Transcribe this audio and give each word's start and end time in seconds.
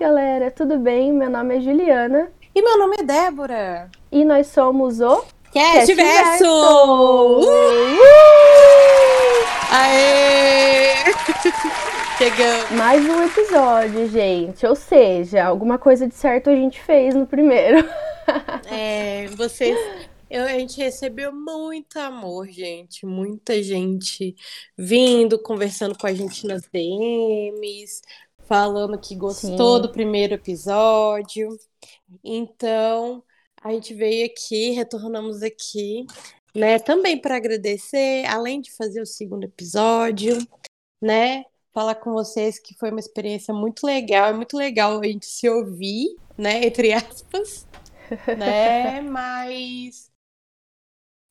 galera, 0.00 0.50
tudo 0.50 0.78
bem? 0.78 1.12
Meu 1.12 1.28
nome 1.28 1.58
é 1.58 1.60
Juliana. 1.60 2.32
E 2.54 2.62
meu 2.62 2.78
nome 2.78 2.96
é 3.00 3.02
Débora. 3.02 3.90
E 4.10 4.24
nós 4.24 4.46
somos 4.46 4.98
o 4.98 5.22
Cast 5.52 5.94
Verso! 5.94 6.46
Uh! 7.40 8.00
Aê! 9.70 10.94
Chegamos. 12.16 12.70
Mais 12.70 13.04
um 13.04 13.24
episódio, 13.24 14.08
gente. 14.08 14.64
Ou 14.64 14.74
seja, 14.74 15.44
alguma 15.44 15.76
coisa 15.76 16.08
de 16.08 16.14
certo 16.14 16.48
a 16.48 16.56
gente 16.56 16.80
fez 16.80 17.14
no 17.14 17.26
primeiro. 17.26 17.86
É, 18.70 19.26
vocês. 19.36 19.76
Eu, 20.30 20.44
a 20.44 20.50
gente 20.50 20.78
recebeu 20.78 21.32
muito 21.32 21.98
amor, 21.98 22.46
gente. 22.46 23.04
Muita 23.04 23.60
gente 23.60 24.36
vindo, 24.78 25.36
conversando 25.36 25.98
com 25.98 26.06
a 26.06 26.14
gente 26.14 26.46
nas 26.46 26.62
DMs, 26.72 28.00
falando 28.50 28.98
que 28.98 29.14
gostou 29.14 29.76
Sim. 29.76 29.82
do 29.82 29.92
primeiro 29.92 30.34
episódio. 30.34 31.56
Então, 32.24 33.22
a 33.62 33.70
gente 33.70 33.94
veio 33.94 34.26
aqui, 34.26 34.70
retornamos 34.70 35.40
aqui, 35.40 36.04
né, 36.52 36.80
também 36.80 37.16
para 37.16 37.36
agradecer, 37.36 38.26
além 38.26 38.60
de 38.60 38.74
fazer 38.74 39.00
o 39.00 39.06
segundo 39.06 39.44
episódio, 39.44 40.36
né, 41.00 41.44
falar 41.72 41.94
com 41.94 42.10
vocês 42.10 42.58
que 42.58 42.74
foi 42.74 42.90
uma 42.90 42.98
experiência 42.98 43.54
muito 43.54 43.86
legal, 43.86 44.30
é 44.30 44.32
muito 44.32 44.56
legal 44.56 44.98
a 44.98 45.06
gente 45.06 45.26
se 45.26 45.48
ouvir, 45.48 46.16
né, 46.36 46.66
entre 46.66 46.92
aspas, 46.92 47.68
né, 48.36 49.00
mas 49.02 50.10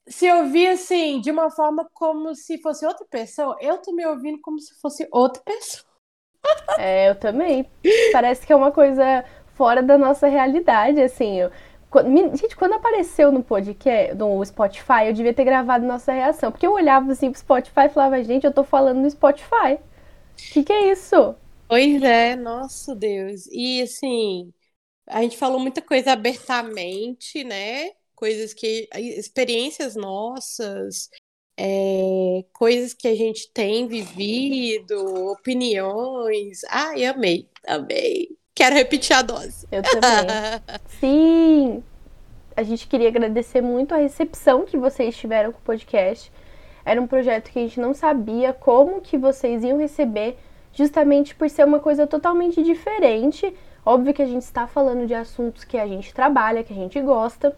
se 0.07 0.31
ouvir 0.31 0.67
assim, 0.67 1.19
de 1.19 1.31
uma 1.31 1.51
forma 1.51 1.85
como 1.93 2.33
se 2.33 2.61
fosse 2.61 2.85
outra 2.85 3.05
pessoa, 3.09 3.57
eu 3.59 3.77
tô 3.79 3.91
me 3.91 4.05
ouvindo 4.05 4.39
como 4.39 4.57
se 4.57 4.73
fosse 4.79 5.05
outra 5.11 5.43
pessoa. 5.43 5.88
É, 6.77 7.09
eu 7.09 7.15
também. 7.15 7.65
Parece 8.11 8.45
que 8.45 8.53
é 8.53 8.55
uma 8.55 8.71
coisa 8.71 9.23
fora 9.55 9.81
da 9.83 9.97
nossa 9.97 10.27
realidade, 10.27 11.01
assim. 11.01 11.39
Eu, 11.39 11.51
gente, 12.35 12.55
quando 12.55 12.73
apareceu 12.73 13.31
no 13.31 13.43
podcast, 13.43 14.15
no 14.15 14.43
Spotify, 14.45 15.07
eu 15.07 15.13
devia 15.13 15.33
ter 15.33 15.43
gravado 15.43 15.85
nossa 15.85 16.11
reação. 16.13 16.51
Porque 16.51 16.65
eu 16.67 16.73
olhava 16.73 17.11
assim 17.11 17.31
pro 17.31 17.39
Spotify 17.39 17.81
e 17.85 17.89
falava, 17.89 18.23
gente, 18.23 18.45
eu 18.45 18.53
tô 18.53 18.63
falando 18.63 18.99
no 19.01 19.09
Spotify. 19.09 19.73
O 19.75 19.79
que, 20.53 20.63
que 20.63 20.73
é 20.73 20.91
isso? 20.91 21.35
Pois 21.67 22.01
é, 22.03 22.35
nosso 22.35 22.95
Deus. 22.95 23.45
E 23.51 23.81
assim, 23.81 24.53
a 25.07 25.21
gente 25.23 25.37
falou 25.37 25.59
muita 25.59 25.81
coisa 25.81 26.13
abertamente, 26.13 27.43
né? 27.43 27.91
Coisas 28.15 28.53
que. 28.53 28.89
experiências 28.95 29.95
nossas, 29.95 31.09
é, 31.61 32.45
coisas 32.53 32.93
que 32.93 33.05
a 33.05 33.13
gente 33.13 33.51
tem 33.51 33.85
vivido, 33.85 34.95
opiniões. 35.29 36.61
Ai, 36.69 37.03
amei, 37.05 37.49
amei. 37.67 38.29
Quero 38.55 38.75
repetir 38.75 39.13
a 39.13 39.21
dose. 39.21 39.67
Eu 39.69 39.83
também. 39.83 40.09
Sim! 41.01 41.83
A 42.55 42.63
gente 42.63 42.87
queria 42.87 43.09
agradecer 43.09 43.59
muito 43.59 43.93
a 43.93 43.97
recepção 43.97 44.65
que 44.65 44.77
vocês 44.77 45.17
tiveram 45.17 45.51
com 45.51 45.59
o 45.59 45.63
podcast. 45.63 46.31
Era 46.85 47.01
um 47.01 47.07
projeto 47.07 47.51
que 47.51 47.59
a 47.59 47.61
gente 47.61 47.79
não 47.79 47.93
sabia 47.93 48.53
como 48.53 49.01
que 49.01 49.17
vocês 49.17 49.61
iam 49.61 49.77
receber, 49.77 50.37
justamente 50.71 51.35
por 51.35 51.49
ser 51.49 51.65
uma 51.65 51.79
coisa 51.79 52.07
totalmente 52.07 52.63
diferente. 52.63 53.53
Óbvio 53.85 54.13
que 54.13 54.21
a 54.21 54.25
gente 54.25 54.43
está 54.43 54.65
falando 54.65 55.05
de 55.05 55.13
assuntos 55.13 55.65
que 55.65 55.77
a 55.77 55.85
gente 55.85 56.13
trabalha, 56.13 56.63
que 56.63 56.71
a 56.71 56.75
gente 56.75 56.99
gosta, 57.01 57.53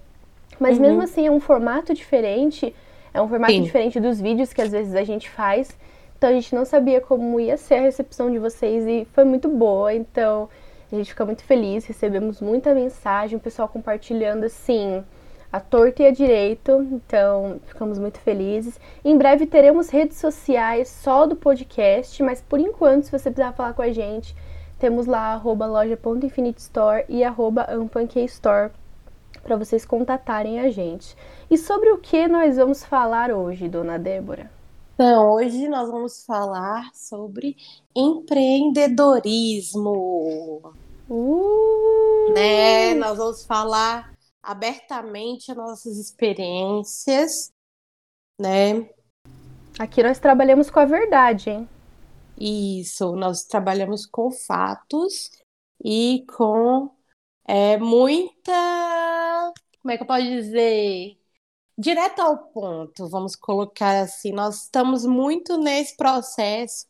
mas 0.59 0.77
uhum. 0.77 0.81
mesmo 0.81 1.01
assim 1.03 1.27
é 1.27 1.31
um 1.31 1.39
formato 1.39 1.93
diferente 1.93 2.73
é 3.13 3.21
um 3.21 3.27
formato 3.27 3.53
Sim. 3.53 3.63
diferente 3.63 3.99
dos 3.99 4.19
vídeos 4.19 4.53
que 4.53 4.61
às 4.61 4.71
vezes 4.71 4.95
a 4.95 5.03
gente 5.03 5.29
faz. 5.29 5.77
Então 6.17 6.29
a 6.29 6.33
gente 6.33 6.53
não 6.53 6.65
sabia 6.65 7.01
como 7.01 7.39
ia 7.39 7.57
ser 7.57 7.75
a 7.75 7.81
recepção 7.81 8.31
de 8.31 8.37
vocês 8.37 8.85
e 8.85 9.07
foi 9.13 9.23
muito 9.23 9.49
boa. 9.49 9.93
Então 9.93 10.49
a 10.91 10.95
gente 10.95 11.09
fica 11.09 11.25
muito 11.25 11.43
feliz, 11.43 11.85
recebemos 11.85 12.41
muita 12.41 12.73
mensagem, 12.73 13.37
o 13.37 13.41
pessoal 13.41 13.67
compartilhando 13.67 14.43
assim 14.43 15.03
a 15.51 15.59
torta 15.59 16.03
e 16.03 16.07
a 16.07 16.11
direito. 16.11 16.87
Então 16.91 17.59
ficamos 17.65 17.97
muito 17.97 18.19
felizes. 18.19 18.79
Em 19.03 19.17
breve 19.17 19.45
teremos 19.45 19.89
redes 19.89 20.17
sociais 20.17 20.87
só 20.87 21.25
do 21.25 21.35
podcast, 21.35 22.21
mas 22.23 22.41
por 22.41 22.59
enquanto, 22.59 23.05
se 23.05 23.11
você 23.11 23.29
precisar 23.31 23.53
falar 23.53 23.73
com 23.73 23.81
a 23.81 23.91
gente, 23.91 24.35
temos 24.79 25.05
lá 25.05 25.33
arroba 25.33 25.65
loja.infinitestore 25.65 27.05
e 27.09 27.23
arroba 27.23 27.67
store 28.25 28.71
para 29.43 29.55
vocês 29.55 29.85
contatarem 29.85 30.59
a 30.59 30.69
gente. 30.69 31.15
E 31.49 31.57
sobre 31.57 31.89
o 31.91 31.97
que 31.97 32.27
nós 32.27 32.57
vamos 32.57 32.83
falar 32.83 33.31
hoje, 33.31 33.67
dona 33.67 33.97
Débora? 33.97 34.51
Então, 34.93 35.33
hoje 35.33 35.67
nós 35.67 35.89
vamos 35.89 36.23
falar 36.25 36.91
sobre 36.93 37.55
empreendedorismo. 37.95 40.61
Uh! 41.09 42.33
Né? 42.33 42.93
Nós 42.93 43.17
vamos 43.17 43.43
falar 43.45 44.13
abertamente 44.43 45.51
as 45.51 45.57
nossas 45.57 45.97
experiências, 45.97 47.51
né? 48.39 48.87
Aqui 49.79 50.03
nós 50.03 50.19
trabalhamos 50.19 50.69
com 50.69 50.79
a 50.79 50.85
verdade, 50.85 51.49
hein? 51.49 51.67
Isso, 52.39 53.15
nós 53.15 53.43
trabalhamos 53.43 54.05
com 54.05 54.31
fatos 54.31 55.31
e 55.83 56.23
com 56.37 56.89
é, 57.47 57.77
muita. 57.77 58.51
Como 59.81 59.91
é 59.91 59.97
que 59.97 60.03
eu 60.03 60.07
posso 60.07 60.23
dizer? 60.23 61.17
Direto 61.77 62.19
ao 62.19 62.37
ponto, 62.37 63.09
vamos 63.09 63.35
colocar 63.35 64.01
assim. 64.01 64.31
Nós 64.31 64.63
estamos 64.63 65.05
muito 65.05 65.57
nesse 65.57 65.97
processo 65.97 66.85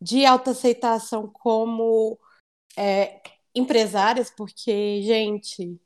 de 0.00 0.24
autoaceitação 0.24 1.28
como 1.28 2.18
é, 2.76 3.20
empresárias, 3.54 4.30
porque, 4.30 5.02
gente, 5.02 5.80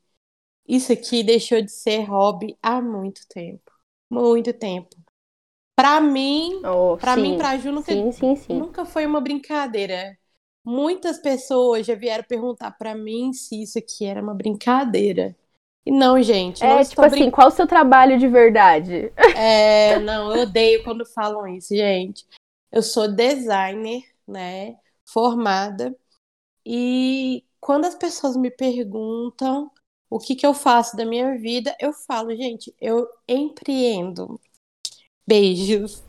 isso 0.67 0.93
aqui 0.93 1.23
deixou 1.23 1.61
de 1.61 1.71
ser 1.71 2.03
hobby 2.03 2.57
há 2.61 2.81
muito 2.81 3.21
tempo. 3.27 3.71
Muito 4.09 4.53
tempo. 4.53 4.95
Para 5.75 5.99
mim, 5.99 6.61
oh, 6.63 6.95
para 6.97 7.17
mim, 7.17 7.37
para 7.37 7.57
Ju, 7.57 7.71
nunca, 7.71 7.91
sim, 7.91 8.11
sim, 8.11 8.35
sim. 8.35 8.53
nunca 8.53 8.85
foi 8.85 9.05
uma 9.05 9.19
brincadeira. 9.19 10.17
Muitas 10.63 11.17
pessoas 11.17 11.85
já 11.85 11.95
vieram 11.95 12.23
perguntar 12.23 12.71
para 12.71 12.95
mim 12.95 13.33
se 13.33 13.61
isso 13.61 13.77
aqui 13.77 14.05
era 14.05 14.21
uma 14.21 14.33
brincadeira. 14.33 15.35
E 15.85 15.91
não, 15.91 16.21
gente. 16.21 16.63
É, 16.63 16.77
não 16.77 16.83
tipo 16.83 17.01
assim, 17.01 17.29
qual 17.29 17.49
o 17.49 17.51
seu 17.51 17.67
trabalho 17.67 18.17
de 18.17 18.27
verdade? 18.27 19.11
É, 19.35 19.99
não, 19.99 20.35
eu 20.35 20.43
odeio 20.43 20.83
quando 20.83 21.05
falam 21.05 21.47
isso, 21.47 21.75
gente. 21.75 22.25
Eu 22.71 22.81
sou 22.81 23.07
designer, 23.07 24.03
né? 24.27 24.77
Formada. 25.05 25.95
E 26.65 27.43
quando 27.59 27.85
as 27.85 27.95
pessoas 27.95 28.35
me 28.35 28.49
perguntam 28.49 29.71
o 30.09 30.19
que, 30.19 30.35
que 30.35 30.45
eu 30.45 30.53
faço 30.53 30.97
da 30.97 31.05
minha 31.05 31.37
vida, 31.37 31.75
eu 31.79 31.93
falo, 31.93 32.35
gente, 32.35 32.73
eu 32.81 33.07
empreendo. 33.27 34.39
Beijos. 35.27 36.03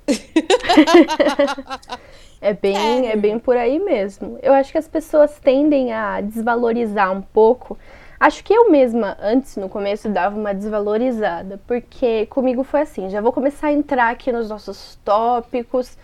É 2.41 2.53
bem, 2.53 3.08
é. 3.08 3.12
é 3.12 3.16
bem 3.16 3.38
por 3.38 3.56
aí 3.56 3.78
mesmo. 3.78 4.38
Eu 4.43 4.53
acho 4.53 4.70
que 4.70 4.78
as 4.78 4.87
pessoas 4.87 5.38
tendem 5.41 5.93
a 5.93 6.20
desvalorizar 6.20 7.10
um 7.10 7.22
pouco. 7.22 7.78
Acho 8.19 8.43
que 8.43 8.53
eu 8.53 8.71
mesma, 8.71 9.16
antes, 9.21 9.56
no 9.56 9.69
começo, 9.69 10.09
dava 10.09 10.37
uma 10.37 10.54
desvalorizada, 10.54 11.60
porque 11.66 12.27
comigo 12.27 12.62
foi 12.62 12.81
assim. 12.81 13.10
Já 13.10 13.21
vou 13.21 13.32
começar 13.32 13.69
a 13.69 13.72
entrar 13.72 14.10
aqui 14.10 14.32
nos 14.32 14.49
nossos 14.49 14.99
tópicos, 15.04 15.99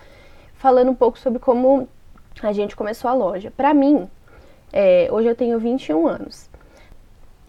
falando 0.55 0.91
um 0.91 0.95
pouco 0.95 1.19
sobre 1.19 1.39
como 1.39 1.89
a 2.43 2.53
gente 2.53 2.77
começou 2.77 3.11
a 3.11 3.15
loja. 3.15 3.51
Para 3.57 3.73
mim, 3.73 4.09
é, 4.73 5.09
hoje 5.11 5.29
eu 5.29 5.35
tenho 5.35 5.59
21 5.59 6.07
anos. 6.07 6.51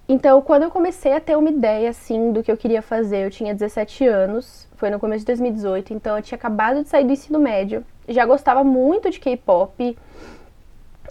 Então, 0.07 0.41
quando 0.41 0.63
eu 0.63 0.72
comecei 0.72 1.13
a 1.13 1.19
ter 1.19 1.38
uma 1.38 1.50
ideia, 1.50 1.90
assim, 1.90 2.31
do 2.31 2.44
que 2.44 2.52
eu 2.52 2.57
queria 2.57 2.81
fazer, 2.81 3.25
eu 3.25 3.31
tinha 3.31 3.53
17 3.53 4.06
anos, 4.06 4.68
foi 4.75 4.90
no 4.90 5.00
começo 5.00 5.19
de 5.19 5.28
2018, 5.28 5.94
então 5.94 6.18
eu 6.18 6.22
tinha 6.22 6.38
acabado 6.38 6.84
de 6.84 6.90
sair 6.90 7.06
do 7.06 7.13
ensino 7.13 7.40
médio 7.40 7.85
já 8.07 8.25
gostava 8.25 8.63
muito 8.63 9.09
de 9.09 9.19
K-pop 9.19 9.97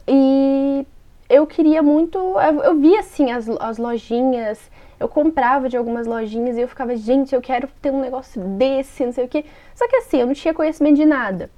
e 0.07 0.87
eu 1.29 1.47
queria 1.47 1.83
muito. 1.83 2.19
Eu 2.65 2.79
via 2.79 3.01
assim 3.01 3.31
as, 3.31 3.49
as 3.49 3.79
lojinhas, 3.79 4.71
eu 4.99 5.09
comprava 5.09 5.69
de 5.69 5.77
algumas 5.77 6.07
lojinhas 6.07 6.57
e 6.57 6.61
eu 6.61 6.69
ficava, 6.69 6.95
gente, 6.97 7.35
eu 7.35 7.41
quero 7.41 7.69
ter 7.81 7.91
um 7.91 8.01
negócio 8.01 8.41
desse, 8.41 9.05
não 9.05 9.13
sei 9.13 9.25
o 9.25 9.29
que. 9.29 9.45
Só 9.75 9.89
que 9.89 9.97
assim, 9.97 10.21
eu 10.21 10.27
não 10.27 10.35
tinha 10.35 10.55
conhecimento 10.55 10.97
de 10.97 11.07
nada. 11.07 11.51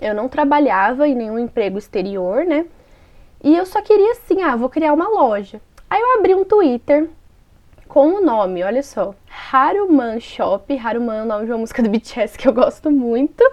Eu 0.00 0.14
não 0.14 0.28
trabalhava 0.28 1.06
em 1.06 1.14
nenhum 1.14 1.38
emprego 1.38 1.78
exterior, 1.78 2.44
né? 2.44 2.66
E 3.42 3.56
eu 3.56 3.66
só 3.66 3.82
queria 3.82 4.12
assim, 4.12 4.42
ah, 4.42 4.56
vou 4.56 4.68
criar 4.68 4.92
uma 4.92 5.08
loja. 5.08 5.60
Aí 5.90 6.00
eu 6.00 6.18
abri 6.18 6.34
um 6.34 6.44
Twitter 6.44 7.08
com 7.88 8.08
o 8.14 8.24
nome, 8.24 8.64
olha 8.64 8.82
só, 8.82 9.14
Haruman 9.52 10.18
Shop. 10.18 10.76
Haruman 10.76 11.16
é 11.16 11.22
o 11.22 11.26
nome 11.26 11.44
de 11.44 11.52
uma 11.52 11.58
música 11.58 11.82
do 11.82 11.90
BTS 11.90 12.38
que 12.38 12.48
eu 12.48 12.52
gosto 12.52 12.90
muito 12.90 13.44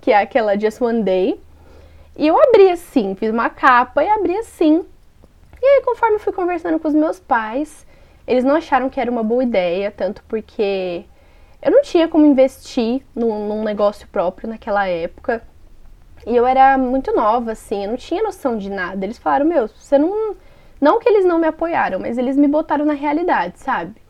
que 0.00 0.10
é 0.10 0.20
aquela 0.20 0.58
Just 0.58 0.80
One 0.80 1.02
Day. 1.02 1.40
E 2.16 2.26
eu 2.26 2.40
abri 2.40 2.70
assim, 2.70 3.14
fiz 3.14 3.30
uma 3.30 3.48
capa 3.48 4.02
e 4.04 4.08
abri 4.08 4.36
assim. 4.36 4.84
E 5.62 5.66
aí, 5.66 5.82
conforme 5.84 6.18
fui 6.18 6.32
conversando 6.32 6.78
com 6.78 6.88
os 6.88 6.94
meus 6.94 7.20
pais, 7.20 7.86
eles 8.26 8.44
não 8.44 8.54
acharam 8.54 8.88
que 8.90 9.00
era 9.00 9.10
uma 9.10 9.22
boa 9.22 9.42
ideia, 9.42 9.90
tanto 9.90 10.22
porque 10.28 11.04
eu 11.62 11.70
não 11.70 11.82
tinha 11.82 12.08
como 12.08 12.26
investir 12.26 13.02
num, 13.14 13.48
num 13.48 13.62
negócio 13.62 14.08
próprio 14.08 14.48
naquela 14.48 14.86
época. 14.86 15.42
E 16.26 16.36
eu 16.36 16.46
era 16.46 16.76
muito 16.76 17.14
nova, 17.14 17.52
assim, 17.52 17.84
eu 17.84 17.90
não 17.90 17.96
tinha 17.96 18.22
noção 18.22 18.58
de 18.58 18.70
nada. 18.70 19.04
Eles 19.04 19.18
falaram, 19.18 19.46
meu, 19.46 19.68
você 19.68 19.98
não, 19.98 20.34
Não 20.80 20.98
que 20.98 21.08
eles 21.08 21.24
não 21.26 21.38
me 21.38 21.46
apoiaram, 21.46 21.98
mas 22.00 22.16
eles 22.16 22.36
me 22.36 22.48
botaram 22.48 22.84
na 22.86 22.94
realidade, 22.94 23.58
sabe? 23.58 24.00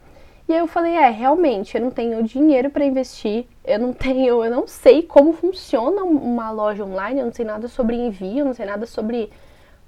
E 0.50 0.52
eu 0.52 0.66
falei, 0.66 0.96
é, 0.96 1.10
realmente, 1.10 1.76
eu 1.76 1.80
não 1.80 1.92
tenho 1.92 2.24
dinheiro 2.24 2.70
para 2.70 2.84
investir, 2.84 3.46
eu 3.64 3.78
não 3.78 3.92
tenho, 3.92 4.44
eu 4.44 4.50
não 4.50 4.66
sei 4.66 5.00
como 5.00 5.32
funciona 5.32 6.02
uma 6.02 6.50
loja 6.50 6.84
online, 6.84 7.20
eu 7.20 7.26
não 7.26 7.32
sei 7.32 7.44
nada 7.44 7.68
sobre 7.68 7.94
envio, 7.94 8.40
eu 8.40 8.44
não 8.46 8.52
sei 8.52 8.66
nada 8.66 8.84
sobre 8.84 9.30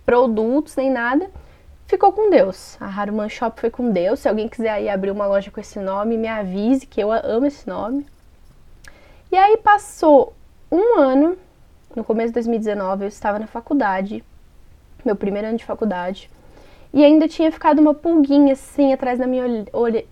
produtos 0.07 0.77
nem 0.77 0.89
nada. 0.89 1.29
Ficou 1.89 2.13
com 2.13 2.31
Deus. 2.31 2.77
A 2.81 2.87
Haruman 2.87 3.29
Shop 3.29 3.61
foi 3.61 3.71
com 3.71 3.91
Deus. 3.91 4.21
Se 4.21 4.29
alguém 4.29 4.49
quiser 4.49 4.71
aí 4.71 4.89
abrir 4.89 5.11
uma 5.11 5.27
loja 5.27 5.51
com 5.51 5.59
esse 5.59 5.81
nome, 5.81 6.17
me 6.17 6.29
avise 6.29 6.87
que 6.87 7.01
eu 7.01 7.11
amo 7.11 7.47
esse 7.47 7.67
nome. 7.67 8.07
E 9.33 9.37
aí 9.37 9.57
passou 9.57 10.33
um 10.71 10.97
ano, 11.01 11.37
no 11.97 12.05
começo 12.05 12.29
de 12.29 12.35
2019, 12.35 13.03
eu 13.03 13.09
estava 13.09 13.37
na 13.37 13.49
faculdade, 13.49 14.25
meu 15.05 15.17
primeiro 15.17 15.49
ano 15.49 15.59
de 15.59 15.65
faculdade. 15.65 16.31
E 16.93 17.05
ainda 17.05 17.27
tinha 17.27 17.51
ficado 17.51 17.79
uma 17.81 17.95
pulguinha 17.95 18.53
assim 18.53 18.93
atrás 18.93 19.19
da 19.19 19.27
minha 19.27 19.45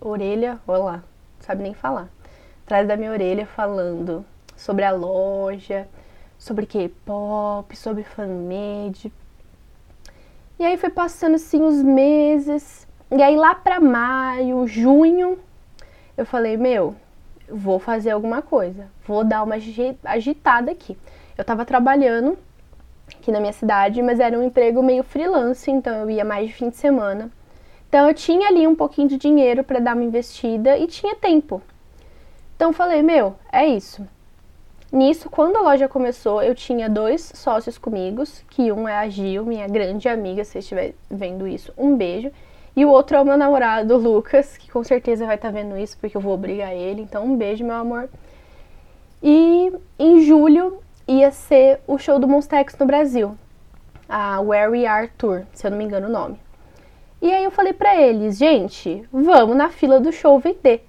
orelha, 0.00 0.59
olha 0.67 0.82
lá, 0.82 0.97
não 0.97 1.03
sabe 1.41 1.62
nem 1.62 1.75
falar. 1.75 2.09
Atrás 2.65 2.88
da 2.88 2.97
minha 2.97 3.11
orelha 3.11 3.44
falando 3.44 4.25
sobre 4.56 4.85
a 4.85 4.91
loja, 4.91 5.87
sobre 6.38 6.65
K-pop, 6.65 7.77
sobre 7.77 8.03
fanmade. 8.03 9.12
E 10.59 10.65
aí 10.65 10.77
foi 10.79 10.91
passando 10.91 11.35
assim 11.35 11.62
os 11.62 11.82
meses. 11.82 12.88
E 13.11 13.23
aí 13.23 13.37
lá 13.37 13.55
para 13.55 13.81
maio, 13.81 14.67
junho, 14.67 15.38
eu 16.17 16.25
falei, 16.25 16.56
meu, 16.56 16.94
vou 17.49 17.79
fazer 17.79 18.11
alguma 18.11 18.41
coisa, 18.41 18.87
vou 19.06 19.25
dar 19.25 19.43
uma 19.43 19.56
agitada 20.05 20.71
aqui. 20.71 20.97
Eu 21.37 21.44
tava 21.44 21.65
trabalhando 21.65 22.38
aqui 23.17 23.31
na 23.31 23.41
minha 23.41 23.53
cidade, 23.53 24.03
mas 24.03 24.21
era 24.21 24.39
um 24.39 24.43
emprego 24.43 24.83
meio 24.83 25.03
freelance, 25.03 25.71
então 25.71 25.95
eu 25.97 26.11
ia 26.11 26.25
mais 26.25 26.49
de 26.49 26.55
fim 26.55 26.69
de 26.69 26.77
semana. 26.77 27.31
Então 27.89 28.07
eu 28.07 28.15
tinha 28.15 28.49
ali 28.49 28.67
um 28.67 28.75
pouquinho 28.75 29.09
de 29.09 29.17
dinheiro 29.17 29.65
para 29.65 29.81
dar 29.81 29.95
uma 29.95 30.05
investida 30.05 30.79
e 30.79 30.87
tinha 30.87 31.15
tempo. 31.17 31.61
Então 32.57 32.73
falei, 32.73 33.03
meu, 33.03 33.35
é 33.53 33.67
isso. 33.67 34.07
Nisso, 34.93 35.31
quando 35.31 35.57
a 35.57 35.61
loja 35.61 35.89
começou, 35.89 36.43
eu 36.43 36.55
tinha 36.55 36.89
dois 36.89 37.33
sócios 37.35 37.79
comigo, 37.79 38.25
que 38.49 38.73
um 38.73 38.89
é 38.89 38.97
a 38.97 39.09
Gil, 39.09 39.47
minha 39.47 39.69
grande 39.69 40.09
amiga, 40.09 40.45
se 40.45 40.59
estiver 40.59 40.95
vendo 41.09 41.47
isso, 41.47 41.73
um 41.79 41.97
beijo. 41.97 42.31
E 42.77 42.85
o 42.85 42.91
outro 42.91 43.17
é 43.17 43.21
o 43.21 43.25
meu 43.25 43.37
namorado, 43.37 43.95
o 43.95 43.99
Lucas, 44.03 44.56
que 44.56 44.71
com 44.71 44.83
certeza 44.83 45.27
vai 45.27 45.37
estar 45.37 45.49
tá 45.49 45.55
vendo 45.55 45.77
isso, 45.77 45.97
porque 45.99 46.17
eu 46.17 46.21
vou 46.21 46.35
obrigar 46.35 46.75
ele. 46.75 47.03
Então, 47.03 47.25
um 47.25 47.37
beijo, 47.37 47.65
meu 47.65 47.77
amor. 47.77 48.09
E 49.23 49.73
em 49.99 50.21
julho 50.25 50.79
ia 51.06 51.31
ser 51.31 51.81
o 51.87 51.99
show 51.99 52.19
do 52.19 52.29
Monstex 52.29 52.76
no 52.79 52.87
Brasil, 52.87 53.37
a 54.08 54.41
Where 54.41 54.70
We 54.70 54.87
Are 54.87 55.11
Tour, 55.19 55.43
se 55.52 55.67
eu 55.67 55.70
não 55.70 55.79
me 55.79 55.85
engano 55.85 56.08
o 56.08 56.11
nome. 56.11 56.38
E 57.23 57.32
aí 57.32 57.44
eu 57.44 57.50
falei 57.50 57.73
para 57.73 58.00
eles, 58.00 58.38
gente, 58.38 59.06
vamos 59.12 59.56
na 59.56 59.69
fila 59.69 60.00
do 60.00 60.12
show 60.12 60.38
vender. 60.38 60.87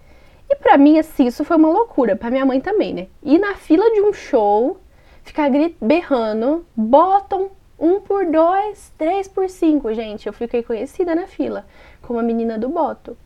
E 0.50 0.56
para 0.56 0.78
mim, 0.78 1.00
assim, 1.00 1.28
isso 1.28 1.44
foi 1.44 1.58
uma 1.58 1.70
loucura, 1.70 2.16
para 2.16 2.32
minha 2.32 2.46
mãe 2.46 2.60
também, 2.60 2.94
né? 2.94 3.08
Ir 3.24 3.40
na 3.40 3.56
fila 3.56 3.90
de 3.92 4.02
um 4.02 4.14
show, 4.14 4.80
ficar 5.24 5.50
berrando, 5.82 6.66
botam 6.76 7.52
um 7.80 8.00
por 8.00 8.26
dois, 8.26 8.94
três 8.98 9.28
por 9.28 9.50
cinco, 9.50 9.94
gente. 9.94 10.28
Eu 10.28 10.34
fiquei 10.34 10.62
conhecida 10.62 11.16
na 11.16 11.26
fila 11.26 11.66
como 12.02 12.20
a 12.20 12.24
menina 12.24 12.58
do 12.58 12.68
boto. 12.68 13.18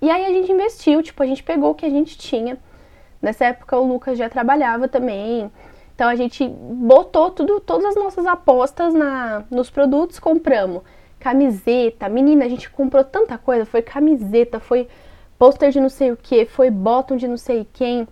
E 0.00 0.10
aí 0.10 0.26
a 0.26 0.28
gente 0.30 0.50
investiu, 0.50 1.02
tipo, 1.02 1.22
a 1.22 1.26
gente 1.26 1.42
pegou 1.42 1.70
o 1.70 1.74
que 1.74 1.86
a 1.86 1.90
gente 1.90 2.18
tinha. 2.18 2.58
Nessa 3.20 3.46
época 3.46 3.78
o 3.78 3.86
Lucas 3.86 4.18
já 4.18 4.28
trabalhava 4.28 4.88
também, 4.88 5.50
então 5.98 6.08
a 6.08 6.14
gente 6.14 6.46
botou 6.46 7.28
tudo, 7.28 7.58
todas 7.58 7.86
as 7.86 7.96
nossas 7.96 8.24
apostas 8.24 8.94
na, 8.94 9.42
nos 9.50 9.68
produtos, 9.68 10.20
compramos 10.20 10.82
camiseta, 11.18 12.08
menina, 12.08 12.44
a 12.44 12.48
gente 12.48 12.70
comprou 12.70 13.02
tanta 13.02 13.36
coisa, 13.36 13.66
foi 13.66 13.82
camiseta, 13.82 14.60
foi 14.60 14.86
pôster 15.36 15.72
de 15.72 15.80
não 15.80 15.88
sei 15.88 16.12
o 16.12 16.16
que, 16.16 16.44
foi 16.46 16.70
bottom 16.70 17.16
de 17.16 17.26
não 17.26 17.36
sei 17.36 17.66
quem, 17.72 18.06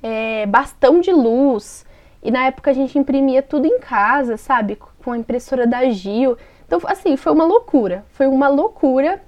é, 0.00 0.46
bastão 0.46 1.00
de 1.00 1.10
luz. 1.10 1.84
E 2.22 2.30
na 2.30 2.46
época 2.46 2.70
a 2.70 2.74
gente 2.74 2.96
imprimia 2.96 3.42
tudo 3.42 3.66
em 3.66 3.80
casa, 3.80 4.36
sabe? 4.36 4.78
Com 5.02 5.10
a 5.10 5.18
impressora 5.18 5.66
da 5.66 5.90
Gil. 5.90 6.36
Então, 6.64 6.78
assim, 6.84 7.16
foi 7.16 7.32
uma 7.32 7.44
loucura. 7.44 8.04
Foi 8.10 8.28
uma 8.28 8.46
loucura. 8.46 9.20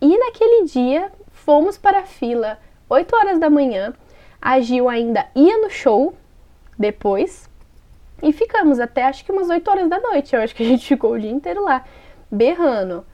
E 0.00 0.16
naquele 0.16 0.64
dia 0.64 1.12
fomos 1.30 1.76
para 1.76 1.98
a 1.98 2.06
fila, 2.06 2.58
8 2.88 3.14
horas 3.14 3.38
da 3.38 3.50
manhã. 3.50 3.92
A 4.40 4.60
Gil 4.60 4.88
ainda 4.88 5.26
ia 5.34 5.58
no 5.58 5.68
show, 5.68 6.14
depois. 6.78 7.48
E 8.22 8.32
ficamos 8.32 8.80
até 8.80 9.04
acho 9.04 9.24
que 9.24 9.32
umas 9.32 9.48
8 9.48 9.70
horas 9.70 9.88
da 9.88 9.98
noite. 10.00 10.34
Eu 10.34 10.42
acho 10.42 10.54
que 10.54 10.62
a 10.62 10.66
gente 10.66 10.86
ficou 10.88 11.12
o 11.12 11.20
dia 11.20 11.30
inteiro 11.30 11.64
lá, 11.64 11.84
berrando. 12.30 13.04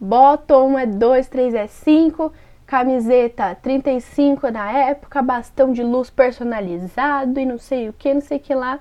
Bottom 0.00 0.78
é 0.78 0.86
2, 0.86 1.28
3 1.28 1.54
é 1.54 1.66
5, 1.66 2.32
camiseta 2.66 3.54
35 3.54 4.50
na 4.50 4.72
época, 4.72 5.20
bastão 5.20 5.72
de 5.72 5.82
luz 5.82 6.08
personalizado 6.08 7.38
e 7.38 7.44
não 7.44 7.58
sei 7.58 7.88
o 7.88 7.92
que, 7.92 8.14
não 8.14 8.20
sei 8.20 8.38
o 8.38 8.40
que 8.40 8.54
lá. 8.54 8.80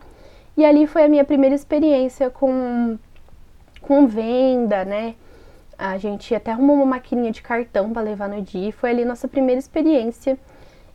E 0.56 0.64
ali 0.66 0.88
foi 0.88 1.04
a 1.04 1.08
minha 1.08 1.26
primeira 1.26 1.56
experiência 1.56 2.30
com, 2.30 2.98
com 3.82 4.08
venda, 4.08 4.86
né? 4.86 5.16
A 5.78 5.98
gente 5.98 6.36
até 6.36 6.52
arrumou 6.52 6.76
uma 6.76 6.86
maquininha 6.86 7.32
de 7.32 7.42
cartão 7.42 7.92
para 7.92 8.02
levar 8.02 8.28
no 8.28 8.42
dia. 8.42 8.72
Foi 8.74 8.90
ali 8.90 9.06
nossa 9.06 9.28
primeira 9.28 9.60
experiência. 9.60 10.38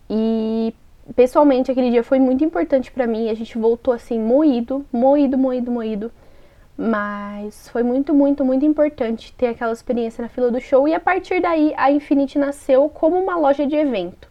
E 0.08 0.75
pessoalmente 1.12 1.71
aquele 1.71 1.91
dia 1.91 2.03
foi 2.03 2.19
muito 2.19 2.45
importante 2.45 2.91
para 2.91 3.06
mim. 3.06 3.29
A 3.29 3.35
gente 3.35 3.59
voltou 3.59 3.93
assim 3.93 4.19
moído, 4.19 4.85
moído, 4.93 5.37
moído, 5.37 5.71
moído. 5.71 6.12
Mas 6.77 7.69
foi 7.69 7.83
muito, 7.83 8.12
muito, 8.12 8.45
muito 8.45 8.65
importante 8.65 9.33
ter 9.35 9.49
aquela 9.49 9.73
experiência 9.73 10.23
na 10.23 10.29
fila 10.29 10.51
do 10.51 10.61
show 10.61 10.89
e 10.89 10.95
a 10.95 10.99
partir 10.99 11.41
daí 11.41 11.73
a 11.77 11.91
Infinity 11.91 12.39
nasceu 12.39 12.89
como 12.89 13.17
uma 13.17 13.37
loja 13.37 13.65
de 13.67 13.77
evento. 13.77 14.29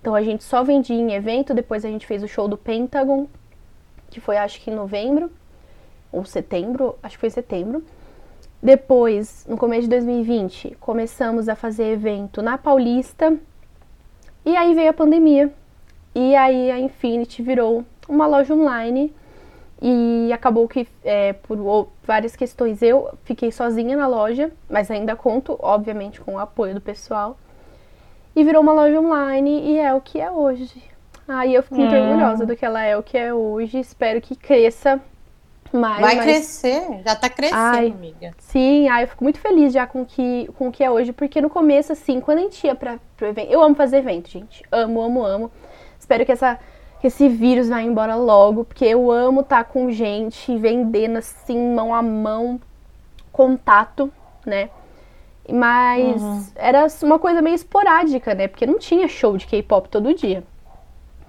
Então 0.00 0.14
a 0.14 0.22
gente 0.22 0.44
só 0.44 0.62
vendia 0.62 0.96
em 0.96 1.12
evento, 1.12 1.54
depois 1.54 1.84
a 1.84 1.88
gente 1.88 2.06
fez 2.06 2.22
o 2.22 2.28
show 2.28 2.46
do 2.46 2.58
Pentagon, 2.58 3.26
que 4.10 4.20
foi 4.20 4.36
acho 4.36 4.60
que 4.60 4.70
em 4.70 4.74
novembro 4.74 5.30
ou 6.12 6.24
setembro, 6.24 6.94
acho 7.02 7.16
que 7.16 7.20
foi 7.20 7.30
setembro. 7.30 7.82
Depois, 8.62 9.46
no 9.48 9.56
começo 9.56 9.82
de 9.82 9.90
2020, 9.90 10.76
começamos 10.80 11.48
a 11.48 11.54
fazer 11.54 11.92
evento 11.92 12.42
na 12.42 12.58
Paulista. 12.58 13.36
E 14.44 14.56
aí 14.56 14.74
veio 14.74 14.90
a 14.90 14.94
pandemia. 14.94 15.52
E 16.18 16.34
aí 16.34 16.68
a 16.72 16.80
Infinity 16.80 17.44
virou 17.44 17.84
uma 18.08 18.26
loja 18.26 18.52
online 18.52 19.14
e 19.80 20.32
acabou 20.32 20.66
que 20.66 20.88
é, 21.04 21.32
por 21.32 21.88
várias 22.02 22.34
questões 22.34 22.82
eu 22.82 23.16
fiquei 23.22 23.52
sozinha 23.52 23.96
na 23.96 24.08
loja, 24.08 24.50
mas 24.68 24.90
ainda 24.90 25.14
conto, 25.14 25.56
obviamente, 25.60 26.20
com 26.20 26.34
o 26.34 26.38
apoio 26.40 26.74
do 26.74 26.80
pessoal. 26.80 27.38
E 28.34 28.42
virou 28.42 28.60
uma 28.60 28.72
loja 28.72 28.98
online 28.98 29.60
e 29.70 29.78
é 29.78 29.94
o 29.94 30.00
que 30.00 30.20
é 30.20 30.28
hoje. 30.28 30.82
Aí 31.28 31.54
eu 31.54 31.62
fico 31.62 31.76
muito 31.76 31.94
hum. 31.94 32.10
orgulhosa 32.10 32.44
do 32.44 32.56
que 32.56 32.64
ela 32.64 32.82
é 32.82 32.96
o 32.96 33.02
que 33.02 33.16
é 33.16 33.32
hoje. 33.32 33.78
Espero 33.78 34.20
que 34.20 34.34
cresça 34.34 35.00
mais. 35.72 36.00
Vai 36.00 36.16
mais... 36.16 36.28
crescer, 36.28 36.82
já 37.04 37.14
tá 37.14 37.30
crescendo, 37.30 37.60
ai, 37.60 37.92
amiga. 37.92 38.34
Sim, 38.38 38.88
ai, 38.88 39.04
eu 39.04 39.08
fico 39.08 39.22
muito 39.22 39.38
feliz 39.38 39.72
já 39.72 39.86
com 39.86 40.04
que, 40.04 40.50
com 40.58 40.66
o 40.66 40.72
que 40.72 40.82
é 40.82 40.90
hoje, 40.90 41.12
porque 41.12 41.40
no 41.40 41.48
começo, 41.48 41.92
assim, 41.92 42.20
quando 42.20 42.38
a 42.38 42.42
gente 42.42 42.66
ia 42.66 42.74
pra, 42.74 42.98
pro 43.16 43.28
evento. 43.28 43.52
Eu 43.52 43.62
amo 43.62 43.76
fazer 43.76 43.98
evento, 43.98 44.28
gente. 44.28 44.64
Amo, 44.72 45.00
amo, 45.00 45.24
amo. 45.24 45.52
Espero 46.08 46.24
que, 46.24 46.32
essa, 46.32 46.58
que 47.02 47.08
esse 47.08 47.28
vírus 47.28 47.68
vá 47.68 47.82
embora 47.82 48.14
logo, 48.14 48.64
porque 48.64 48.86
eu 48.86 49.10
amo 49.10 49.42
estar 49.42 49.62
tá 49.62 49.64
com 49.64 49.90
gente 49.90 50.56
vendendo 50.56 51.18
assim, 51.18 51.74
mão 51.74 51.94
a 51.94 52.00
mão, 52.00 52.58
contato, 53.30 54.10
né? 54.46 54.70
Mas 55.46 56.22
uhum. 56.22 56.46
era 56.56 56.86
uma 57.02 57.18
coisa 57.18 57.42
meio 57.42 57.54
esporádica, 57.54 58.34
né? 58.34 58.48
Porque 58.48 58.64
não 58.64 58.78
tinha 58.78 59.06
show 59.06 59.36
de 59.36 59.46
K-pop 59.46 59.86
todo 59.90 60.14
dia. 60.14 60.42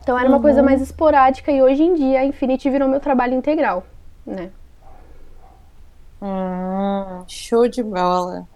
Então 0.01 0.17
era 0.17 0.29
uma 0.29 0.37
uhum. 0.37 0.43
coisa 0.43 0.63
mais 0.63 0.81
esporádica 0.81 1.51
e 1.51 1.61
hoje 1.61 1.83
em 1.83 1.93
dia 1.93 2.21
a 2.21 2.25
Infinity 2.25 2.69
virou 2.69 2.87
meu 2.87 3.01
trabalho 3.01 3.33
integral, 3.33 3.83
né? 4.25 4.49
Hum, 6.21 7.25
show 7.27 7.67
de 7.67 7.83
bola. 7.83 8.47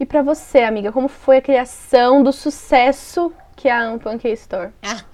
E 0.00 0.04
para 0.04 0.22
você, 0.22 0.58
amiga, 0.58 0.90
como 0.90 1.06
foi 1.06 1.36
a 1.36 1.42
criação 1.42 2.24
do 2.24 2.32
sucesso 2.32 3.32
que 3.56 3.68
é 3.68 3.72
a 3.72 3.90
Unpunk 3.90 4.28
Store? 4.28 4.72
Ah. 4.82 5.04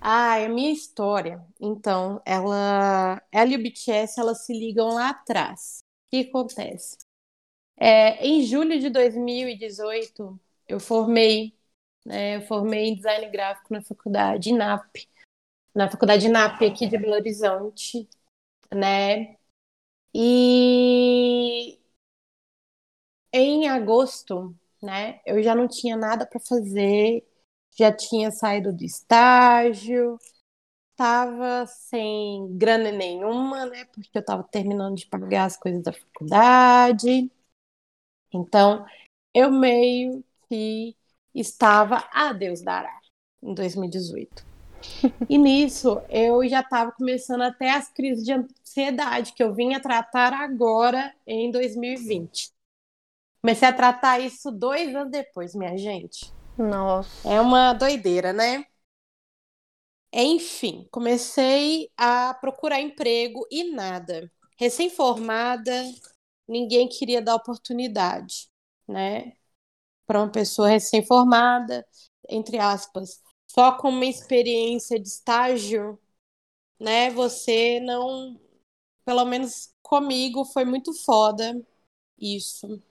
ah, 0.00 0.44
a 0.44 0.48
minha 0.48 0.72
história. 0.72 1.42
Então, 1.60 2.20
ela, 2.26 3.22
ela 3.32 3.50
e 3.50 3.56
o 3.56 3.62
BTS, 3.62 4.20
elas 4.20 4.44
se 4.44 4.52
ligam 4.52 4.88
lá 4.88 5.10
atrás. 5.10 5.78
O 6.06 6.10
que 6.10 6.28
acontece? 6.28 6.98
É, 7.76 8.26
em 8.26 8.42
julho 8.44 8.78
de 8.80 8.90
2018, 8.90 10.38
eu 10.66 10.80
formei, 10.80 11.54
né, 12.04 12.36
eu 12.36 12.42
formei 12.42 12.88
em 12.88 12.96
design 12.96 13.30
gráfico 13.30 13.72
na 13.72 13.82
faculdade 13.82 14.50
INAP, 14.50 15.08
na 15.74 15.88
faculdade 15.88 16.26
INAP 16.26 16.64
aqui 16.66 16.88
de 16.88 16.98
Belo 16.98 17.14
Horizonte, 17.14 18.08
né? 18.74 19.36
E 20.12 21.78
em 23.32 23.68
agosto 23.68 24.56
né? 24.82 25.20
Eu 25.26 25.42
já 25.42 25.54
não 25.54 25.68
tinha 25.68 25.96
nada 25.96 26.26
para 26.26 26.40
fazer, 26.40 27.26
já 27.76 27.92
tinha 27.92 28.30
saído 28.30 28.72
do 28.72 28.84
estágio, 28.84 30.18
tava 30.96 31.66
sem 31.66 32.56
grana 32.58 32.90
nenhuma, 32.92 33.66
né? 33.66 33.84
Porque 33.86 34.18
eu 34.18 34.24
tava 34.24 34.42
terminando 34.44 34.96
de 34.96 35.06
pagar 35.06 35.46
as 35.46 35.56
coisas 35.56 35.82
da 35.82 35.92
faculdade. 35.92 37.30
Então, 38.32 38.84
eu 39.34 39.50
meio 39.50 40.24
que 40.48 40.96
estava 41.34 42.08
a 42.12 42.32
Deus 42.32 42.62
dará 42.62 42.98
em 43.42 43.54
2018. 43.54 44.44
E 45.28 45.38
nisso 45.38 46.00
eu 46.08 46.46
já 46.48 46.60
estava 46.60 46.92
começando 46.92 47.42
até 47.42 47.70
as 47.70 47.88
crises 47.92 48.24
de 48.24 48.32
ansiedade 48.32 49.32
que 49.32 49.42
eu 49.42 49.54
vinha 49.54 49.80
tratar 49.80 50.32
agora 50.32 51.14
em 51.26 51.50
2020. 51.50 52.52
Comecei 53.40 53.68
a 53.68 53.72
tratar 53.72 54.18
isso 54.20 54.50
dois 54.50 54.94
anos 54.94 55.10
depois, 55.10 55.54
minha 55.54 55.76
gente. 55.76 56.32
Nossa. 56.56 57.28
É 57.28 57.40
uma 57.40 57.72
doideira, 57.72 58.32
né? 58.32 58.64
Enfim, 60.12 60.88
comecei 60.90 61.90
a 61.96 62.34
procurar 62.34 62.80
emprego 62.80 63.46
e 63.50 63.64
nada. 63.72 64.30
Recém-formada, 64.58 65.84
ninguém 66.48 66.88
queria 66.88 67.22
dar 67.22 67.34
oportunidade, 67.36 68.48
né? 68.88 69.34
Para 70.06 70.20
uma 70.20 70.30
pessoa 70.32 70.68
recém-formada, 70.68 71.86
entre 72.28 72.58
aspas, 72.58 73.22
só 73.46 73.72
com 73.78 73.90
uma 73.90 74.06
experiência 74.06 74.98
de 74.98 75.08
estágio, 75.08 75.98
né? 76.80 77.10
Você 77.10 77.80
não, 77.80 78.40
pelo 79.04 79.24
menos 79.24 79.74
comigo, 79.82 80.44
foi 80.46 80.64
muito 80.64 80.92
foda 81.04 81.60
isso. 82.18 82.82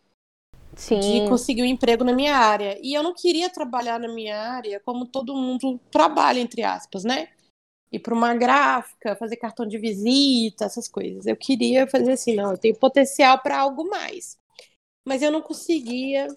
Sim. 0.78 1.00
De 1.00 1.30
conseguir 1.30 1.64
um 1.64 1.66
emprego 1.66 2.04
na 2.04 2.14
minha 2.14 2.36
área. 2.36 2.80
E 2.82 2.94
eu 2.94 3.04
não 3.04 3.14
queria 3.14 3.50
trabalhar 3.50 4.00
na 4.00 4.08
minha 4.08 4.40
área 4.40 4.80
como 4.80 5.06
todo 5.06 5.36
mundo 5.36 5.80
trabalha, 5.92 6.40
entre 6.40 6.64
aspas, 6.64 7.04
né? 7.04 7.30
Ir 7.92 8.00
para 8.00 8.14
uma 8.14 8.36
gráfica, 8.36 9.16
fazer 9.16 9.38
cartão 9.38 9.68
de 9.68 9.78
visita, 9.78 10.66
essas 10.66 10.88
coisas. 10.88 11.26
Eu 11.26 11.38
queria 11.38 11.88
fazer 11.88 12.14
assim, 12.14 12.36
não, 12.36 12.52
eu 12.52 12.58
tenho 12.58 12.76
potencial 12.76 13.40
para 13.42 13.60
algo 13.60 13.90
mais. 13.90 14.38
Mas 15.06 15.22
eu 15.24 15.32
não 15.32 15.42
conseguia 15.42 16.28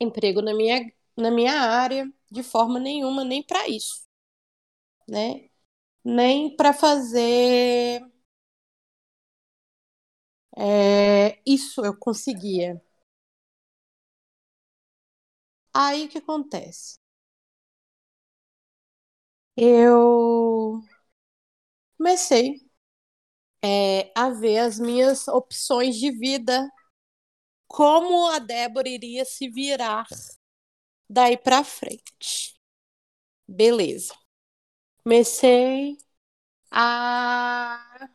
emprego 0.00 0.42
na 0.42 0.54
minha, 0.54 0.92
na 1.16 1.30
minha 1.30 1.54
área 1.54 2.10
de 2.30 2.42
forma 2.42 2.78
nenhuma, 2.80 3.24
nem 3.24 3.42
para 3.42 3.68
isso, 3.68 4.04
né? 5.08 5.48
Nem 6.04 6.54
para 6.56 6.72
fazer 6.72 8.02
é, 10.56 11.38
isso 11.46 11.84
eu 11.84 11.96
conseguia. 11.96 12.80
Aí 15.74 16.06
o 16.06 16.08
que 16.08 16.18
acontece? 16.18 16.98
Eu 19.56 20.80
comecei 21.96 22.60
é, 23.62 24.12
a 24.14 24.30
ver 24.30 24.58
as 24.58 24.78
minhas 24.78 25.26
opções 25.28 25.96
de 25.96 26.10
vida, 26.10 26.70
como 27.68 28.28
a 28.30 28.38
Débora 28.38 28.88
iria 28.88 29.24
se 29.24 29.48
virar 29.50 30.06
daí 31.08 31.36
para 31.36 31.64
frente. 31.64 32.54
Beleza. 33.48 34.14
Comecei 35.04 35.98
a 36.70 38.08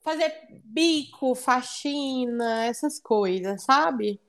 fazer 0.00 0.32
bico, 0.64 1.34
faxina, 1.34 2.64
essas 2.66 2.98
coisas, 3.00 3.62
sabe? 3.64 4.20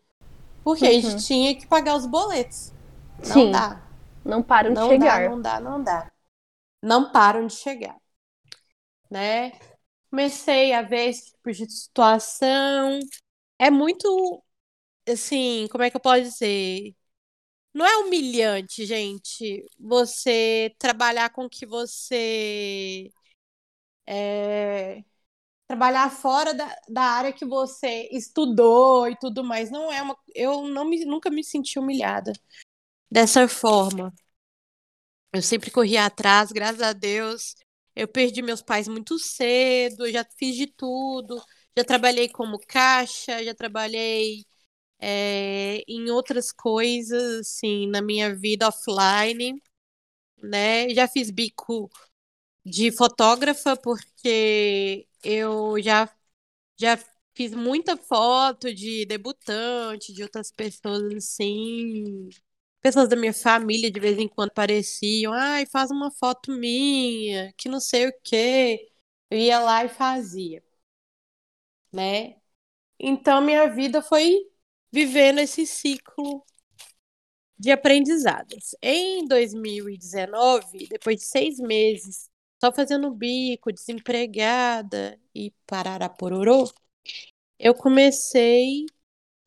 Porque 0.63 0.85
uhum. 0.85 0.89
a 0.89 0.93
gente 0.93 1.07
uhum. 1.07 1.17
tinha 1.17 1.55
que 1.55 1.67
pagar 1.67 1.95
os 1.95 2.05
boletos. 2.05 2.71
Não 3.19 3.33
Sim. 3.33 3.51
dá. 3.51 3.81
Não 4.23 4.41
param 4.41 4.71
não 4.71 4.87
de 4.87 4.93
chegar. 4.93 5.29
Não 5.29 5.41
dá, 5.41 5.59
não 5.59 5.83
dá. 5.83 6.11
Não 6.81 7.11
param 7.11 7.47
de 7.47 7.53
chegar. 7.53 7.97
Né? 9.09 9.51
Comecei 10.09 10.73
a 10.73 10.81
ver 10.81 11.09
esse 11.09 11.31
tipo 11.31 11.51
de 11.51 11.69
situação. 11.71 12.99
É 13.59 13.69
muito, 13.69 14.43
assim, 15.07 15.67
como 15.71 15.83
é 15.83 15.89
que 15.89 15.97
eu 15.97 16.01
posso 16.01 16.23
dizer? 16.23 16.95
Não 17.73 17.85
é 17.85 17.97
humilhante, 17.97 18.85
gente, 18.85 19.65
você 19.79 20.75
trabalhar 20.77 21.31
com 21.31 21.49
que 21.49 21.65
você. 21.65 23.11
É, 24.05 25.03
trabalhar 25.67 26.09
fora 26.11 26.53
da, 26.53 26.75
da 26.89 27.01
área 27.01 27.33
que 27.33 27.45
você 27.45 28.09
estudou 28.11 29.09
e 29.09 29.17
tudo 29.17 29.43
mais. 29.43 29.71
Não 29.71 29.91
é 29.91 30.01
uma. 30.01 30.17
Eu 30.35 30.67
não 30.67 30.85
me, 30.85 31.05
nunca 31.05 31.29
me 31.29 31.43
senti 31.43 31.79
humilhada 31.79 32.33
dessa 33.09 33.47
forma. 33.47 34.13
Eu 35.33 35.41
sempre 35.41 35.71
corri 35.71 35.97
atrás, 35.97 36.51
graças 36.51 36.81
a 36.81 36.93
Deus. 36.93 37.55
Eu 37.95 38.07
perdi 38.07 38.41
meus 38.41 38.61
pais 38.61 38.87
muito 38.87 39.17
cedo, 39.19 40.09
já 40.11 40.25
fiz 40.37 40.55
de 40.55 40.67
tudo. 40.67 41.41
Já 41.77 41.83
trabalhei 41.83 42.29
como 42.29 42.59
caixa, 42.59 43.43
já 43.43 43.53
trabalhei 43.55 44.45
é, 44.99 45.83
em 45.87 46.09
outras 46.11 46.51
coisas, 46.51 47.39
assim, 47.41 47.87
na 47.87 48.01
minha 48.01 48.35
vida 48.35 48.67
offline, 48.67 49.61
né? 50.43 50.89
Já 50.91 51.07
fiz 51.07 51.31
bico 51.31 51.89
de 52.65 52.91
fotógrafa, 52.91 53.75
porque 53.77 55.07
eu 55.23 55.81
já, 55.81 56.09
já 56.79 56.97
fiz 57.35 57.53
muita 57.53 57.97
foto 57.97 58.73
de 58.73 59.05
debutante, 59.05 60.13
de 60.13 60.23
outras 60.23 60.51
pessoas 60.51 61.03
assim. 61.15 62.29
Pessoas 62.81 63.09
da 63.09 63.15
minha 63.15 63.33
família 63.33 63.91
de 63.91 63.99
vez 63.99 64.17
em 64.19 64.27
quando 64.27 64.49
apareciam, 64.51 65.33
ai, 65.33 65.65
faz 65.67 65.91
uma 65.91 66.11
foto 66.11 66.51
minha, 66.51 67.53
que 67.57 67.69
não 67.69 67.79
sei 67.79 68.07
o 68.09 68.13
quê. 68.23 68.91
Eu 69.29 69.37
ia 69.39 69.59
lá 69.59 69.85
e 69.85 69.89
fazia, 69.89 70.63
né? 71.91 72.35
Então 72.99 73.41
minha 73.41 73.67
vida 73.73 74.01
foi 74.01 74.35
vivendo 74.91 75.39
esse 75.39 75.65
ciclo 75.67 76.45
de 77.57 77.71
aprendizados. 77.71 78.75
Em 78.81 79.27
2019, 79.27 80.87
depois 80.89 81.17
de 81.17 81.25
seis 81.25 81.57
meses 81.59 82.29
só 82.63 82.71
fazendo 82.71 83.11
bico, 83.11 83.73
desempregada 83.73 85.19
e 85.35 85.53
pororô, 86.17 86.71
eu 87.59 87.75
comecei 87.75 88.85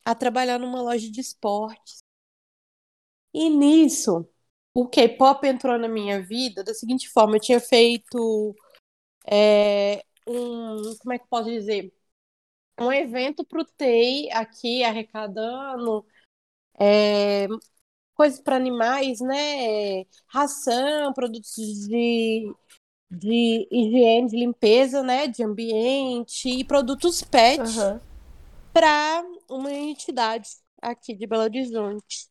a 0.05 0.13
trabalhar 0.13 0.59
numa 0.59 0.83
loja 0.83 1.09
de 1.09 1.19
esportes. 1.19 2.03
E 3.33 3.49
nisso, 3.49 4.29
o 4.71 4.87
K-pop 4.87 5.47
entrou 5.47 5.79
na 5.79 5.87
minha 5.87 6.21
vida 6.21 6.63
da 6.63 6.75
seguinte 6.75 7.09
forma: 7.09 7.37
eu 7.37 7.41
tinha 7.41 7.59
feito 7.59 8.55
é, 9.25 10.03
um. 10.27 10.95
Como 10.99 11.13
é 11.13 11.19
que 11.19 11.27
posso 11.27 11.49
dizer? 11.49 11.91
um 12.79 12.91
evento 12.91 13.43
para 13.45 13.61
o 13.61 13.65
TEI 13.65 14.31
aqui, 14.31 14.83
arrecadando 14.83 16.05
é, 16.79 17.47
coisas 18.13 18.39
para 18.41 18.55
animais, 18.55 19.19
né? 19.21 20.03
Ração, 20.27 21.13
produtos 21.13 21.55
de, 21.87 22.53
de 23.09 23.67
higiene, 23.71 24.29
de 24.29 24.37
limpeza, 24.37 25.01
né? 25.03 25.27
De 25.27 25.43
ambiente 25.43 26.49
e 26.49 26.63
produtos 26.63 27.23
pet 27.23 27.61
uhum. 27.61 27.99
para 28.73 29.25
uma 29.49 29.71
entidade 29.71 30.49
aqui 30.81 31.13
de 31.13 31.25
Belo 31.25 31.43
Horizonte. 31.43 32.27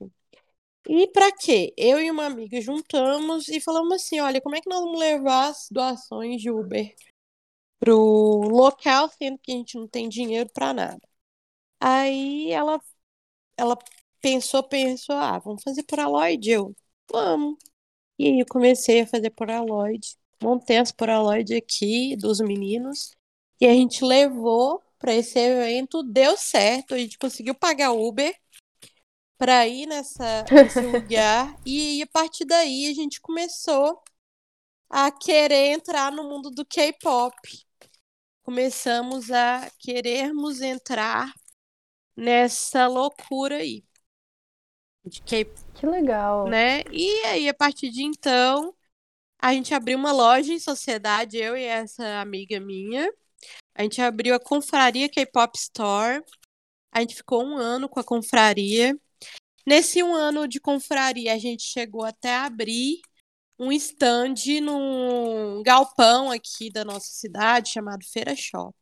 E 0.89 1.09
para 1.09 1.33
quê? 1.33 1.75
Eu 1.77 2.01
e 2.01 2.11
uma 2.11 2.27
amiga 2.27 2.61
juntamos 2.61 3.49
e 3.49 3.61
falamos 3.61 3.95
assim: 3.95 4.21
olha, 4.21 4.41
como 4.41 4.55
é 4.55 4.61
que 4.61 4.69
nós 4.69 4.81
vamos 4.81 5.01
levar 5.01 5.49
as 5.49 5.67
doações 5.71 6.41
de 6.41 6.51
Uber 6.51 6.95
pro 7.79 7.97
local, 8.49 9.09
sendo 9.11 9.39
que 9.39 9.53
a 9.53 9.55
gente 9.57 9.77
não 9.77 9.89
tem 9.89 10.09
dinheiro 10.09 10.49
para 10.53 10.73
nada. 10.75 11.01
Aí 11.81 12.51
ela, 12.53 12.81
ela 13.57 13.79
pensou, 14.21 14.63
pensou, 14.65 15.17
ah, 15.17 15.39
vamos 15.39 15.63
fazer 15.63 15.83
por 15.85 16.01
Aloyd? 16.01 16.51
Eu, 16.51 16.77
vamos. 17.11 17.59
E 18.19 18.27
aí 18.27 18.41
eu 18.41 18.47
comecei 18.47 19.03
a 19.03 19.07
fazer 19.07 19.31
por 19.31 19.51
Aloyd. 19.51 20.17
Montei 20.43 20.79
as 20.79 20.93
Polaroid 20.93 21.55
aqui 21.55 22.17
dos 22.17 22.41
meninos. 22.41 23.13
E 23.61 23.67
a 23.67 23.73
gente 23.73 24.05
levou 24.05 24.83
para 24.99 25.15
esse 25.15 25.39
evento, 25.39 26.03
deu 26.03 26.37
certo, 26.37 26.95
a 26.95 26.99
gente 26.99 27.19
conseguiu 27.19 27.55
pagar 27.55 27.93
Uber 27.93 28.35
para 29.39 29.67
ir 29.67 29.87
nessa, 29.87 30.45
nesse 30.51 30.81
lugar. 30.83 31.55
E 31.65 32.03
a 32.03 32.07
partir 32.07 32.45
daí 32.45 32.89
a 32.89 32.95
gente 32.95 33.21
começou 33.21 34.03
a 34.89 35.11
querer 35.11 35.73
entrar 35.73 36.13
no 36.13 36.25
mundo 36.25 36.51
do 36.51 36.65
K-pop 36.65 37.35
começamos 38.47 39.33
a 39.33 39.69
querermos 39.77 40.61
entrar 40.61 41.35
nessa 42.17 42.87
loucura 42.87 43.57
aí. 43.57 43.85
De 45.05 45.21
que, 45.21 45.47
que 45.75 45.85
legal. 45.85 46.49
Né? 46.49 46.83
E 46.93 47.25
aí, 47.25 47.49
a 47.49 47.55
partir 47.55 47.91
de 47.91 48.05
então, 48.05 48.73
a 49.39 49.53
gente 49.53 49.75
abriu 49.75 49.99
uma 49.99 50.13
loja 50.13 50.53
em 50.53 50.59
sociedade, 50.59 51.37
eu 51.37 51.57
e 51.57 51.65
essa 51.65 52.21
amiga 52.21 52.59
minha. 52.61 53.11
A 53.75 53.83
gente 53.83 54.01
abriu 54.01 54.35
a 54.35 54.41
Confraria 54.41 55.09
K-Pop 55.09 55.57
Store. 55.59 56.23
A 56.93 57.01
gente 57.01 57.15
ficou 57.17 57.45
um 57.45 57.57
ano 57.57 57.89
com 57.89 58.01
a 58.01 58.05
confraria. 58.05 58.99
Nesse 59.67 60.03
um 60.03 60.15
ano 60.15 60.49
de 60.49 60.61
confraria, 60.61 61.35
a 61.35 61.39
gente 61.39 61.65
chegou 61.65 62.05
até 62.05 62.37
abrir 62.37 63.01
um 63.59 63.73
stand 63.73 64.35
num 64.63 65.63
galpão 65.63 66.31
aqui 66.31 66.71
da 66.71 66.85
nossa 66.85 67.09
cidade 67.13 67.71
chamado 67.71 68.05
Feira 68.07 68.35
Shop. 68.37 68.75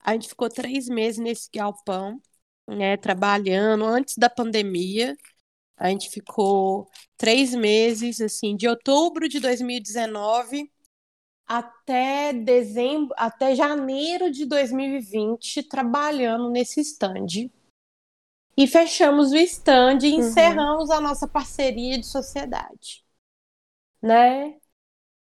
A 0.00 0.12
gente 0.12 0.28
ficou 0.28 0.48
três 0.48 0.88
meses 0.88 1.18
nesse 1.18 1.48
galpão, 1.54 2.20
né, 2.68 2.96
trabalhando 2.96 3.84
antes 3.84 4.16
da 4.16 4.30
pandemia. 4.30 5.16
A 5.80 5.88
gente 5.88 6.10
ficou 6.10 6.86
três 7.16 7.54
meses, 7.54 8.20
assim, 8.20 8.54
de 8.54 8.68
outubro 8.68 9.28
de 9.28 9.40
2019 9.40 10.70
até 11.46 12.32
dezembro, 12.32 13.12
até 13.18 13.56
janeiro 13.56 14.30
de 14.30 14.46
2020, 14.46 15.64
trabalhando 15.64 16.48
nesse 16.48 16.80
stand. 16.80 17.50
E 18.56 18.66
fechamos 18.68 19.32
o 19.32 19.36
stand 19.36 19.98
e 20.04 20.12
uhum. 20.12 20.20
encerramos 20.20 20.90
a 20.90 21.00
nossa 21.00 21.26
parceria 21.26 21.98
de 21.98 22.06
sociedade 22.06 23.02
né? 24.02 24.58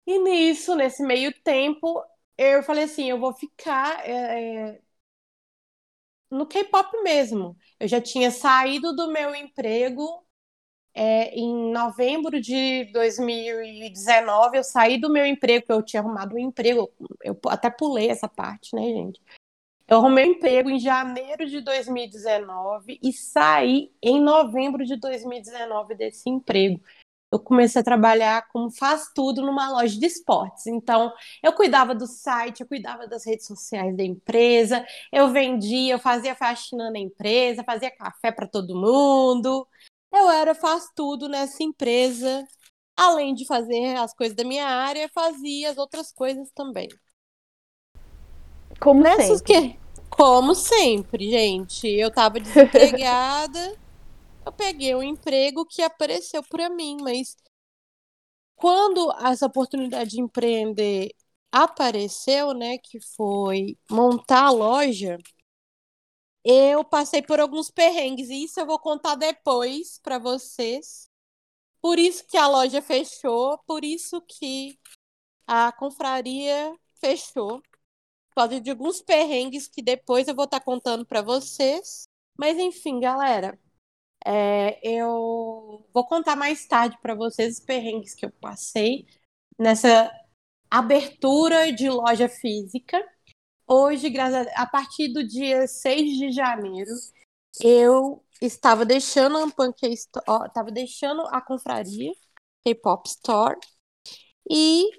E 0.07 0.19
nisso, 0.21 0.75
nesse 0.77 1.03
meio 1.03 1.33
tempo, 1.43 2.05
eu 2.39 2.63
falei 2.63 2.85
assim, 2.85 3.11
eu 3.11 3.21
vou 3.21 3.35
ficar 3.35 4.07
é, 4.09 4.73
é 4.77 4.83
no 6.31 6.47
K-pop 6.47 7.03
mesmo. 7.03 7.57
Eu 7.79 7.89
já 7.89 8.01
tinha 8.01 8.31
saído 8.31 8.95
do 8.95 9.13
meu 9.13 9.35
emprego 9.35 10.27
é, 10.95 11.35
em 11.35 11.73
novembro 11.73 12.41
de 12.41 12.85
2019. 12.93 14.59
Eu 14.59 14.65
saí 14.65 15.01
do 15.01 15.11
meu 15.11 15.25
emprego, 15.27 15.67
eu 15.69 15.83
tinha 15.83 16.01
arrumado 16.01 16.35
um 16.35 16.39
emprego. 16.39 16.91
Eu 17.23 17.39
até 17.47 17.71
pulei 17.71 18.09
essa 18.09 18.29
parte, 18.29 18.75
né, 18.75 18.83
gente? 18.83 19.21
Eu 19.89 19.99
arrumei 19.99 20.27
um 20.27 20.33
emprego 20.33 20.71
em 20.71 20.79
janeiro 20.79 21.47
de 21.47 21.61
2019 21.61 22.99
e 23.03 23.13
saí 23.13 23.93
em 24.01 24.21
novembro 24.21 24.85
de 24.85 24.97
2019 24.97 25.95
desse 25.97 26.31
emprego 26.31 26.81
eu 27.33 27.39
comecei 27.39 27.81
a 27.81 27.85
trabalhar 27.85 28.49
como 28.49 28.71
faz 28.71 29.13
tudo 29.15 29.43
numa 29.43 29.71
loja 29.71 29.99
de 29.99 30.05
esportes. 30.05 30.67
Então, 30.67 31.13
eu 31.43 31.53
cuidava 31.53 31.95
do 31.95 32.07
site, 32.07 32.61
eu 32.61 32.67
cuidava 32.67 33.07
das 33.07 33.25
redes 33.25 33.47
sociais 33.47 33.97
da 33.97 34.03
empresa, 34.03 34.85
eu 35.13 35.29
vendia, 35.29 35.95
eu 35.95 35.99
fazia 35.99 36.35
faxina 36.35 36.91
na 36.91 36.99
empresa, 36.99 37.63
fazia 37.63 37.91
café 37.91 38.33
para 38.33 38.49
todo 38.49 38.75
mundo. 38.75 39.67
Eu 40.13 40.31
era 40.31 40.55
faz 40.55 40.89
tudo 40.95 41.29
nessa 41.29 41.63
empresa. 41.63 42.45
Além 42.97 43.35
de 43.35 43.47
fazer 43.47 43.97
as 43.97 44.13
coisas 44.13 44.37
da 44.37 44.45
minha 44.45 44.67
área, 44.67 45.09
fazia 45.15 45.71
as 45.71 45.79
outras 45.79 46.13
coisas 46.13 46.51
também. 46.55 46.89
Como 48.81 49.03
Nessas 49.03 49.39
sempre. 49.39 49.73
Que... 49.73 49.81
Como 50.11 50.55
sempre, 50.55 51.31
gente. 51.31 51.87
Eu 51.87 52.11
tava 52.11 52.39
desempregada 52.41 53.79
eu 54.45 54.53
peguei 54.53 54.95
um 54.95 55.03
emprego 55.03 55.65
que 55.67 55.83
apareceu 55.83 56.43
para 56.43 56.69
mim, 56.69 56.97
mas 57.01 57.37
quando 58.57 59.13
essa 59.25 59.47
oportunidade 59.47 60.11
de 60.11 60.21
empreender 60.21 61.11
apareceu, 61.53 62.53
né, 62.55 62.79
que 62.79 63.01
foi 63.01 63.77
montar 63.91 64.47
a 64.47 64.51
loja, 64.51 65.19
eu 66.45 66.85
passei 66.85 67.23
por 67.23 67.41
alguns 67.41 67.71
perrengues 67.71 68.31
e 68.31 68.45
isso 68.45 68.61
eu 68.61 68.67
vou 68.67 68.79
contar 68.79 69.15
depois 69.15 69.99
para 70.03 70.19
vocês. 70.19 71.09
Por 71.81 71.99
isso 71.99 72.27
que 72.27 72.37
a 72.37 72.47
loja 72.47 72.83
fechou, 72.83 73.59
por 73.67 73.85
isso 73.85 74.21
que 74.23 74.79
a 75.47 75.73
confraria 75.73 76.75
fechou. 77.01 77.61
Por 78.31 78.35
causa 78.37 78.61
de 78.61 78.71
alguns 78.71 79.03
perrengues 79.03 79.69
que 79.69 79.83
depois 79.83 80.29
eu 80.29 80.35
vou 80.35 80.45
estar 80.45 80.61
tá 80.61 80.65
contando 80.65 81.05
para 81.07 81.23
vocês. 81.23 82.05
Mas 82.39 82.59
enfim, 82.59 83.01
galera, 83.01 83.59
é, 84.25 84.79
eu 84.87 85.87
vou 85.93 86.07
contar 86.07 86.37
mais 86.37 86.67
tarde 86.67 86.99
para 87.03 87.15
vocês 87.15 87.59
os 87.59 87.65
perrengues 87.65 88.15
que 88.15 88.27
eu 88.27 88.31
passei 88.33 89.07
nessa 89.59 90.11
abertura 90.71 91.73
de 91.73 91.91
loja 91.91 92.29
física. 92.29 93.03
Hoje, 93.73 94.13
a, 94.19 94.63
a 94.63 94.67
partir 94.67 95.13
do 95.13 95.23
dia 95.23 95.65
6 95.65 96.19
de 96.19 96.33
janeiro, 96.33 96.91
eu 97.63 98.21
estava 98.43 98.85
deixando 98.85 99.39
a 99.39 99.49
Pancake 99.49 99.95
Store, 99.95 100.49
estava 100.49 100.73
deixando 100.73 101.23
a 101.29 101.41
confraria 101.41 102.13
K-Pop 102.65 103.09
Store 103.09 103.57
e 104.51 104.91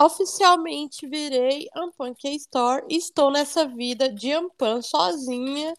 oficialmente 0.00 1.04
virei 1.08 1.66
Ampan 1.74 2.14
K-Store 2.14 2.86
e 2.88 2.96
estou 2.96 3.28
nessa 3.28 3.66
vida 3.66 4.08
de 4.08 4.30
Ampan 4.30 4.80
sozinha 4.82 5.74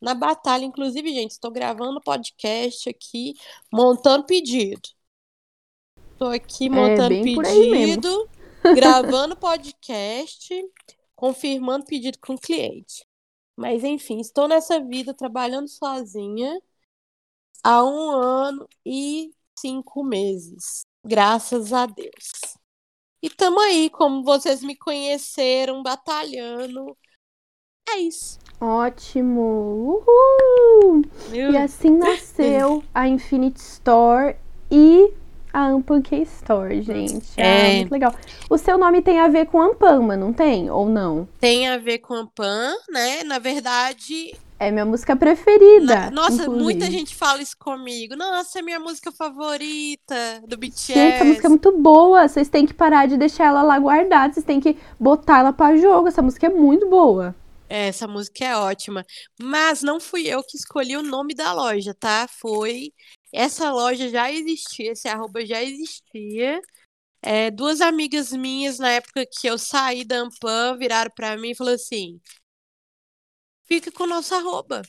na 0.00 0.14
batalha. 0.14 0.64
Inclusive, 0.64 1.12
gente, 1.12 1.32
estou 1.32 1.50
gravando 1.50 2.00
podcast 2.00 2.88
aqui, 2.88 3.34
montando 3.72 4.24
pedido. 4.24 4.88
Estou 6.12 6.28
aqui 6.30 6.66
é, 6.66 6.70
montando 6.70 7.12
é, 7.12 7.22
pedido, 7.22 8.30
gravando 8.72 9.36
podcast, 9.36 10.54
confirmando 11.16 11.86
pedido 11.86 12.18
com 12.20 12.34
o 12.34 12.40
cliente. 12.40 13.04
Mas 13.56 13.82
enfim, 13.82 14.20
estou 14.20 14.46
nessa 14.46 14.78
vida 14.80 15.14
trabalhando 15.14 15.66
sozinha 15.66 16.60
há 17.64 17.82
um 17.82 18.10
ano 18.10 18.68
e 18.84 19.32
cinco 19.58 20.04
meses. 20.04 20.86
Graças 21.04 21.72
a 21.72 21.86
Deus. 21.86 22.30
E 23.22 23.30
tamo 23.30 23.58
aí, 23.58 23.88
como 23.90 24.22
vocês 24.22 24.62
me 24.62 24.76
conheceram, 24.76 25.82
batalhando. 25.82 26.96
É 27.88 27.98
isso. 27.98 28.38
Ótimo! 28.60 30.02
Uhul! 30.06 31.02
Meu 31.30 31.52
e 31.52 31.56
assim 31.56 31.90
nasceu 31.90 32.84
a 32.94 33.08
Infinite 33.08 33.58
Store 33.58 34.36
e 34.70 35.12
a 35.56 35.68
Ampanque 35.68 36.16
Store, 36.16 36.82
gente. 36.82 37.32
É 37.34 37.72
ah, 37.72 37.76
muito 37.76 37.92
legal. 37.92 38.14
O 38.50 38.58
seu 38.58 38.76
nome 38.76 39.00
tem 39.00 39.18
a 39.18 39.26
ver 39.26 39.46
com 39.46 39.58
Ampama, 39.58 40.14
não 40.14 40.30
tem? 40.30 40.70
Ou 40.70 40.86
não? 40.86 41.26
Tem 41.40 41.66
a 41.66 41.78
ver 41.78 41.98
com 41.98 42.12
Ampam, 42.12 42.76
né? 42.90 43.24
Na 43.24 43.38
verdade. 43.38 44.36
É 44.58 44.70
minha 44.70 44.84
música 44.84 45.16
preferida. 45.16 46.10
Nossa, 46.10 46.42
inclusive. 46.42 46.62
muita 46.62 46.90
gente 46.90 47.14
fala 47.14 47.40
isso 47.40 47.56
comigo. 47.58 48.14
Nossa, 48.16 48.58
é 48.58 48.62
minha 48.62 48.78
música 48.78 49.10
favorita 49.10 50.42
do 50.46 50.58
BTS. 50.58 50.92
Gente, 50.92 51.14
essa 51.14 51.24
música 51.24 51.46
é 51.46 51.50
muito 51.50 51.72
boa. 51.78 52.28
Vocês 52.28 52.50
têm 52.50 52.66
que 52.66 52.74
parar 52.74 53.06
de 53.06 53.16
deixar 53.16 53.46
ela 53.46 53.62
lá 53.62 53.78
guardada. 53.78 54.34
Vocês 54.34 54.44
têm 54.44 54.60
que 54.60 54.76
botar 55.00 55.38
ela 55.38 55.54
para 55.54 55.76
jogo. 55.78 56.08
Essa 56.08 56.20
música 56.20 56.46
é 56.48 56.50
muito 56.50 56.86
boa. 56.86 57.34
É, 57.68 57.88
essa 57.88 58.06
música 58.06 58.44
é 58.44 58.56
ótima. 58.56 59.04
Mas 59.40 59.82
não 59.82 59.98
fui 59.98 60.26
eu 60.26 60.42
que 60.42 60.56
escolhi 60.56 60.96
o 60.96 61.02
nome 61.02 61.34
da 61.34 61.52
loja, 61.52 61.94
tá? 61.94 62.26
Foi. 62.28 62.92
Essa 63.36 63.70
loja 63.70 64.08
já 64.08 64.32
existia, 64.32 64.92
esse 64.92 65.06
arroba 65.06 65.44
já 65.44 65.62
existia. 65.62 66.58
É, 67.20 67.50
duas 67.50 67.82
amigas 67.82 68.32
minhas, 68.32 68.78
na 68.78 68.92
época 68.92 69.26
que 69.26 69.46
eu 69.46 69.58
saí 69.58 70.06
da 70.06 70.20
Ampam, 70.20 70.78
viraram 70.78 71.10
para 71.14 71.36
mim 71.36 71.50
e 71.50 71.54
falaram 71.54 71.74
assim: 71.74 72.18
fica 73.64 73.92
com 73.92 74.04
o 74.04 74.06
nosso 74.06 74.34
arroba. 74.34 74.80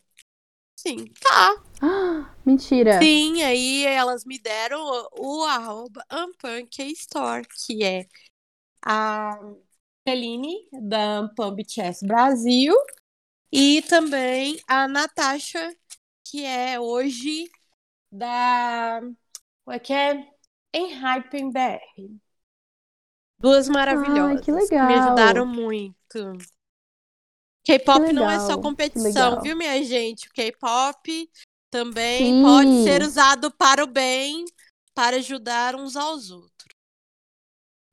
Sim, 0.77 1.12
tá. 1.19 1.62
mentira. 2.45 3.01
Sim, 3.01 3.43
aí 3.43 3.86
elas 3.86 4.23
me 4.23 4.39
deram 4.39 4.79
o, 4.79 5.41
o 5.41 5.43
arroba 5.43 6.01
Store, 6.79 7.45
que 7.65 7.83
é 7.83 8.07
a 8.81 9.38
Celine, 10.07 10.69
da 10.71 11.29
Pump 11.36 11.65
Chess 11.69 11.99
Brasil, 12.01 12.73
e 13.51 13.81
também 13.81 14.57
a 14.69 14.88
Natasha, 14.88 15.75
que 16.23 16.45
é 16.45 16.79
hoje 16.79 17.51
da. 18.17 18.99
Como 19.63 19.75
é 19.75 19.80
que 19.80 19.93
é? 19.93 20.27
Em 20.73 20.93
Hype 20.93 21.51
BR. 21.51 22.17
Duas 23.39 23.69
maravilhosas. 23.69 24.43
que 24.43 24.51
legal. 24.51 24.88
Que 24.88 24.93
me 24.93 24.99
ajudaram 24.99 25.45
muito. 25.45 26.38
K-pop 27.65 28.13
não 28.13 28.30
é 28.30 28.39
só 28.39 28.58
competição, 28.58 29.41
viu, 29.41 29.56
minha 29.56 29.84
gente? 29.84 30.27
O 30.30 30.34
K-pop 30.34 31.30
também 31.69 32.17
Sim. 32.17 32.41
pode 32.41 32.84
ser 32.84 33.01
usado 33.01 33.51
para 33.51 33.84
o 33.84 33.88
bem, 33.88 34.45
para 34.95 35.17
ajudar 35.17 35.75
uns 35.75 35.97
aos 35.97 36.32
outros. 36.32 36.67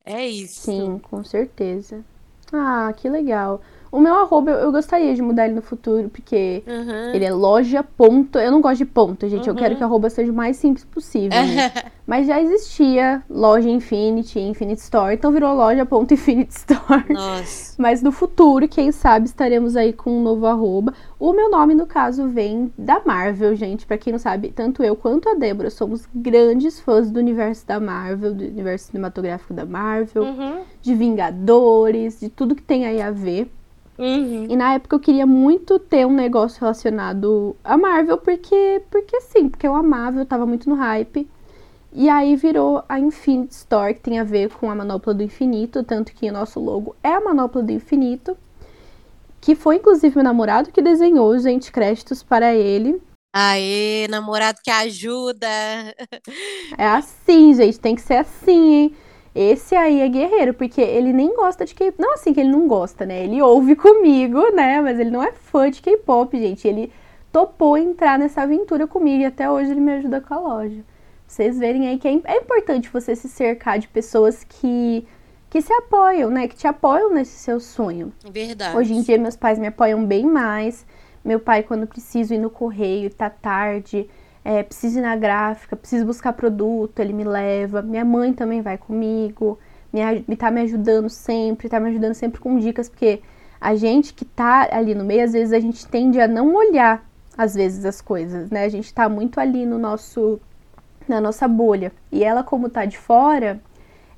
É 0.05 0.25
isso. 0.25 0.71
Sim, 0.71 0.99
com 0.99 1.23
certeza. 1.23 2.05
Ah, 2.53 2.93
que 2.93 3.09
legal. 3.09 3.61
O 3.95 3.99
meu 4.01 4.13
arroba, 4.13 4.51
eu, 4.51 4.57
eu 4.57 4.71
gostaria 4.73 5.15
de 5.15 5.21
mudar 5.21 5.45
ele 5.45 5.55
no 5.55 5.61
futuro, 5.61 6.09
porque 6.09 6.61
uhum. 6.67 7.13
ele 7.13 7.23
é 7.23 7.31
loja 7.31 7.81
ponto. 7.81 8.37
Eu 8.37 8.51
não 8.51 8.59
gosto 8.59 8.79
de 8.79 8.85
ponto, 8.85 9.29
gente. 9.29 9.49
Uhum. 9.49 9.55
Eu 9.55 9.57
quero 9.57 9.71
uhum. 9.71 9.77
que 9.77 9.83
a 9.83 9.87
arroba 9.87 10.09
seja 10.09 10.33
o 10.33 10.35
mais 10.35 10.57
simples 10.57 10.83
possível. 10.83 11.29
Né? 11.29 11.71
Mas 12.05 12.27
já 12.27 12.41
existia 12.41 13.23
loja 13.29 13.69
Infinity, 13.69 14.37
Infinite 14.37 14.81
Store, 14.81 15.15
então 15.15 15.31
virou 15.31 15.55
loja 15.55 15.85
ponto 15.85 16.13
Infinite 16.13 16.51
Store. 16.51 17.05
Nossa. 17.09 17.73
Mas 17.81 18.03
no 18.03 18.11
futuro, 18.11 18.67
quem 18.67 18.91
sabe, 18.91 19.27
estaremos 19.27 19.77
aí 19.77 19.93
com 19.93 20.11
um 20.11 20.21
novo 20.21 20.45
arroba. 20.45 20.93
O 21.17 21.31
meu 21.31 21.49
nome, 21.49 21.73
no 21.73 21.87
caso, 21.87 22.27
vem 22.27 22.73
da 22.77 23.01
Marvel, 23.05 23.55
gente. 23.55 23.85
Para 23.85 23.97
quem 23.97 24.11
não 24.11 24.19
sabe, 24.19 24.49
tanto 24.49 24.83
eu 24.83 24.97
quanto 24.97 25.29
a 25.29 25.35
Débora 25.35 25.69
somos 25.69 26.05
grandes 26.13 26.81
fãs 26.81 27.09
do 27.09 27.17
universo 27.17 27.65
da 27.65 27.79
Marvel, 27.79 28.33
do 28.33 28.43
universo 28.43 28.87
cinematográfico 28.87 29.53
da 29.53 29.65
Marvel, 29.65 30.23
uhum. 30.23 30.59
de 30.81 30.93
Vingadores, 30.93 32.19
de 32.19 32.27
tudo 32.27 32.55
que 32.55 32.61
tem 32.61 32.85
aí 32.85 33.01
a 33.01 33.09
ver. 33.09 33.49
Uhum. 33.97 34.47
E 34.49 34.55
na 34.55 34.73
época 34.73 34.95
eu 34.95 34.99
queria 34.99 35.25
muito 35.25 35.79
ter 35.79 36.05
um 36.05 36.13
negócio 36.13 36.59
relacionado 36.59 37.55
a 37.63 37.77
Marvel, 37.77 38.17
porque, 38.17 38.81
porque 38.91 39.21
sim, 39.21 39.49
porque 39.49 39.67
eu 39.67 39.75
amava, 39.75 40.19
eu 40.19 40.25
tava 40.25 40.45
muito 40.45 40.69
no 40.69 40.75
hype. 40.75 41.27
E 41.93 42.09
aí 42.09 42.35
virou 42.35 42.83
a 42.89 42.99
Infinite 42.99 43.53
Store, 43.53 43.93
que 43.93 44.01
tem 44.01 44.19
a 44.19 44.23
ver 44.23 44.49
com 44.49 44.69
a 44.69 44.75
manopla 44.75 45.13
do 45.13 45.23
infinito, 45.23 45.81
tanto 45.81 46.13
que 46.13 46.29
o 46.29 46.33
nosso 46.33 46.59
logo 46.59 46.93
é 47.01 47.13
a 47.13 47.21
manopla 47.21 47.63
do 47.63 47.71
infinito, 47.71 48.37
que 49.39 49.55
foi 49.55 49.77
inclusive 49.77 50.13
meu 50.13 50.23
namorado 50.23 50.71
que 50.71 50.81
desenhou, 50.81 51.37
gente, 51.39 51.71
créditos 51.71 52.21
para 52.21 52.53
ele. 52.53 53.01
Aê, 53.33 54.07
namorado 54.09 54.59
que 54.63 54.71
ajuda! 54.71 55.47
É 56.77 56.85
assim, 56.87 57.53
gente, 57.53 57.79
tem 57.79 57.95
que 57.95 58.01
ser 58.01 58.15
assim, 58.15 58.73
hein? 58.73 58.95
Esse 59.35 59.75
aí 59.75 59.99
é 59.99 60.07
guerreiro, 60.07 60.53
porque 60.53 60.79
ele 60.79 61.11
nem 61.11 61.35
gosta 61.35 61.65
de 61.65 61.75
K-pop. 61.75 62.01
Não 62.01 62.13
assim 62.13 62.33
que 62.33 62.39
ele 62.39 62.49
não 62.49 62.69
gosta, 62.69 63.05
né? 63.05 63.25
Ele 63.25 63.41
ouve 63.41 63.75
comigo, 63.77 64.39
né? 64.55 64.81
Mas 64.81 64.97
ele 64.97 65.11
não 65.11 65.21
é 65.21 65.33
fã 65.33 65.69
de 65.69 65.81
K-pop, 65.81 66.39
gente. 66.39 66.65
Ele 66.65 66.89
topou 67.33 67.77
entrar 67.77 68.17
nessa 68.17 68.43
aventura 68.43 68.87
comigo 68.87 69.23
e 69.23 69.25
até 69.25 69.51
hoje 69.51 69.71
ele 69.71 69.81
me 69.81 69.91
ajuda 69.91 70.21
com 70.21 70.33
a 70.33 70.39
loja. 70.39 70.81
Vocês 71.27 71.59
verem 71.59 71.85
aí 71.89 71.97
que 71.97 72.07
é, 72.07 72.11
é 72.23 72.37
importante 72.37 72.89
você 72.89 73.13
se 73.13 73.27
cercar 73.27 73.77
de 73.77 73.89
pessoas 73.89 74.45
que 74.45 75.05
que 75.49 75.61
se 75.61 75.71
apoiam, 75.73 76.29
né? 76.29 76.47
Que 76.47 76.55
te 76.55 76.67
apoiam 76.67 77.13
nesse 77.13 77.37
seu 77.37 77.59
sonho. 77.59 78.11
Verdade. 78.29 78.75
Hoje 78.77 78.93
em 78.93 79.01
dia 79.01 79.17
meus 79.17 79.35
pais 79.35 79.59
me 79.59 79.67
apoiam 79.67 80.05
bem 80.05 80.25
mais. 80.25 80.85
Meu 81.23 81.39
pai, 81.39 81.63
quando 81.63 81.87
preciso 81.87 82.33
ir 82.33 82.37
no 82.37 82.49
correio, 82.49 83.09
tá 83.09 83.29
tarde, 83.29 84.07
é, 84.45 84.61
preciso 84.61 84.99
ir 84.99 85.01
na 85.01 85.15
gráfica, 85.15 85.75
preciso 85.75 86.05
buscar 86.05 86.31
produto, 86.33 86.99
ele 86.99 87.11
me 87.11 87.23
leva. 87.23 87.81
Minha 87.81 88.05
mãe 88.05 88.31
também 88.31 88.61
vai 88.61 88.77
comigo, 88.77 89.57
me, 89.91 90.01
me 90.27 90.35
tá 90.37 90.51
me 90.51 90.61
ajudando 90.61 91.09
sempre, 91.09 91.67
tá 91.67 91.79
me 91.79 91.89
ajudando 91.89 92.13
sempre 92.13 92.39
com 92.39 92.59
dicas, 92.59 92.87
porque 92.87 93.23
a 93.59 93.75
gente 93.75 94.13
que 94.13 94.23
tá 94.23 94.69
ali 94.71 94.93
no 94.93 95.03
meio, 95.03 95.23
às 95.23 95.33
vezes 95.33 95.51
a 95.51 95.59
gente 95.59 95.87
tende 95.87 96.21
a 96.21 96.27
não 96.27 96.53
olhar, 96.53 97.03
às 97.35 97.55
vezes, 97.55 97.85
as 97.85 98.01
coisas, 98.01 98.51
né? 98.51 98.65
A 98.65 98.69
gente 98.69 98.93
tá 98.93 99.09
muito 99.09 99.39
ali 99.39 99.65
no 99.65 99.79
nosso, 99.79 100.39
na 101.07 101.19
nossa 101.19 101.47
bolha. 101.47 101.91
E 102.11 102.23
ela, 102.23 102.43
como 102.43 102.69
tá 102.69 102.85
de 102.85 102.99
fora, 102.99 103.59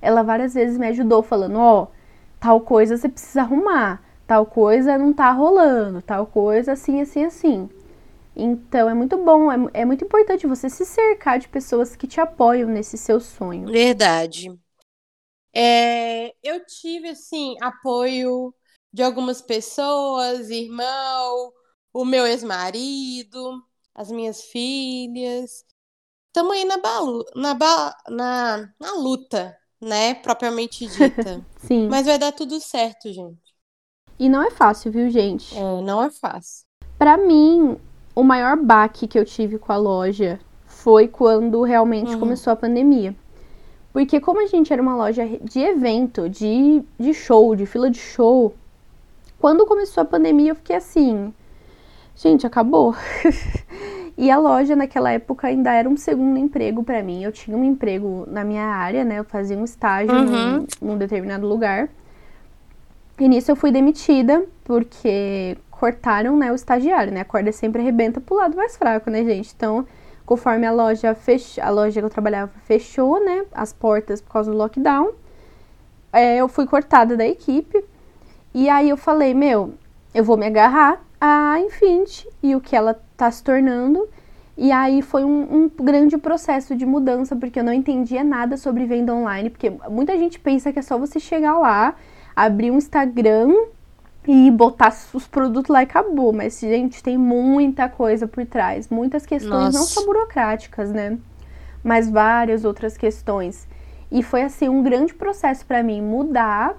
ela 0.02 0.24
várias 0.24 0.54
vezes 0.54 0.78
me 0.78 0.88
ajudou, 0.88 1.24
falando: 1.24 1.58
ó, 1.58 1.84
oh, 1.84 1.88
tal 2.38 2.60
coisa 2.60 2.98
você 2.98 3.08
precisa 3.08 3.42
arrumar, 3.42 4.02
tal 4.28 4.46
coisa 4.46 4.98
não 4.98 5.14
tá 5.14 5.32
rolando, 5.32 6.02
tal 6.02 6.26
coisa 6.26 6.74
assim, 6.74 7.00
assim, 7.00 7.24
assim. 7.24 7.70
Então 8.40 8.88
é 8.88 8.94
muito 8.94 9.18
bom, 9.18 9.52
é, 9.52 9.82
é 9.82 9.86
muito 9.86 10.06
importante 10.06 10.46
você 10.46 10.70
se 10.70 10.86
cercar 10.86 11.40
de 11.40 11.50
pessoas 11.50 11.96
que 11.96 12.06
te 12.06 12.22
apoiam 12.22 12.70
nesse 12.70 12.96
seu 12.96 13.20
sonho. 13.20 13.68
Verdade. 13.68 14.56
É, 15.52 16.36
eu 16.44 16.64
tive, 16.68 17.10
assim, 17.10 17.56
apoio 17.60 18.54
de 18.94 19.02
algumas 19.02 19.42
pessoas, 19.42 20.52
irmão, 20.52 21.52
o 21.92 22.06
meu 22.06 22.28
ex-marido, 22.28 23.64
as 23.96 24.12
minhas 24.12 24.44
filhas. 24.44 25.66
Estamos 26.28 26.54
aí 26.54 26.64
na, 26.64 26.78
balu, 26.78 27.26
na, 27.36 27.56
ba, 27.56 27.98
na, 28.08 28.72
na 28.80 28.94
luta, 28.94 29.58
né? 29.82 30.14
Propriamente 30.14 30.86
dita. 30.88 31.44
Sim. 31.58 31.88
Mas 31.88 32.06
vai 32.06 32.20
dar 32.20 32.32
tudo 32.32 32.60
certo, 32.60 33.12
gente. 33.12 33.42
E 34.20 34.30
não 34.30 34.44
é 34.44 34.52
fácil, 34.52 34.92
viu, 34.92 35.10
gente? 35.10 35.58
É, 35.58 35.82
não 35.82 36.04
é 36.04 36.12
fácil. 36.12 36.68
Para 37.00 37.18
mim, 37.18 37.80
o 38.18 38.24
maior 38.24 38.58
baque 38.58 39.06
que 39.06 39.20
eu 39.20 39.24
tive 39.24 39.60
com 39.60 39.72
a 39.72 39.78
loja 39.78 40.40
foi 40.66 41.08
quando 41.08 41.62
realmente 41.62 42.16
uhum. 42.16 42.20
começou 42.20 42.52
a 42.52 42.56
pandemia. 42.56 43.16
Porque 43.94 44.20
como 44.20 44.42
a 44.42 44.48
gente 44.48 44.74
era 44.74 44.82
uma 44.82 44.96
loja 44.96 45.24
de 45.40 45.60
evento, 45.60 46.28
de, 46.28 46.82
de 47.00 47.14
show, 47.14 47.56
de 47.56 47.68
fila 47.68 47.92
de 47.92 48.00
show, 48.00 48.56
quando 49.38 49.68
começou 49.68 50.02
a 50.02 50.06
pandemia 50.06 50.50
eu 50.50 50.56
fiquei 50.56 50.76
assim, 50.76 51.32
gente, 52.16 52.48
acabou. 52.48 52.96
e 54.18 54.32
a 54.32 54.40
loja 54.40 54.76
naquela 54.76 55.12
época 55.12 55.46
ainda 55.46 55.72
era 55.72 55.88
um 55.88 55.96
segundo 55.96 56.40
emprego 56.40 56.84
para 56.84 57.04
mim. 57.04 57.24
Eu 57.24 57.32
tinha 57.32 57.56
um 57.56 57.64
emprego 57.64 58.26
na 58.28 58.44
minha 58.44 58.66
área, 58.66 59.06
né? 59.06 59.20
Eu 59.20 59.26
fazia 59.26 59.56
um 59.56 59.64
estágio 59.64 60.16
uhum. 60.16 60.26
num, 60.26 60.68
num 60.82 60.98
determinado 60.98 61.48
lugar. 61.48 61.88
E 63.20 63.28
nisso 63.28 63.52
eu 63.52 63.56
fui 63.56 63.72
demitida, 63.72 64.44
porque 64.64 65.56
cortaram, 65.80 66.36
né, 66.36 66.52
o 66.52 66.56
estagiário, 66.56 67.14
né? 67.14 67.22
A 67.22 67.26
corda 67.26 67.52
sempre 67.52 67.82
arrebenta 67.82 68.20
pro 68.20 68.36
lado 68.36 68.58
mais 68.58 68.76
fraco, 68.76 69.10
né, 69.10 69.24
gente? 69.24 69.54
Então, 69.56 69.86
conforme 70.26 70.66
a 70.66 70.72
loja 70.72 71.14
fech... 71.14 71.62
a 71.62 71.70
loja 71.70 72.02
que 72.02 72.06
eu 72.06 72.10
trabalhava 72.10 72.52
fechou, 72.66 73.24
né, 73.24 73.46
as 73.54 73.72
portas 73.72 74.20
por 74.20 74.32
causa 74.34 74.52
do 74.52 74.58
lockdown, 74.58 75.12
é, 76.12 76.38
eu 76.38 76.48
fui 76.48 76.66
cortada 76.66 77.16
da 77.16 77.28
equipe. 77.28 77.84
E 78.54 78.70
aí 78.70 78.90
eu 78.90 78.98
falei, 78.98 79.34
meu, 79.34 79.76
eu 80.14 80.24
vou 80.24 80.36
me 80.36 80.48
agarrar 80.48 81.00
à 81.22 81.60
Infinity 81.60 82.28
e 82.42 82.56
o 82.56 82.62
que 82.62 82.76
ela 82.76 83.00
tá 83.16 83.30
se 83.30 83.44
tornando. 83.44 84.08
E 84.58 84.72
aí 84.72 85.04
foi 85.04 85.24
um, 85.24 85.42
um, 85.56 85.70
grande 85.70 86.18
processo 86.18 86.76
de 86.76 86.84
mudança, 86.84 87.36
porque 87.36 87.60
eu 87.60 87.64
não 87.64 87.72
entendia 87.72 88.24
nada 88.24 88.58
sobre 88.58 88.86
venda 88.86 89.14
online, 89.14 89.52
porque 89.52 89.72
muita 89.88 90.18
gente 90.18 90.40
pensa 90.40 90.74
que 90.74 90.80
é 90.80 90.82
só 90.82 90.98
você 90.98 91.20
chegar 91.20 91.60
lá, 91.60 91.94
abrir 92.36 92.72
um 92.72 92.78
Instagram 92.78 93.54
e 94.28 94.52
botar 94.52 94.94
os 95.14 95.26
produtos 95.26 95.70
lá 95.70 95.82
e 95.82 95.84
acabou. 95.86 96.34
Mas, 96.34 96.60
gente, 96.60 97.02
tem 97.02 97.18
muita 97.18 97.88
coisa 97.88 98.28
por 98.28 98.46
trás. 98.46 98.90
Muitas 98.90 99.26
questões, 99.26 99.74
Nossa. 99.74 99.78
não 99.78 99.86
só 99.86 100.06
burocráticas, 100.06 100.92
né? 100.92 101.18
Mas 101.82 102.10
várias 102.10 102.66
outras 102.66 102.98
questões. 102.98 103.66
E 104.12 104.22
foi, 104.22 104.42
assim, 104.42 104.68
um 104.68 104.84
grande 104.84 105.14
processo 105.14 105.66
para 105.66 105.82
mim 105.82 106.02
mudar 106.02 106.76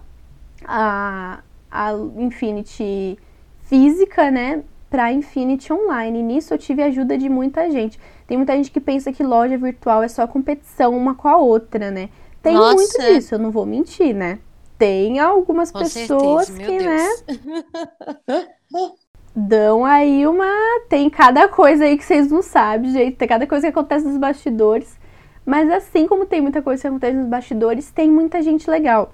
a, 0.64 1.40
a 1.70 1.92
Infinity 2.18 3.18
física, 3.62 4.30
né? 4.30 4.62
Pra 4.90 5.10
Infinity 5.10 5.72
Online. 5.72 6.18
E 6.18 6.22
nisso 6.22 6.52
eu 6.52 6.58
tive 6.58 6.82
a 6.82 6.86
ajuda 6.86 7.16
de 7.16 7.30
muita 7.30 7.70
gente. 7.70 7.98
Tem 8.26 8.36
muita 8.36 8.54
gente 8.54 8.70
que 8.70 8.80
pensa 8.80 9.10
que 9.10 9.22
loja 9.22 9.56
virtual 9.56 10.02
é 10.02 10.08
só 10.08 10.26
competição 10.26 10.94
uma 10.94 11.14
com 11.14 11.28
a 11.28 11.38
outra, 11.38 11.90
né? 11.90 12.10
Tem 12.42 12.54
Nossa. 12.54 12.74
muito 12.74 12.98
disso, 12.98 13.34
eu 13.34 13.38
não 13.38 13.50
vou 13.50 13.64
mentir, 13.64 14.14
né? 14.14 14.38
Tem 14.78 15.18
algumas 15.18 15.70
Com 15.70 15.80
pessoas 15.80 16.46
certeza, 16.46 17.24
que, 17.26 17.42
né? 17.44 18.46
dão 19.34 19.84
aí 19.84 20.26
uma. 20.26 20.46
Tem 20.88 21.10
cada 21.10 21.48
coisa 21.48 21.84
aí 21.84 21.96
que 21.98 22.04
vocês 22.04 22.30
não 22.30 22.42
sabem, 22.42 22.90
gente. 22.90 23.16
Tem 23.16 23.28
cada 23.28 23.46
coisa 23.46 23.66
que 23.66 23.78
acontece 23.78 24.06
nos 24.06 24.16
bastidores. 24.16 24.98
Mas 25.44 25.70
assim 25.70 26.06
como 26.06 26.26
tem 26.26 26.40
muita 26.40 26.60
coisa 26.60 26.82
que 26.82 26.88
acontece 26.88 27.16
nos 27.16 27.28
bastidores, 27.28 27.90
tem 27.90 28.10
muita 28.10 28.42
gente 28.42 28.70
legal. 28.70 29.12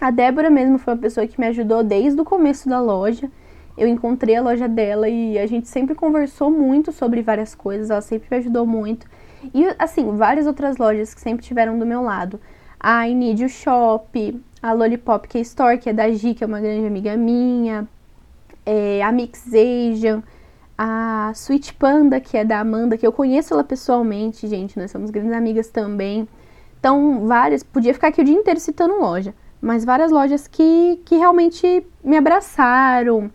A 0.00 0.10
Débora 0.10 0.48
mesmo 0.48 0.78
foi 0.78 0.94
uma 0.94 1.00
pessoa 1.00 1.26
que 1.26 1.40
me 1.40 1.46
ajudou 1.46 1.82
desde 1.82 2.20
o 2.20 2.24
começo 2.24 2.68
da 2.68 2.80
loja. 2.80 3.30
Eu 3.76 3.88
encontrei 3.88 4.36
a 4.36 4.42
loja 4.42 4.68
dela 4.68 5.08
e 5.08 5.38
a 5.38 5.46
gente 5.46 5.68
sempre 5.68 5.94
conversou 5.94 6.50
muito 6.50 6.92
sobre 6.92 7.22
várias 7.22 7.54
coisas. 7.54 7.90
Ela 7.90 8.00
sempre 8.00 8.28
me 8.30 8.36
ajudou 8.36 8.66
muito. 8.66 9.06
E 9.52 9.66
assim, 9.78 10.16
várias 10.16 10.46
outras 10.46 10.76
lojas 10.76 11.14
que 11.14 11.20
sempre 11.20 11.44
tiveram 11.44 11.78
do 11.78 11.86
meu 11.86 12.02
lado. 12.02 12.40
A 12.78 13.08
I 13.08 13.14
Need 13.14 13.42
You 13.42 13.48
Shop, 13.48 14.40
a 14.62 14.72
Lollipop 14.72 15.26
K-Store, 15.26 15.78
que 15.78 15.90
é 15.90 15.92
da 15.92 16.08
Gi, 16.10 16.34
que 16.34 16.44
é 16.44 16.46
uma 16.46 16.60
grande 16.60 16.86
amiga 16.86 17.16
minha, 17.16 17.88
é, 18.64 19.02
a 19.02 19.10
Mix 19.10 19.48
Asian, 19.48 20.22
a 20.78 21.32
Sweet 21.34 21.74
Panda, 21.74 22.20
que 22.20 22.36
é 22.36 22.44
da 22.44 22.60
Amanda, 22.60 22.96
que 22.96 23.06
eu 23.06 23.12
conheço 23.12 23.52
ela 23.52 23.64
pessoalmente, 23.64 24.46
gente, 24.46 24.78
nós 24.78 24.90
somos 24.90 25.10
grandes 25.10 25.32
amigas 25.32 25.68
também. 25.68 26.28
Então, 26.78 27.26
várias, 27.26 27.62
podia 27.62 27.92
ficar 27.92 28.08
aqui 28.08 28.20
o 28.20 28.24
dia 28.24 28.34
inteiro 28.34 28.60
citando 28.60 29.00
loja, 29.00 29.34
mas 29.60 29.84
várias 29.84 30.10
lojas 30.10 30.46
que, 30.46 31.00
que 31.04 31.16
realmente 31.16 31.84
me 32.02 32.16
abraçaram, 32.16 33.30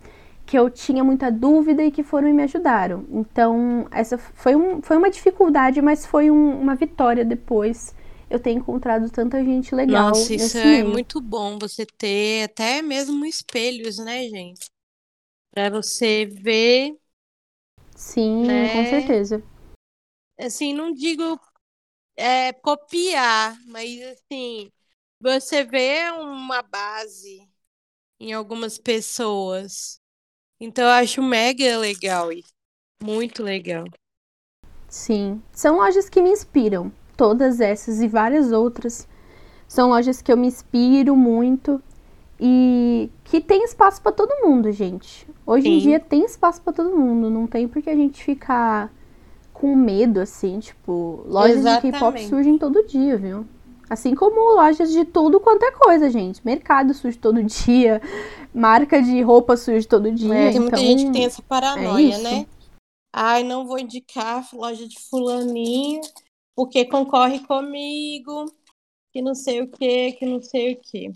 que 0.46 0.58
eu 0.58 0.70
tinha 0.70 1.04
muita 1.04 1.30
dúvida 1.30 1.82
e 1.82 1.90
que 1.90 2.02
foram 2.02 2.28
e 2.28 2.32
me 2.32 2.42
ajudaram. 2.42 3.04
Então, 3.10 3.86
essa 3.90 4.16
foi, 4.16 4.56
um, 4.56 4.80
foi 4.80 4.96
uma 4.96 5.10
dificuldade, 5.10 5.82
mas 5.82 6.06
foi 6.06 6.30
um, 6.30 6.58
uma 6.58 6.74
vitória 6.74 7.24
depois 7.24 7.94
eu 8.30 8.38
tenho 8.38 8.58
encontrado 8.58 9.10
tanta 9.10 9.42
gente 9.42 9.74
legal. 9.74 10.08
Nossa, 10.08 10.34
isso 10.34 10.58
é 10.58 10.82
meio. 10.82 10.88
muito 10.88 11.20
bom 11.20 11.58
você 11.58 11.86
ter 11.86 12.44
até 12.44 12.82
mesmo 12.82 13.24
espelhos, 13.24 13.98
né, 13.98 14.28
gente? 14.28 14.70
Pra 15.50 15.70
você 15.70 16.26
ver. 16.26 16.96
Sim, 17.96 18.46
né? 18.46 18.72
com 18.72 18.84
certeza. 18.84 19.42
Assim, 20.38 20.72
não 20.72 20.92
digo 20.92 21.40
é, 22.16 22.52
copiar, 22.52 23.58
mas 23.66 24.00
assim, 24.02 24.70
você 25.20 25.64
vê 25.64 26.10
uma 26.10 26.62
base 26.62 27.48
em 28.20 28.32
algumas 28.32 28.78
pessoas. 28.78 30.00
Então 30.60 30.84
eu 30.84 30.90
acho 30.90 31.22
mega 31.22 31.78
legal 31.78 32.30
isso. 32.30 32.52
Muito 33.02 33.42
legal. 33.42 33.84
Sim. 34.88 35.42
São 35.52 35.76
lojas 35.76 36.08
que 36.08 36.20
me 36.20 36.30
inspiram 36.30 36.92
todas 37.18 37.60
essas 37.60 38.00
e 38.00 38.06
várias 38.06 38.52
outras. 38.52 39.06
São 39.66 39.90
lojas 39.90 40.22
que 40.22 40.32
eu 40.32 40.36
me 40.36 40.46
inspiro 40.46 41.14
muito 41.14 41.82
e 42.40 43.10
que 43.24 43.40
tem 43.40 43.64
espaço 43.64 44.00
para 44.00 44.12
todo 44.12 44.46
mundo, 44.46 44.70
gente. 44.70 45.26
Hoje 45.44 45.64
Sim. 45.64 45.76
em 45.76 45.78
dia 45.80 46.00
tem 46.00 46.24
espaço 46.24 46.62
para 46.62 46.72
todo 46.72 46.96
mundo, 46.96 47.28
não 47.28 47.46
tem 47.46 47.66
porque 47.66 47.90
a 47.90 47.96
gente 47.96 48.22
ficar 48.22 48.90
com 49.52 49.74
medo 49.74 50.20
assim, 50.20 50.60
tipo, 50.60 51.24
lojas 51.26 51.58
Exatamente. 51.58 51.86
de 51.86 51.98
K-pop 51.98 52.24
surgem 52.28 52.56
todo 52.56 52.86
dia, 52.86 53.18
viu? 53.18 53.44
Assim 53.90 54.14
como 54.14 54.54
lojas 54.54 54.92
de 54.92 55.04
tudo 55.04 55.40
quanto 55.40 55.64
é 55.64 55.72
coisa, 55.72 56.08
gente. 56.08 56.40
Mercado 56.44 56.94
surge 56.94 57.18
todo 57.18 57.42
dia, 57.42 58.00
marca 58.54 59.02
de 59.02 59.20
roupa 59.22 59.56
surge 59.56 59.88
todo 59.88 60.12
dia. 60.12 60.32
É, 60.32 60.50
tem 60.52 60.60
muita 60.60 60.76
gente 60.76 61.06
que 61.06 61.12
tem 61.12 61.24
essa 61.24 61.42
paranoia, 61.42 62.14
é 62.14 62.18
né? 62.18 62.46
Ai, 63.12 63.42
não 63.42 63.66
vou 63.66 63.78
indicar 63.78 64.46
loja 64.52 64.86
de 64.86 65.00
fulaninho, 65.10 66.02
porque 66.58 66.84
concorre 66.86 67.38
comigo, 67.46 68.52
que 69.12 69.22
não 69.22 69.32
sei 69.32 69.62
o 69.62 69.70
que, 69.70 70.10
que 70.14 70.26
não 70.26 70.42
sei 70.42 70.72
o 70.72 70.80
que. 70.80 71.14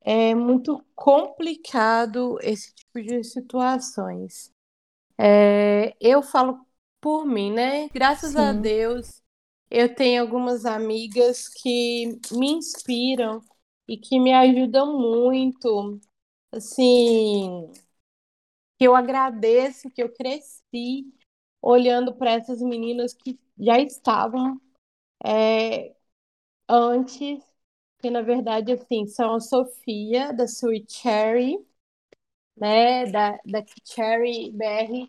É 0.00 0.32
muito 0.32 0.80
complicado 0.94 2.38
esse 2.40 2.72
tipo 2.72 3.02
de 3.02 3.24
situações. 3.24 4.52
É, 5.18 5.96
eu 6.00 6.22
falo 6.22 6.64
por 7.00 7.26
mim, 7.26 7.52
né? 7.52 7.88
Graças 7.92 8.30
Sim. 8.36 8.42
a 8.42 8.52
Deus, 8.52 9.20
eu 9.68 9.92
tenho 9.92 10.22
algumas 10.22 10.64
amigas 10.64 11.48
que 11.48 12.16
me 12.30 12.52
inspiram 12.52 13.42
e 13.88 13.96
que 13.96 14.20
me 14.20 14.32
ajudam 14.32 14.96
muito. 14.96 15.98
Assim, 16.52 17.72
que 18.78 18.86
eu 18.86 18.94
agradeço, 18.94 19.90
que 19.90 20.00
eu 20.00 20.14
cresci 20.14 21.12
olhando 21.60 22.14
para 22.14 22.30
essas 22.30 22.62
meninas 22.62 23.12
que 23.12 23.36
já 23.58 23.78
estavam 23.80 24.60
é, 25.24 25.94
antes, 26.68 27.42
que 28.00 28.10
na 28.10 28.22
verdade, 28.22 28.72
assim, 28.72 29.06
são 29.06 29.34
a 29.36 29.40
Sofia, 29.40 30.32
da 30.32 30.44
Sweet 30.46 30.92
Cherry, 30.92 31.58
né, 32.56 33.06
da, 33.06 33.38
da 33.44 33.64
Cherry 33.84 34.50
BR, 34.52 35.08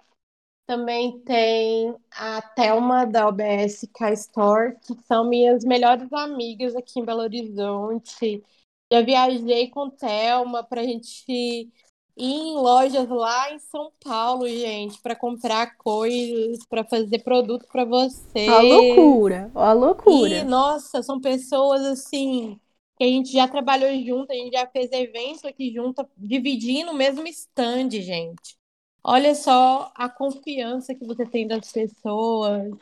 também 0.67 1.19
tem 1.21 1.95
a 2.11 2.41
Thelma 2.41 3.05
da 3.05 3.27
OBS 3.27 3.87
K 3.93 4.13
Store, 4.13 4.75
que 4.81 4.95
são 5.03 5.29
minhas 5.29 5.63
melhores 5.63 6.11
amigas 6.13 6.75
aqui 6.75 6.99
em 6.99 7.05
Belo 7.05 7.21
Horizonte. 7.21 8.43
Já 8.91 9.01
viajei 9.01 9.69
com 9.69 9.89
Thelma 9.91 10.63
para 10.63 10.81
a 10.81 10.83
gente 10.85 11.71
ir 12.17 12.25
em 12.25 12.55
lojas 12.55 13.07
lá 13.09 13.51
em 13.51 13.59
São 13.59 13.91
Paulo, 14.03 14.47
gente, 14.47 15.01
para 15.01 15.15
comprar 15.15 15.75
coisas, 15.77 16.59
para 16.69 16.83
fazer 16.83 17.19
produto 17.19 17.65
para 17.71 17.85
você. 17.85 18.47
A 18.49 18.61
loucura, 18.61 19.51
a 19.55 19.73
loucura. 19.73 20.39
E, 20.39 20.43
nossa, 20.43 21.01
são 21.03 21.19
pessoas 21.19 21.81
assim 21.81 22.59
que 22.97 23.03
a 23.03 23.07
gente 23.07 23.31
já 23.31 23.47
trabalhou 23.47 23.91
junto, 24.03 24.31
a 24.31 24.35
gente 24.35 24.53
já 24.53 24.65
fez 24.67 24.91
evento 24.91 25.47
aqui 25.47 25.73
junto, 25.73 26.07
dividindo 26.17 26.91
o 26.91 26.95
mesmo 26.95 27.27
stand, 27.27 27.89
gente. 27.91 28.57
Olha 29.03 29.35
só 29.35 29.91
a 29.95 30.09
confiança 30.09 30.95
que 30.95 31.05
você 31.05 31.25
tem 31.25 31.47
das 31.47 31.71
pessoas 31.71 32.73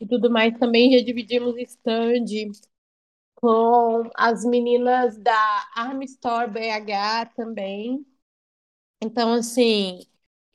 e 0.00 0.06
tudo 0.06 0.30
mais. 0.30 0.58
Também 0.58 0.92
já 0.96 1.04
dividimos 1.04 1.56
stand 1.58 2.24
com 3.34 4.10
as 4.14 4.44
meninas 4.44 5.18
da 5.18 5.68
Arm 5.74 6.02
Store 6.02 6.50
BH 6.50 7.26
também. 7.34 8.04
Então, 9.06 9.32
assim, 9.34 10.00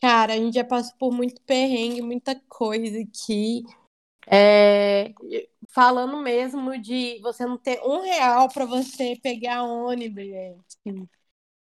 cara, 0.02 0.34
a 0.34 0.36
gente 0.36 0.56
já 0.56 0.64
passou 0.64 0.94
por 0.98 1.12
muito 1.12 1.42
perrengue, 1.44 2.02
muita 2.02 2.36
coisa 2.50 3.00
aqui. 3.00 3.64
É, 4.28 5.14
falando 5.70 6.18
mesmo 6.18 6.78
de 6.80 7.20
você 7.22 7.46
não 7.46 7.58
ter 7.58 7.82
um 7.82 8.02
real 8.02 8.50
para 8.50 8.66
você 8.66 9.18
pegar 9.24 9.64
ônibus, 9.64 10.26
gente. 10.26 11.10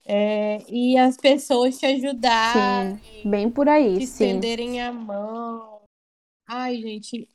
É, 0.06 0.58
e 0.68 0.98
as 0.98 1.16
pessoas 1.16 1.78
te 1.78 1.86
ajudarem. 1.86 2.98
Sim, 2.98 3.30
bem 3.30 3.50
por 3.50 3.66
aí, 3.66 3.98
te 3.98 4.06
sim. 4.06 4.24
estenderem 4.24 4.82
a 4.82 4.92
mão. 4.92 5.80
Ai, 6.46 6.76
gente, 6.76 7.26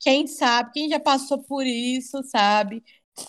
quem 0.00 0.26
sabe, 0.26 0.72
quem 0.72 0.88
já 0.88 0.98
passou 0.98 1.42
por 1.42 1.66
isso, 1.66 2.22
sabe? 2.24 2.82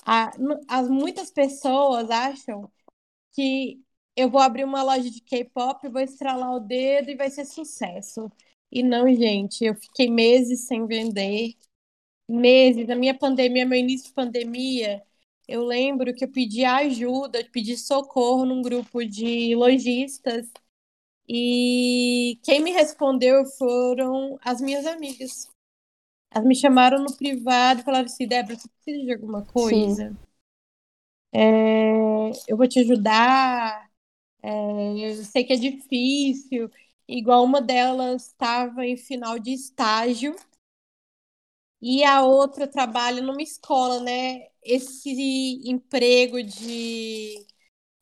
as, 0.06 0.90
muitas 0.90 1.32
pessoas 1.32 2.10
acham 2.10 2.72
que 3.34 3.82
eu 4.20 4.30
vou 4.30 4.42
abrir 4.42 4.66
uma 4.66 4.84
loja 4.84 5.10
de 5.10 5.22
K-pop, 5.22 5.88
vou 5.88 6.02
estralar 6.02 6.54
o 6.54 6.60
dedo 6.60 7.10
e 7.10 7.16
vai 7.16 7.30
ser 7.30 7.46
sucesso. 7.46 8.32
E 8.72 8.84
não, 8.84 9.08
gente, 9.14 9.64
eu 9.64 9.76
fiquei 9.76 10.10
meses 10.10 10.68
sem 10.68 10.86
vender. 10.86 11.54
Meses. 12.28 12.88
Na 12.88 12.96
minha 12.96 13.18
pandemia, 13.18 13.66
meu 13.66 13.80
início 13.80 14.10
de 14.10 14.14
pandemia, 14.14 15.02
eu 15.48 15.64
lembro 15.66 16.14
que 16.14 16.26
eu 16.26 16.32
pedi 16.32 16.66
ajuda, 16.66 17.44
pedi 17.52 17.78
socorro 17.78 18.46
num 18.46 18.62
grupo 18.62 19.04
de 19.06 19.56
lojistas 19.56 20.52
e 21.28 22.40
quem 22.44 22.62
me 22.62 22.72
respondeu 22.72 23.46
foram 23.46 24.38
as 24.44 24.62
minhas 24.62 24.86
amigas. 24.86 25.48
Elas 26.32 26.48
me 26.48 26.56
chamaram 26.56 27.00
no 27.04 27.16
privado 27.16 27.82
e 27.82 27.84
falaram 27.84 28.06
assim, 28.06 28.28
Débora, 28.28 28.56
você 28.58 28.68
precisa 28.70 29.06
de 29.06 29.14
alguma 29.14 29.46
coisa? 29.46 30.16
É, 31.32 32.32
eu 32.48 32.58
vou 32.58 32.68
te 32.68 32.80
ajudar. 32.80 33.89
É, 34.42 34.50
eu 35.12 35.24
sei 35.24 35.44
que 35.44 35.54
é 35.54 35.56
difícil. 35.56 36.70
Igual 37.08 37.44
uma 37.44 37.62
delas 37.62 38.28
estava 38.28 38.86
em 38.86 38.96
final 38.98 39.40
de 39.40 39.52
estágio 39.54 40.36
e 41.82 42.04
a 42.04 42.22
outra 42.24 42.68
trabalha 42.68 43.22
numa 43.22 43.42
escola, 43.42 44.02
né? 44.02 44.48
Esse 44.62 45.10
emprego 45.66 46.44
de 46.44 47.46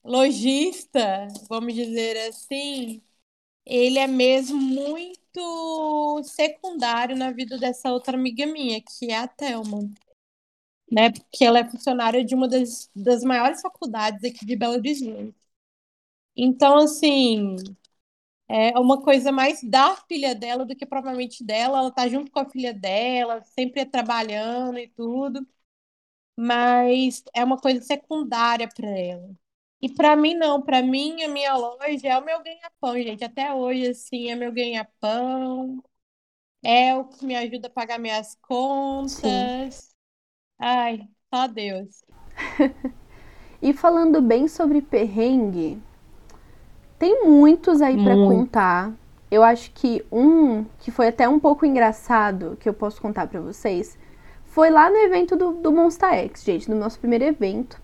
lojista, 0.04 1.28
vamos 1.50 1.74
dizer 1.76 2.18
assim, 2.30 3.02
ele 3.66 4.00
é 4.00 4.08
mesmo 4.08 4.60
muito 4.60 6.24
secundário 6.26 7.16
na 7.18 7.32
vida 7.32 7.58
dessa 7.60 7.92
outra 7.94 8.18
amiga 8.18 8.46
minha, 8.48 8.82
que 8.82 9.12
é 9.12 9.18
a 9.20 9.28
Thelma. 9.28 9.90
Né? 10.92 11.12
Porque 11.12 11.44
ela 11.46 11.60
é 11.60 11.70
funcionária 11.70 12.24
de 12.24 12.34
uma 12.36 12.48
das, 12.48 12.90
das 12.96 13.24
maiores 13.24 13.62
faculdades 13.62 14.24
aqui 14.24 14.46
de 14.46 14.56
Belo 14.56 14.74
Horizonte. 14.76 15.36
Então, 16.38 16.78
assim, 16.78 17.56
é 18.50 18.78
uma 18.80 19.02
coisa 19.02 19.32
mais 19.32 19.62
da 19.64 19.96
filha 20.08 20.34
dela 20.36 20.66
do 20.66 20.76
que 20.76 20.86
propriamente 20.86 21.44
dela. 21.44 21.80
Ela 21.80 21.92
tá 21.92 22.08
junto 22.08 22.32
com 22.32 22.40
a 22.40 22.50
filha 22.50 22.74
dela, 22.74 23.44
sempre 23.44 23.86
trabalhando 23.86 24.80
e 24.80 24.88
tudo, 24.90 25.46
mas 26.38 27.24
é 27.34 27.44
uma 27.44 27.58
coisa 27.58 27.82
secundária 27.84 28.68
para 28.70 28.88
ela. 28.90 29.30
E 29.82 29.90
para 29.94 30.16
mim 30.16 30.36
não, 30.36 30.62
para 30.62 30.82
mim 30.82 31.24
a 31.24 31.28
minha 31.30 31.56
loja 31.56 32.08
é 32.08 32.18
o 32.20 32.26
meu 32.26 32.42
ganha-pão, 32.44 32.96
gente. 32.96 33.24
Até 33.24 33.54
hoje 33.54 33.90
assim 33.90 34.30
é 34.32 34.36
meu 34.36 34.52
ganha-pão. 34.52 35.84
É 36.64 36.96
o 36.96 37.06
que 37.06 37.26
me 37.26 37.36
ajuda 37.36 37.68
a 37.68 37.72
pagar 37.72 38.00
minhas 38.00 38.36
contas. 38.42 39.12
Sim. 39.22 39.52
Ai, 40.60 41.08
só 41.34 41.48
Deus. 41.48 42.04
e 43.62 43.74
falando 43.74 44.22
bem 44.22 44.48
sobre 44.48 44.82
perrengue, 44.82 45.82
tem 46.98 47.26
muitos 47.26 47.82
aí 47.82 48.02
para 48.04 48.16
contar. 48.16 48.92
Eu 49.30 49.44
acho 49.44 49.72
que 49.72 50.04
um 50.12 50.66
que 50.80 50.90
foi 50.90 51.08
até 51.08 51.28
um 51.28 51.40
pouco 51.40 51.66
engraçado 51.66 52.58
que 52.60 52.68
eu 52.68 52.74
posso 52.74 53.02
contar 53.02 53.28
para 53.28 53.42
vocês 53.42 53.98
foi 54.46 54.70
lá 54.70 54.90
no 54.90 54.98
evento 54.98 55.36
do, 55.36 55.52
do 55.54 55.72
Monster 55.72 56.14
X, 56.14 56.44
gente, 56.44 56.70
no 56.70 56.78
nosso 56.78 57.00
primeiro 57.00 57.26
evento. 57.26 57.80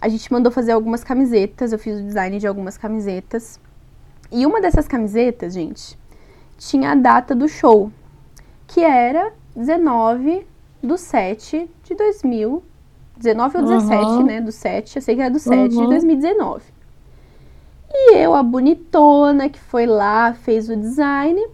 A 0.00 0.08
gente 0.08 0.30
mandou 0.32 0.50
fazer 0.50 0.72
algumas 0.72 1.04
camisetas, 1.04 1.72
eu 1.72 1.78
fiz 1.78 1.98
o 1.98 2.02
design 2.02 2.38
de 2.38 2.46
algumas 2.46 2.76
camisetas. 2.76 3.60
E 4.30 4.44
uma 4.44 4.60
dessas 4.60 4.86
camisetas, 4.86 5.54
gente, 5.54 5.98
tinha 6.58 6.92
a 6.92 6.94
data 6.94 7.34
do 7.34 7.48
show, 7.48 7.90
que 8.66 8.80
era 8.80 9.32
19 9.56 10.46
do 10.82 10.98
7 10.98 11.70
de 11.84 11.94
2000. 11.94 12.62
19 13.16 13.58
ou 13.58 13.64
17, 13.64 14.02
uhum. 14.02 14.22
né? 14.24 14.40
Do 14.40 14.50
7, 14.50 14.96
eu 14.96 15.02
sei 15.02 15.14
que 15.14 15.20
era 15.20 15.30
do 15.30 15.38
7 15.38 15.74
uhum. 15.74 15.82
de 15.82 15.88
2019. 15.88 16.62
E 17.92 18.16
eu, 18.16 18.34
a 18.34 18.42
bonitona 18.42 19.48
que 19.48 19.58
foi 19.58 19.86
lá, 19.86 20.32
fez 20.32 20.68
o 20.68 20.76
design, 20.76 21.44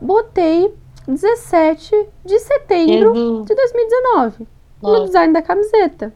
botei 0.00 0.74
17 1.06 2.06
de 2.24 2.38
setembro 2.40 3.12
uhum. 3.12 3.42
de 3.42 3.54
2019 3.54 4.46
no 4.82 5.04
design 5.04 5.32
da 5.32 5.40
camiseta. 5.40 6.12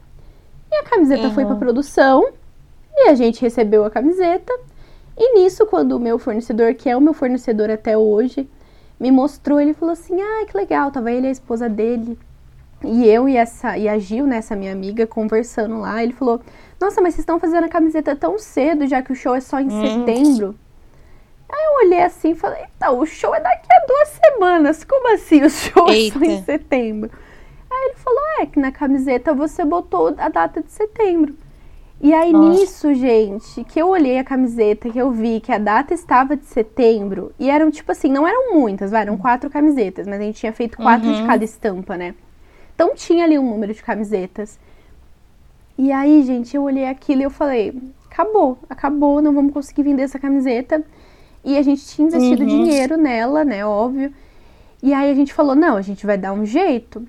E 0.71 0.75
a 0.75 0.83
camiseta 0.83 1.23
uhum. 1.23 1.33
foi 1.33 1.45
para 1.45 1.55
produção 1.55 2.29
e 2.95 3.09
a 3.09 3.15
gente 3.15 3.41
recebeu 3.41 3.85
a 3.85 3.89
camiseta. 3.89 4.53
E 5.17 5.39
nisso, 5.39 5.65
quando 5.65 5.93
o 5.93 5.99
meu 5.99 6.19
fornecedor, 6.19 6.73
que 6.75 6.89
é 6.89 6.95
o 6.95 7.01
meu 7.01 7.13
fornecedor 7.13 7.69
até 7.69 7.97
hoje, 7.97 8.47
me 8.99 9.11
mostrou, 9.11 9.59
ele 9.59 9.73
falou 9.73 9.93
assim: 9.93 10.21
"Ah, 10.21 10.45
que 10.45 10.55
legal". 10.55 10.91
Tava 10.91 11.11
ele 11.11 11.25
e 11.25 11.29
a 11.29 11.31
esposa 11.31 11.67
dele 11.67 12.17
e 12.83 13.05
eu 13.07 13.27
e 13.27 13.35
essa 13.35 13.77
e 13.77 13.89
a 13.89 13.97
Gil, 13.97 14.25
né, 14.25 14.37
essa 14.37 14.55
minha 14.55 14.71
amiga, 14.71 15.05
conversando 15.05 15.79
lá. 15.79 16.01
Ele 16.03 16.13
falou: 16.13 16.41
nossa, 16.79 17.01
mas 17.01 17.13
vocês 17.13 17.23
estão 17.23 17.39
fazendo 17.39 17.65
a 17.65 17.69
camiseta 17.69 18.15
tão 18.15 18.39
cedo, 18.39 18.87
já 18.87 19.01
que 19.01 19.11
o 19.11 19.15
show 19.15 19.35
é 19.35 19.41
só 19.41 19.59
em 19.59 19.67
hum. 19.67 19.81
setembro. 19.81 20.55
Aí 21.49 21.65
eu 21.65 21.87
olhei 21.87 22.01
assim 22.01 22.31
e 22.31 22.35
falei, 22.35 22.63
então, 22.77 22.99
o 22.99 23.05
show 23.05 23.33
é 23.33 23.39
daqui 23.39 23.67
a 23.71 23.85
duas 23.85 24.19
semanas. 24.23 24.83
Como 24.83 25.13
assim 25.13 25.43
o 25.43 25.49
show 25.49 25.89
é 25.89 26.09
só 26.11 26.19
em 26.19 26.43
setembro? 26.43 27.09
Aí 27.69 27.85
ele 27.87 27.95
falou, 27.95 28.23
é 28.39 28.45
que 28.45 28.59
na 28.59 28.71
camiseta 28.71 29.33
você 29.33 29.65
botou 29.65 30.13
a 30.17 30.29
data 30.29 30.61
de 30.61 30.71
setembro. 30.71 31.35
E 32.01 32.13
aí 32.13 32.31
Nossa. 32.31 32.61
nisso, 32.61 32.93
gente, 32.93 33.63
que 33.65 33.81
eu 33.81 33.89
olhei 33.89 34.19
a 34.19 34.23
camiseta, 34.23 34.89
que 34.89 34.97
eu 34.97 35.11
vi 35.11 35.41
que 35.41 35.51
a 35.51 35.57
data 35.57 35.93
estava 35.93 36.37
de 36.37 36.45
setembro, 36.45 37.33
e 37.37 37.49
eram 37.49 37.69
tipo 37.69 37.91
assim, 37.91 38.09
não 38.09 38.25
eram 38.25 38.53
muitas, 38.53 38.91
vai, 38.91 39.01
eram 39.01 39.17
quatro 39.17 39.49
camisetas, 39.49 40.07
mas 40.07 40.21
a 40.21 40.23
gente 40.23 40.39
tinha 40.39 40.53
feito 40.53 40.77
quatro 40.77 41.09
uhum. 41.09 41.15
de 41.15 41.27
cada 41.27 41.43
estampa, 41.43 41.97
né? 41.97 42.15
Então 42.73 42.95
tinha 42.95 43.25
ali 43.25 43.37
um 43.37 43.49
número 43.49 43.73
de 43.73 43.83
camisetas. 43.83 44.57
E 45.81 45.93
aí, 45.93 46.23
gente, 46.23 46.57
eu 46.57 46.63
olhei 46.63 46.85
aquilo 46.85 47.21
e 47.21 47.23
eu 47.23 47.29
falei: 47.29 47.73
acabou, 48.11 48.57
acabou, 48.69 49.21
não 49.21 49.33
vamos 49.33 49.53
conseguir 49.53 49.83
vender 49.83 50.03
essa 50.03 50.19
camiseta. 50.19 50.83
E 51.41 51.57
a 51.57 51.61
gente 51.61 51.85
tinha 51.85 52.05
investido 52.09 52.41
uhum. 52.41 52.49
dinheiro 52.49 52.97
nela, 52.97 53.45
né? 53.45 53.65
Óbvio. 53.65 54.13
E 54.83 54.93
aí 54.93 55.09
a 55.09 55.15
gente 55.15 55.33
falou: 55.33 55.55
não, 55.55 55.77
a 55.77 55.81
gente 55.81 56.05
vai 56.05 56.17
dar 56.17 56.33
um 56.33 56.45
jeito. 56.45 57.07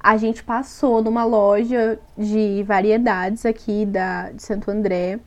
a 0.00 0.16
gente 0.16 0.42
passou 0.42 1.02
numa 1.02 1.24
loja 1.24 1.98
de 2.18 2.64
variedades 2.64 3.46
aqui 3.46 3.86
da, 3.86 4.30
de 4.30 4.42
Santo 4.42 4.70
André. 4.70 5.20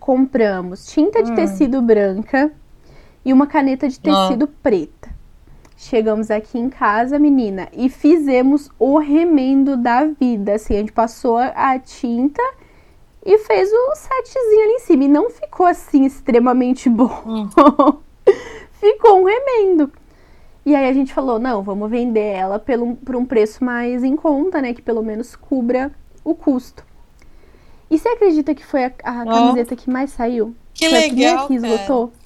Compramos 0.00 0.86
tinta 0.86 1.22
de 1.22 1.32
Hum. 1.32 1.34
tecido 1.34 1.80
branca 1.82 2.50
e 3.24 3.32
uma 3.32 3.46
caneta 3.46 3.88
de 3.88 3.98
tecido 3.98 4.46
preta. 4.46 5.01
Chegamos 5.82 6.30
aqui 6.30 6.60
em 6.60 6.68
casa, 6.68 7.18
menina, 7.18 7.68
e 7.72 7.88
fizemos 7.88 8.70
o 8.78 8.98
remendo 8.98 9.76
da 9.76 10.04
vida. 10.04 10.54
Assim, 10.54 10.76
a 10.76 10.78
gente 10.78 10.92
passou 10.92 11.38
a 11.38 11.76
tinta 11.76 12.40
e 13.26 13.36
fez 13.38 13.68
o 13.72 13.94
setzinho 13.96 14.62
ali 14.62 14.72
em 14.74 14.78
cima. 14.78 15.04
E 15.04 15.08
não 15.08 15.28
ficou 15.28 15.66
assim 15.66 16.04
extremamente 16.04 16.88
bom. 16.88 17.10
Hum. 17.26 17.48
ficou 18.74 19.22
um 19.22 19.24
remendo. 19.24 19.90
E 20.64 20.72
aí 20.72 20.88
a 20.88 20.92
gente 20.92 21.12
falou, 21.12 21.40
não, 21.40 21.64
vamos 21.64 21.90
vender 21.90 22.32
ela 22.32 22.60
pelo, 22.60 22.94
por 22.94 23.16
um 23.16 23.24
preço 23.24 23.64
mais 23.64 24.04
em 24.04 24.14
conta, 24.14 24.62
né? 24.62 24.72
Que 24.72 24.82
pelo 24.82 25.02
menos 25.02 25.34
cubra 25.34 25.90
o 26.22 26.32
custo. 26.32 26.86
E 27.90 27.98
você 27.98 28.08
acredita 28.08 28.54
que 28.54 28.64
foi 28.64 28.84
a, 28.84 28.92
a 29.02 29.22
Ó. 29.22 29.24
camiseta 29.24 29.74
que 29.74 29.90
mais 29.90 30.12
saiu? 30.12 30.54
Que 30.72 30.88
foi 30.88 30.98
a 30.98 31.02
primeira 31.08 31.30
legal, 31.32 31.48
que 31.48 31.60
cara. 31.60 32.21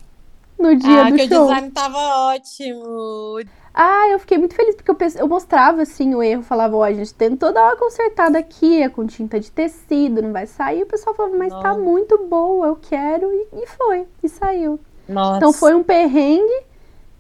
No 0.59 0.75
dia 0.77 1.05
Ah, 1.05 1.11
do 1.11 1.15
que 1.15 1.23
o 1.23 1.29
design 1.29 1.71
tava 1.71 1.99
ótimo. 2.33 3.41
Ah, 3.75 4.09
eu 4.09 4.19
fiquei 4.19 4.39
muito 4.39 4.55
feliz 4.55 4.75
porque 4.75 4.91
eu, 4.91 4.97
eu 5.21 5.29
mostrava 5.29 5.83
assim 5.83 6.15
o 6.15 6.23
erro, 6.23 6.43
falava, 6.43 6.77
ó, 6.77 6.83
a 6.83 6.93
gente 6.93 7.13
tentou 7.15 7.53
dar 7.53 7.65
uma 7.67 7.77
consertada 7.77 8.39
aqui, 8.39 8.83
é 8.83 8.89
com 8.89 9.07
tinta 9.07 9.39
de 9.39 9.53
tecido, 9.53 10.23
não 10.23 10.33
vai 10.33 10.47
sair. 10.47 10.83
O 10.83 10.87
pessoal 10.87 11.15
falava, 11.15 11.37
mas 11.37 11.55
tá 11.55 11.75
Nossa. 11.75 11.81
muito 11.81 12.17
boa, 12.27 12.69
eu 12.69 12.77
quero, 12.77 13.31
e, 13.33 13.49
e 13.63 13.67
foi, 13.67 14.07
e 14.23 14.29
saiu. 14.29 14.81
Nossa. 15.09 15.37
Então 15.37 15.53
foi 15.53 15.75
um 15.75 15.83
perrengue 15.83 16.65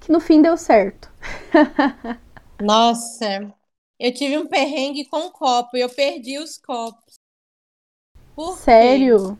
que 0.00 0.12
no 0.12 0.20
fim 0.20 0.42
deu 0.42 0.56
certo. 0.56 1.10
Nossa, 2.60 3.54
eu 3.98 4.12
tive 4.14 4.36
um 4.38 4.46
perrengue 4.46 5.06
com 5.06 5.30
copo 5.30 5.76
e 5.76 5.80
eu 5.80 5.88
perdi 5.88 6.38
os 6.38 6.58
copos. 6.58 7.18
Por 8.34 8.64
quê? 8.78 9.08
Sério? 9.08 9.38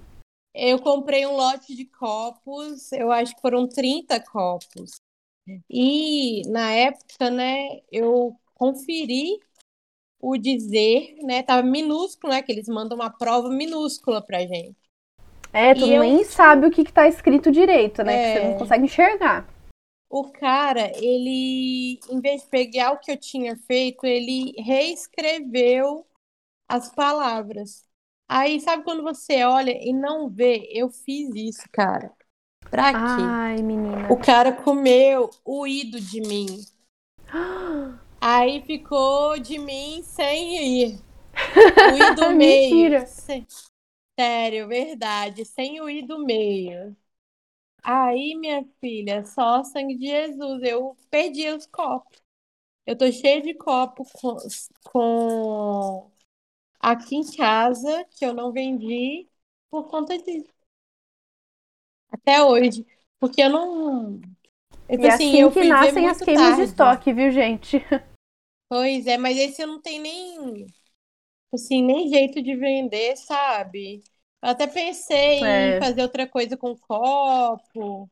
Eu 0.59 0.79
comprei 0.79 1.27
um 1.27 1.37
lote 1.37 1.77
de 1.77 1.85
copos, 1.85 2.91
eu 2.93 3.13
acho 3.13 3.35
que 3.35 3.43
foram 3.43 3.69
30 3.69 4.19
copos. 4.19 4.93
E 5.69 6.41
na 6.49 6.73
época, 6.73 7.31
né, 7.31 7.81
eu 7.93 8.35
conferi 8.55 9.39
o 10.19 10.39
dizer, 10.39 11.15
né, 11.23 11.43
tava 11.43 11.63
minúsculo, 11.63 12.33
né, 12.33 12.41
que 12.43 12.51
eles 12.51 12.69
mandam 12.69 12.97
uma 12.97 13.11
prova 13.11 13.51
minúscula 13.51 14.23
pra 14.23 14.47
gente. 14.47 14.77
É, 15.53 15.75
tu 15.75 15.87
E 15.87 15.95
eu- 15.95 16.01
nem 16.03 16.25
sabe 16.25 16.67
o 16.67 16.71
que, 16.71 16.85
que 16.85 16.93
tá 16.93 17.07
escrito 17.07 17.51
direito, 17.51 18.03
né? 18.03 18.13
Que 18.19 18.33
você 18.33 18.39
É. 18.39 18.51
não 18.51 18.59
consegue 18.59 18.85
enxergar. 18.85 19.47
O 20.09 20.31
cara, 20.31 20.91
ele, 20.97 21.99
em 22.11 22.21
vez 22.21 22.43
de 22.43 22.49
pegar 22.49 22.93
o 22.93 22.99
que 22.99 23.11
eu 23.11 23.17
tinha 23.17 23.57
feito, 23.57 24.05
ele 24.07 24.53
reescreveu 24.59 26.07
as 26.69 26.95
palavras. 26.95 27.86
Aí, 28.29 28.61
sabe 28.61 28.85
quando 28.85 29.03
você 29.03 29.45
olha 29.45 29.71
e 29.73 29.93
não 29.93 30.29
vê? 30.29 30.69
Eu 30.73 30.91
fiz 30.91 31.31
isso, 31.35 31.63
cara. 31.73 32.13
Pra 32.71 32.95
quê? 32.95 33.39
Ai, 33.39 33.63
menina. 33.63 34.09
O 34.11 34.19
cara 34.19 34.53
comeu 34.53 35.31
o 35.45 35.67
ido 35.67 36.01
de 36.01 36.21
mim. 36.21 36.47
Aí 38.21 38.63
ficou 38.63 39.39
de 39.39 39.59
mim 39.59 40.03
sem 40.03 40.83
ir. 40.83 40.99
O 41.83 41.95
i 41.97 42.11
do 42.11 42.31
meio. 42.31 42.97
Mentira. 42.99 43.07
Sério, 44.19 44.69
verdade. 44.69 45.45
Sem 45.45 45.81
o 45.81 45.89
i 45.89 46.03
do 46.07 46.19
meio. 46.25 46.97
Aí, 47.83 48.35
minha 48.37 48.65
filha, 48.81 49.25
só 49.25 49.65
sangue 49.65 49.97
de 49.97 50.07
Jesus. 50.09 50.63
Eu 50.65 50.97
perdi 51.11 51.49
os 51.51 51.67
copos. 51.67 52.19
Eu 52.87 52.97
tô 52.99 53.11
cheia 53.13 53.43
de 53.43 53.55
copo 53.55 54.05
com, 54.15 54.37
com 54.85 56.13
aqui 56.93 57.17
em 57.17 57.25
casa 57.37 58.05
que 58.13 58.25
eu 58.25 58.33
não 58.35 58.53
vendi 58.53 59.29
por 59.71 59.89
conta 59.91 60.17
disso. 60.19 60.53
Até 62.11 62.43
hoje. 62.43 62.87
Porque 63.19 63.43
eu 63.43 63.51
não. 63.51 64.21
Eu, 64.89 64.99
E 64.99 65.07
assim, 65.07 65.41
eu 65.41 65.53
que 65.53 65.65
nascem 65.65 66.09
as 66.09 66.21
queimas 66.21 66.57
de 66.57 66.63
tarde. 66.75 67.03
estoque, 67.03 67.13
viu, 67.13 67.31
gente? 67.31 67.79
Pois 68.69 69.07
é, 69.07 69.17
mas 69.17 69.37
esse 69.39 69.63
eu 69.63 69.67
não 69.69 69.81
tenho 69.81 70.03
nem, 70.03 70.67
assim, 71.55 71.83
nem 71.83 72.09
jeito 72.11 72.43
de 72.43 72.57
vender, 72.57 73.17
sabe? 73.17 74.03
Eu 74.43 74.51
até 74.51 74.67
pensei 74.67 75.15
É. 75.41 75.73
em 75.73 75.77
fazer 75.77 76.03
outra 76.03 76.29
coisa 76.29 76.57
com 76.57 76.77
copo, 76.77 78.11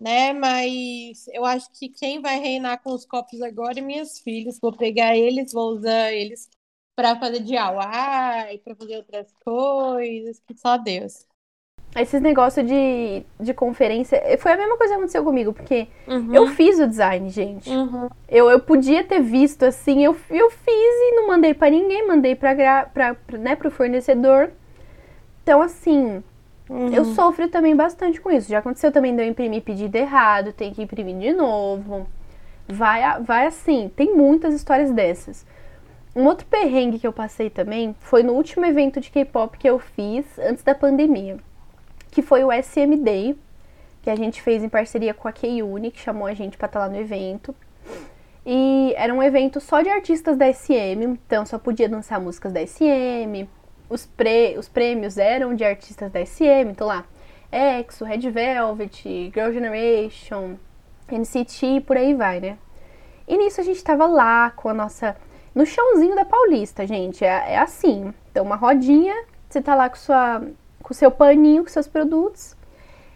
né? 0.00 0.32
Mas 0.34 1.26
eu 1.28 1.44
acho 1.46 1.70
que 1.72 1.88
quem 1.90 2.20
vai 2.22 2.40
reinar 2.40 2.82
com 2.82 2.92
os 2.92 3.06
copos 3.06 3.42
agora 3.42 3.78
é 3.80 3.82
minhas 3.82 4.20
filhas. 4.20 4.58
Vou 4.60 4.76
pegar 4.76 5.16
eles, 5.16 5.52
vou 5.52 5.72
usar 5.76 6.12
eles 6.12 6.48
para 6.94 7.18
fazer 7.18 7.40
DIY, 7.40 8.58
para 8.58 8.76
fazer 8.76 8.96
outras 8.98 9.32
coisas, 9.44 10.40
que 10.40 10.56
só 10.58 10.76
Deus. 10.78 11.26
Esses 11.94 12.20
negócios 12.22 12.66
de, 12.66 13.22
de 13.38 13.52
conferência. 13.54 14.20
Foi 14.38 14.52
a 14.52 14.56
mesma 14.56 14.76
coisa 14.78 14.92
que 14.94 14.96
aconteceu 14.98 15.24
comigo, 15.24 15.52
porque 15.52 15.88
Uhum, 16.06 16.30
eu 16.32 16.46
fiz 16.46 16.78
o 16.78 16.86
design, 16.86 17.28
gente. 17.28 17.78
uhum. 17.78 18.08
Eu, 18.28 18.48
eu 18.50 18.60
podia 18.60 19.04
ter 19.04 19.20
visto 19.20 19.62
assim, 19.64 20.02
eu, 20.02 20.16
eu 20.30 20.50
fiz 20.50 20.66
e 20.70 21.16
não 21.16 21.26
mandei 21.28 21.52
pra 21.52 21.68
ninguém, 21.68 22.06
mandei 22.06 22.34
pra, 22.34 22.54
gra- 22.54 22.86
pra, 22.86 23.14
pra, 23.14 23.36
né, 23.38 23.54
pro 23.56 23.70
fornecedor. 23.70 24.50
Então, 25.42 25.62
assim, 25.62 26.22
eu 26.90 27.04
Uhum. 27.04 27.06
sofro 27.06 27.48
também 27.48 27.76
bastante 27.76 28.20
com 28.20 28.30
isso. 28.30 28.48
Já 28.50 28.60
aconteceu 28.60 28.92
também 28.92 29.16
de 29.16 29.22
eu 29.22 29.28
imprimir 29.28 29.62
pedido 29.62 29.96
errado, 29.96 30.52
tem 30.52 30.72
que 30.74 30.82
imprimir 30.82 31.18
de 31.18 31.32
novo. 31.34 32.06
Vai, 32.68 33.20
vai 33.22 33.46
assim, 33.46 33.90
tem 33.96 34.14
muitas 34.16 34.54
histórias 34.54 34.90
dessas. 34.92 35.46
Um 36.14 36.24
outro 36.26 36.46
perrengue 36.46 36.98
que 36.98 37.06
eu 37.06 37.12
passei 37.12 37.48
também 37.48 37.96
foi 38.00 38.22
no 38.22 38.34
último 38.34 38.66
evento 38.66 39.00
de 39.00 39.10
K-pop 39.10 39.56
que 39.56 39.68
eu 39.68 39.78
fiz 39.78 40.26
antes 40.38 40.62
da 40.62 40.74
pandemia, 40.74 41.38
que 42.10 42.20
foi 42.20 42.44
o 42.44 42.50
SM 42.52 42.96
Day, 43.02 43.38
que 44.02 44.10
a 44.10 44.16
gente 44.16 44.42
fez 44.42 44.62
em 44.62 44.68
parceria 44.68 45.14
com 45.14 45.26
a 45.26 45.32
K-Uni, 45.32 45.90
que 45.90 46.00
chamou 46.00 46.26
a 46.26 46.34
gente 46.34 46.58
pra 46.58 46.66
estar 46.66 46.80
lá 46.80 46.88
no 46.88 46.96
evento. 46.96 47.54
E 48.44 48.92
era 48.96 49.14
um 49.14 49.22
evento 49.22 49.60
só 49.60 49.80
de 49.80 49.88
artistas 49.88 50.36
da 50.36 50.52
SM, 50.52 51.02
então 51.04 51.46
só 51.46 51.58
podia 51.58 51.88
dançar 51.88 52.20
músicas 52.20 52.52
da 52.52 52.66
SM. 52.66 53.48
Os, 53.88 54.04
pre, 54.04 54.58
os 54.58 54.68
prêmios 54.68 55.16
eram 55.16 55.54
de 55.54 55.64
artistas 55.64 56.10
da 56.10 56.24
SM, 56.24 56.70
então 56.70 56.86
lá, 56.86 57.04
EXO, 57.52 58.04
Red 58.04 58.30
Velvet, 58.30 59.30
Girl 59.32 59.52
Generation, 59.52 60.56
NCT, 61.10 61.82
por 61.86 61.96
aí 61.96 62.14
vai, 62.14 62.40
né? 62.40 62.58
E 63.28 63.36
nisso 63.36 63.60
a 63.60 63.64
gente 63.64 63.82
tava 63.84 64.06
lá 64.06 64.50
com 64.50 64.68
a 64.68 64.74
nossa. 64.74 65.16
No 65.54 65.66
chãozinho 65.66 66.14
da 66.14 66.24
Paulista, 66.24 66.86
gente. 66.86 67.24
É, 67.24 67.52
é 67.54 67.58
assim. 67.58 68.12
Então, 68.30 68.44
uma 68.44 68.56
rodinha, 68.56 69.14
você 69.48 69.60
tá 69.60 69.74
lá 69.74 69.88
com 69.88 69.96
sua 69.96 70.42
com 70.82 70.92
seu 70.92 71.10
paninho, 71.10 71.62
com 71.62 71.70
seus 71.70 71.86
produtos. 71.86 72.56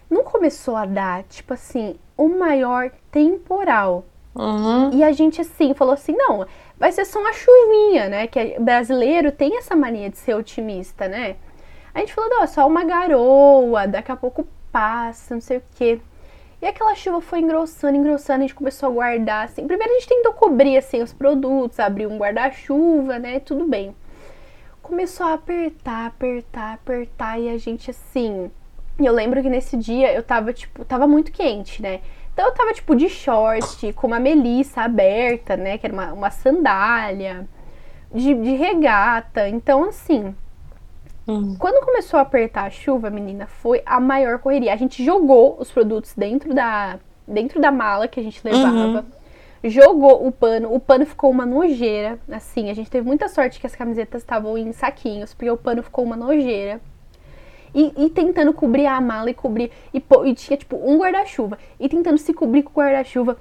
Não 0.09 0.23
começou 0.23 0.77
a 0.77 0.87
dar, 0.87 1.25
tipo 1.25 1.53
assim, 1.53 1.97
o 2.17 2.29
maior 2.29 2.91
temporal. 3.11 4.05
Uhum. 4.35 4.93
E 4.93 5.03
a 5.03 5.13
gente, 5.13 5.41
assim, 5.41 5.75
falou 5.75 5.95
assim: 5.95 6.13
não, 6.13 6.47
vai 6.79 6.93
ser 6.93 7.05
só 7.05 7.19
uma 7.19 7.33
chuvinha, 7.33 8.09
né? 8.09 8.27
Que 8.27 8.39
é- 8.39 8.61
brasileiro 8.61 9.33
tem 9.33 9.57
essa 9.59 9.75
mania 9.75 10.11
de 10.11 10.19
ser 10.19 10.35
otimista, 10.35 11.09
né? 11.09 11.37
A 11.93 12.01
gente 12.01 12.15
falou: 12.15 12.31
não, 12.31 12.43
é 12.43 12.47
só 12.47 12.67
uma 12.67 12.85
garoa, 12.85 13.87
daqui 13.89 14.13
a 14.13 14.17
pouco 14.17 14.47
passa, 14.71 15.35
não 15.35 15.41
sei 15.41 15.59
o 15.59 15.63
quê. 15.75 16.01
E 16.61 16.67
aquela 16.67 16.95
chuva 16.95 17.21
foi 17.21 17.41
engrossando, 17.41 17.97
engrossando, 17.97 18.39
a 18.39 18.47
gente 18.47 18.55
começou 18.55 18.89
a 18.89 18.93
guardar, 18.93 19.45
assim. 19.45 19.67
Primeiro 19.67 19.93
a 19.93 19.97
gente 19.97 20.09
tentou 20.09 20.33
cobrir, 20.33 20.79
assim, 20.79 21.03
os 21.03 21.13
produtos, 21.13 21.79
abrir 21.79 22.07
um 22.07 22.17
guarda-chuva, 22.17 23.19
né? 23.19 23.41
Tudo 23.41 23.67
bem. 23.67 23.95
Começou 24.83 25.27
a 25.27 25.35
apertar, 25.35 26.07
apertar, 26.07 26.75
apertar, 26.75 27.39
e 27.39 27.51
a 27.51 27.59
gente, 27.59 27.91
assim. 27.91 28.51
Eu 28.99 29.13
lembro 29.13 29.43
que 29.43 29.51
nesse 29.51 29.77
dia 29.77 30.15
eu 30.15 30.23
tava, 30.23 30.53
tipo, 30.53 30.85
tava 30.85 31.07
muito 31.07 31.31
quente, 31.31 31.83
né? 31.83 32.01
Então 32.33 32.47
eu 32.47 32.55
tava, 32.55 32.73
tipo, 32.73 32.95
de 32.97 33.09
short, 33.09 33.93
com 33.93 34.07
uma 34.07 34.19
melissa 34.19 34.81
aberta, 34.83 35.57
né? 35.57 35.77
Que 35.77 35.87
era 35.87 35.93
uma, 35.93 36.13
uma 36.15 36.31
sandália, 36.31 37.47
de, 38.15 38.35
de 38.35 38.55
regata. 38.55 39.47
Então, 39.49 39.85
assim, 39.85 40.35
Uhum. 41.27 41.57
quando 41.59 41.85
começou 41.85 42.19
a 42.19 42.23
apertar 42.23 42.67
a 42.67 42.71
chuva, 42.71 43.11
menina, 43.11 43.47
foi 43.47 43.83
a 43.85 43.99
maior 43.99 44.39
correria. 44.39 44.73
A 44.73 44.77
gente 44.77 45.05
jogou 45.05 45.57
os 45.59 45.71
produtos 45.71 46.15
dentro 46.17 46.55
da, 46.55 47.01
dentro 47.27 47.61
da 47.61 47.73
mala 47.73 48.07
que 48.07 48.21
a 48.21 48.23
gente 48.23 48.41
levava. 48.45 49.05
Jogou 49.65 50.25
o 50.25 50.31
pano, 50.31 50.73
o 50.73 50.79
pano 50.79 51.05
ficou 51.05 51.31
uma 51.31 51.45
nojeira. 51.45 52.19
Assim, 52.31 52.71
a 52.71 52.75
gente 52.75 52.91
teve 52.91 53.05
muita 53.07 53.29
sorte 53.29 53.59
que 53.59 53.67
as 53.67 53.75
camisetas 53.75 54.23
estavam 54.23 54.57
em 54.57 54.71
saquinhos, 54.73 55.35
porque 55.35 55.51
o 55.51 55.57
pano 55.57 55.83
ficou 55.83 56.05
uma 56.05 56.17
nojeira. 56.17 56.81
E, 57.75 57.93
e 57.97 58.11
tentando 58.11 58.53
cobrir 58.53 58.87
a 58.87 59.01
mala 59.01 59.29
e 59.29 59.35
cobrir. 59.35 59.73
E, 59.93 60.03
e 60.25 60.35
tinha, 60.35 60.57
tipo, 60.57 60.77
um 60.77 60.99
guarda-chuva. 60.99 61.59
E 61.81 61.89
tentando 61.89 62.19
se 62.19 62.33
cobrir 62.33 62.63
com 62.63 62.71
o 62.71 62.83
guarda-chuva. 62.83 63.37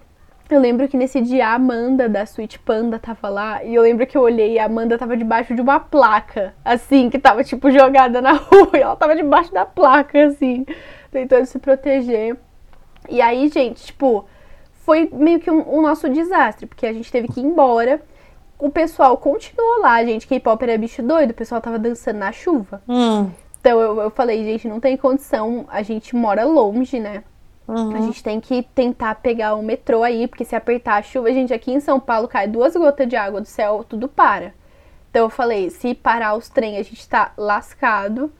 Eu 0.50 0.60
lembro 0.60 0.88
que 0.88 0.96
nesse 0.96 1.20
dia 1.22 1.48
a 1.48 1.54
Amanda 1.56 2.08
da 2.08 2.24
Sweet 2.24 2.60
Panda 2.60 3.00
tava 3.00 3.30
lá. 3.30 3.64
E 3.64 3.74
eu 3.74 3.82
lembro 3.82 4.06
que 4.06 4.16
eu 4.16 4.22
olhei 4.22 4.54
e 4.54 4.60
a 4.60 4.66
Amanda 4.66 4.98
tava 4.98 5.18
debaixo 5.18 5.56
de 5.56 5.62
uma 5.62 5.80
placa. 5.80 6.54
Assim, 6.64 7.10
que 7.10 7.18
tava, 7.18 7.44
tipo, 7.44 7.72
jogada 7.72 8.22
na 8.22 8.34
rua. 8.38 8.70
E 8.76 8.78
ela 8.82 8.96
tava 8.96 9.16
debaixo 9.16 9.52
da 9.52 9.66
placa, 9.66 10.28
assim. 10.28 10.64
Tentando 11.12 11.46
se 11.48 11.58
proteger. 11.58 12.38
E 13.10 13.22
aí, 13.22 13.48
gente, 13.50 13.86
tipo, 13.86 14.26
foi 14.84 15.10
meio 15.12 15.40
que 15.40 15.50
um- 15.50 15.68
o 15.68 15.82
nosso 15.82 16.08
desastre. 16.10 16.68
Porque 16.68 16.86
a 16.86 16.94
gente 16.94 17.12
teve 17.12 17.28
que 17.28 17.40
ir 17.40 17.44
embora. 17.44 18.02
o 18.60 18.70
pessoal 18.70 19.18
continuou 19.18 19.82
lá, 19.82 20.02
gente. 20.06 20.26
K-pop 20.28 20.62
era 20.64 20.78
bicho 20.78 21.02
doido, 21.04 21.32
o 21.32 21.34
pessoal 21.34 21.60
tava 21.60 21.78
dançando 21.78 22.20
na 22.20 22.32
chuva. 22.32 22.82
Hum. 22.88 23.30
Então 23.60 23.82
eu, 23.82 24.00
eu 24.00 24.10
falei, 24.12 24.46
gente, 24.46 24.68
não 24.68 24.80
tem 24.80 24.96
condição, 24.96 25.66
a 25.68 25.82
gente 25.82 26.16
mora 26.16 26.46
longe, 26.46 26.98
né? 27.00 27.24
Uhum. 27.68 27.96
A 27.96 28.02
gente 28.02 28.22
tem 28.22 28.40
que 28.40 28.64
tentar 28.76 29.16
pegar 29.16 29.56
o 29.56 29.64
metrô 29.64 30.04
aí, 30.04 30.28
porque 30.28 30.46
se 30.46 30.56
apertar 30.56 30.96
a 30.96 31.02
chuva, 31.02 31.34
gente, 31.34 31.54
aqui 31.54 31.72
em 31.72 31.80
São 31.80 32.00
Paulo 32.00 32.28
cai 32.28 32.48
duas 32.48 32.76
gotas 32.76 33.08
de 33.08 33.16
água 33.16 33.42
do 33.42 33.48
céu, 33.48 33.84
tudo 33.88 34.08
para. 34.08 34.54
Então 35.10 35.24
eu 35.24 35.30
falei, 35.30 35.70
se 35.70 35.96
parar 35.96 36.36
os 36.36 36.50
trem, 36.50 36.78
a 36.78 36.84
gente 36.84 37.08
tá 37.08 37.32
lascado. 37.38 38.32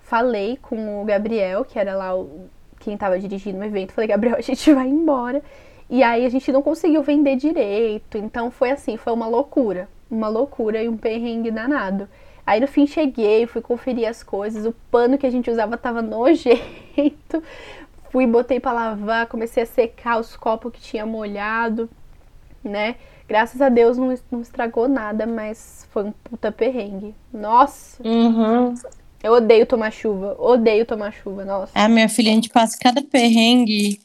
Falei 0.00 0.58
com 0.60 1.02
o 1.02 1.04
Gabriel, 1.04 1.64
que 1.64 1.78
era 1.78 1.96
lá 1.96 2.14
o, 2.14 2.48
quem 2.78 2.96
tava 2.96 3.18
dirigindo 3.18 3.58
o 3.58 3.64
evento. 3.64 3.92
Falei, 3.92 4.08
Gabriel, 4.08 4.36
a 4.36 4.40
gente 4.40 4.70
vai 4.74 4.86
embora. 4.86 5.42
E 5.88 6.02
aí 6.02 6.24
a 6.24 6.28
gente 6.28 6.52
não 6.52 6.62
conseguiu 6.62 7.02
vender 7.02 7.36
direito. 7.36 8.18
Então 8.18 8.50
foi 8.50 8.70
assim, 8.70 8.96
foi 8.96 9.12
uma 9.12 9.26
loucura. 9.26 9.88
Uma 10.10 10.28
loucura 10.28 10.82
e 10.82 10.88
um 10.88 10.96
perrengue 10.96 11.50
danado. 11.50 12.08
Aí 12.46 12.60
no 12.60 12.66
fim 12.66 12.86
cheguei, 12.86 13.46
fui 13.46 13.62
conferir 13.62 14.08
as 14.08 14.22
coisas. 14.22 14.66
O 14.66 14.74
pano 14.90 15.16
que 15.16 15.26
a 15.26 15.30
gente 15.30 15.50
usava 15.50 15.76
tava 15.76 16.02
nojento. 16.02 17.42
Fui, 18.10 18.26
botei 18.26 18.58
para 18.60 18.72
lavar, 18.72 19.26
comecei 19.28 19.62
a 19.62 19.66
secar 19.66 20.18
os 20.18 20.36
copos 20.36 20.72
que 20.72 20.80
tinha 20.80 21.06
molhado, 21.06 21.88
né? 22.62 22.96
Graças 23.28 23.60
a 23.62 23.68
Deus 23.68 23.96
não, 23.96 24.12
não 24.30 24.40
estragou 24.40 24.88
nada, 24.88 25.26
mas 25.26 25.86
foi 25.90 26.04
um 26.04 26.12
puta 26.12 26.50
perrengue. 26.50 27.14
Nossa! 27.32 28.02
Uhum. 28.02 28.74
Eu 29.22 29.34
odeio 29.34 29.66
tomar 29.66 29.92
chuva, 29.92 30.34
odeio 30.38 30.84
tomar 30.86 31.12
chuva, 31.12 31.44
nossa. 31.44 31.72
Ah, 31.74 31.88
minha 31.88 32.08
filha, 32.08 32.32
a 32.32 32.34
gente 32.34 32.48
passa 32.48 32.76
cada 32.78 33.02
perrengue. 33.02 34.00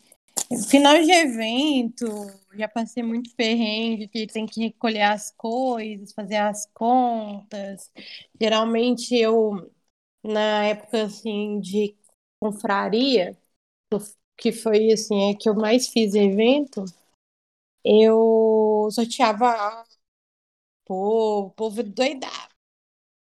Final 0.69 1.01
de 1.01 1.11
evento, 1.11 2.05
já 2.53 2.67
passei 2.67 3.01
muito 3.01 3.33
perrengue, 3.35 4.07
que 4.07 4.27
tem 4.27 4.45
que 4.45 4.61
recolher 4.61 5.01
as 5.01 5.31
coisas, 5.31 6.13
fazer 6.13 6.35
as 6.35 6.67
contas. 6.73 7.91
Geralmente 8.39 9.15
eu, 9.15 9.71
na 10.23 10.65
época 10.65 11.03
assim 11.03 11.59
de 11.59 11.95
confraria, 12.39 13.35
que 14.37 14.51
foi 14.51 14.91
assim, 14.91 15.31
é 15.31 15.35
que 15.35 15.49
eu 15.49 15.55
mais 15.55 15.87
fiz 15.87 16.13
evento, 16.15 16.85
eu 17.83 18.89
sorteava 18.91 19.85
povo, 20.85 21.51
povo 21.51 21.83
doidado, 21.83 22.53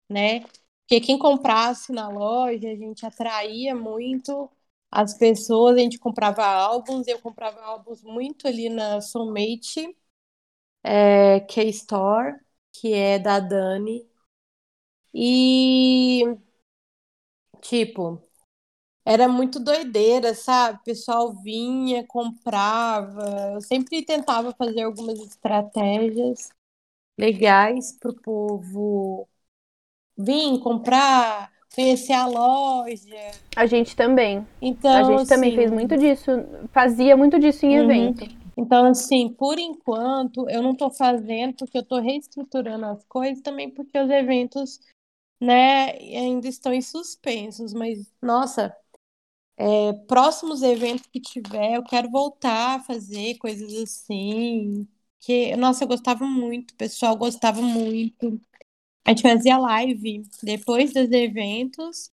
né? 0.09 0.41
Porque 0.87 1.01
quem 1.01 1.17
comprasse 1.17 1.91
na 1.93 2.09
loja, 2.09 2.69
a 2.69 2.75
gente 2.75 3.05
atraía 3.05 3.75
muito 3.75 4.49
as 4.91 5.17
pessoas, 5.17 5.77
a 5.77 5.79
gente 5.79 5.97
comprava 5.99 6.45
álbuns, 6.45 7.07
eu 7.07 7.19
comprava 7.21 7.61
álbuns 7.61 8.03
muito 8.03 8.47
ali 8.47 8.69
na 8.69 8.99
Soulmate, 9.01 9.95
é, 11.03 11.39
K-Store, 11.41 12.35
que 12.73 12.93
é 12.93 13.19
da 13.19 13.39
Dani. 13.39 14.05
E, 15.13 16.25
tipo, 17.61 18.21
era 19.05 19.27
muito 19.27 19.59
doideira, 19.59 20.33
sabe? 20.35 20.79
O 20.79 20.83
pessoal 20.83 21.33
vinha, 21.33 22.05
comprava. 22.07 23.53
Eu 23.55 23.61
sempre 23.61 24.03
tentava 24.05 24.53
fazer 24.57 24.83
algumas 24.83 25.19
estratégias 25.19 26.49
legais 27.17 27.93
para 27.99 28.11
o 28.11 28.21
povo 28.21 29.27
vir 30.17 30.59
comprar, 30.61 31.51
conhecer 31.75 32.13
a 32.13 32.27
loja. 32.27 33.31
A 33.55 33.65
gente 33.65 33.95
também. 33.95 34.45
Então, 34.61 34.91
a 34.93 35.03
gente 35.03 35.21
assim, 35.21 35.27
também 35.27 35.51
fez 35.53 35.71
muito 35.71 35.97
disso, 35.97 36.31
fazia 36.73 37.15
muito 37.15 37.39
disso 37.39 37.65
em 37.65 37.75
Uhum. 37.75 37.77
evento. 37.77 38.25
Então, 38.57 38.85
assim, 38.85 39.29
por 39.33 39.57
enquanto, 39.57 40.49
eu 40.49 40.61
não 40.61 40.71
estou 40.73 40.91
fazendo 40.91 41.55
porque 41.55 41.77
eu 41.77 41.81
estou 41.81 41.99
reestruturando 42.01 42.85
as 42.85 43.03
coisas, 43.05 43.41
também 43.41 43.69
porque 43.73 43.97
os 43.97 44.09
eventos, 44.09 44.79
né, 45.41 45.91
ainda 46.17 46.47
estão 46.47 46.73
em 46.73 46.81
suspensos. 46.81 47.73
Mas, 47.73 48.11
nossa, 48.21 48.75
é, 49.61 49.93
próximos 50.07 50.63
eventos 50.63 51.05
que 51.07 51.19
tiver, 51.21 51.75
eu 51.75 51.83
quero 51.83 52.09
voltar 52.09 52.79
a 52.79 52.83
fazer 52.83 53.37
coisas 53.37 53.71
assim. 53.75 54.87
Que, 55.19 55.55
nossa, 55.55 55.83
eu 55.83 55.87
gostava 55.87 56.25
muito, 56.25 56.71
o 56.71 56.75
pessoal 56.77 57.15
gostava 57.15 57.61
muito. 57.61 58.41
A 59.05 59.11
gente 59.11 59.21
fazia 59.23 59.57
live 59.59 60.23
depois 60.43 60.93
dos 60.93 61.11
eventos 61.11 62.09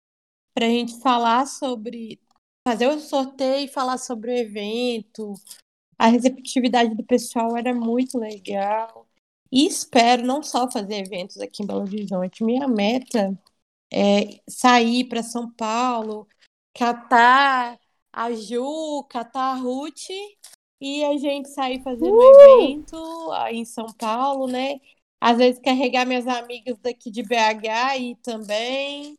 para 0.55 0.67
a 0.67 0.69
gente 0.69 0.99
falar 1.01 1.47
sobre, 1.47 2.19
fazer 2.67 2.87
o 2.87 2.99
sorteio 2.99 3.65
e 3.65 3.67
falar 3.67 3.99
sobre 3.99 4.31
o 4.31 4.37
evento. 4.37 5.33
A 5.99 6.07
receptividade 6.07 6.95
do 6.95 7.03
pessoal 7.03 7.57
era 7.57 7.73
muito 7.75 8.19
legal. 8.19 9.07
E 9.51 9.67
espero 9.67 10.25
não 10.25 10.43
só 10.43 10.69
fazer 10.71 10.95
eventos 11.05 11.39
aqui 11.39 11.63
em 11.63 11.67
Belo 11.67 11.81
Horizonte. 11.81 12.43
Minha 12.43 12.67
meta 12.67 13.37
é 13.93 14.41
sair 14.49 15.05
para 15.05 15.23
São 15.23 15.51
Paulo, 15.51 16.27
catar 16.76 17.80
a 18.11 18.32
Ju, 18.34 19.03
catar 19.09 19.53
a 19.53 19.55
Ruth 19.55 20.09
e 20.80 21.03
a 21.05 21.17
gente 21.17 21.49
sair 21.49 21.82
fazendo 21.82 22.13
um 22.15 22.61
evento 22.61 23.34
em 23.49 23.65
São 23.65 23.88
Paulo, 23.93 24.47
né? 24.47 24.80
Às 25.19 25.38
vezes 25.38 25.61
carregar 25.61 26.05
minhas 26.05 26.28
amigas 26.28 26.78
daqui 26.80 27.09
de 27.09 27.23
BH 27.23 27.89
aí 27.89 28.15
também. 28.17 29.17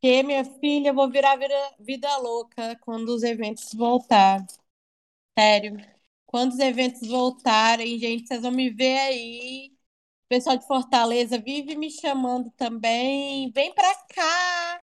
Porque, 0.00 0.22
minha 0.22 0.44
filha, 0.44 0.88
eu 0.88 0.94
vou 0.94 1.10
virar 1.10 1.36
vida, 1.36 1.74
vida 1.78 2.16
louca 2.16 2.76
quando 2.80 3.10
os 3.10 3.22
eventos 3.22 3.72
voltar. 3.74 4.44
Sério. 5.38 5.76
Quando 6.26 6.52
os 6.52 6.58
eventos 6.58 7.06
voltarem, 7.06 7.98
gente, 7.98 8.26
vocês 8.26 8.40
vão 8.40 8.50
me 8.50 8.70
ver 8.70 8.98
aí. 8.98 9.70
O 10.24 10.28
pessoal 10.30 10.56
de 10.56 10.66
Fortaleza 10.66 11.38
vive 11.38 11.76
me 11.76 11.90
chamando 11.90 12.50
também. 12.52 13.50
Vem 13.50 13.74
pra 13.74 13.94
cá. 14.14 14.80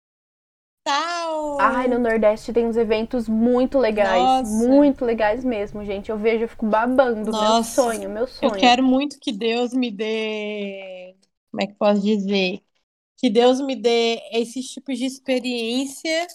Tal. 0.84 1.60
Ai, 1.60 1.88
no 1.88 1.98
Nordeste 1.98 2.54
tem 2.54 2.66
uns 2.68 2.78
eventos 2.78 3.28
muito 3.28 3.80
legais, 3.80 4.40
Nossa. 4.40 4.44
muito 4.44 5.04
legais 5.04 5.44
mesmo, 5.44 5.84
gente. 5.84 6.12
Eu 6.12 6.18
vejo, 6.18 6.44
eu 6.44 6.48
fico 6.50 6.66
babando. 6.68 7.34
Meu 7.34 7.56
Nossa. 7.58 7.82
sonho, 7.82 8.08
meu 8.10 8.28
Eu 8.42 8.52
sonho. 8.52 8.54
quero 8.54 8.84
muito 8.84 9.20
que 9.20 9.32
Deus 9.32 9.74
me 9.74 9.90
dê. 9.92 11.16
Como 11.52 11.64
é 11.64 11.68
que 11.68 11.74
posso 11.76 12.02
dizer? 12.02 12.62
Que 13.18 13.30
Deus 13.30 13.62
me 13.62 13.76
dê 13.76 14.20
esses 14.34 14.70
tipos 14.72 14.98
de 15.00 15.06
experiência 15.06 16.28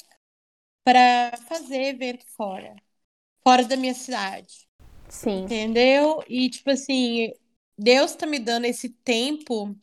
para 0.85 1.37
fazer 1.49 1.83
evento 1.89 2.27
fora. 2.37 2.77
Fora 3.43 3.65
da 3.65 3.77
minha 3.77 3.95
cidade. 3.95 4.69
Sim, 5.09 5.49
Entendeu? 5.49 6.23
E, 6.29 6.51
tipo 6.51 6.71
assim, 6.71 7.33
Deus 7.79 8.15
tá 8.17 8.27
me 8.27 8.39
dando 8.39 8.67
esse 8.67 8.91
tempo 8.91 9.77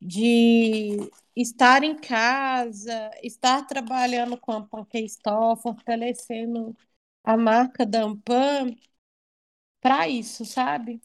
de 0.00 0.96
estar 1.36 1.82
em 1.82 1.96
casa, 1.96 3.10
estar 3.22 3.66
trabalhando 3.66 4.36
com 4.38 4.52
a 4.52 4.62
Panque 4.66 4.98
Store, 5.04 5.60
fortalecendo 5.60 6.76
a 7.24 7.36
marca 7.36 7.86
da 7.86 8.02
Ampam 8.04 8.74
para 9.80 10.08
isso, 10.08 10.44
sabe? 10.44 11.00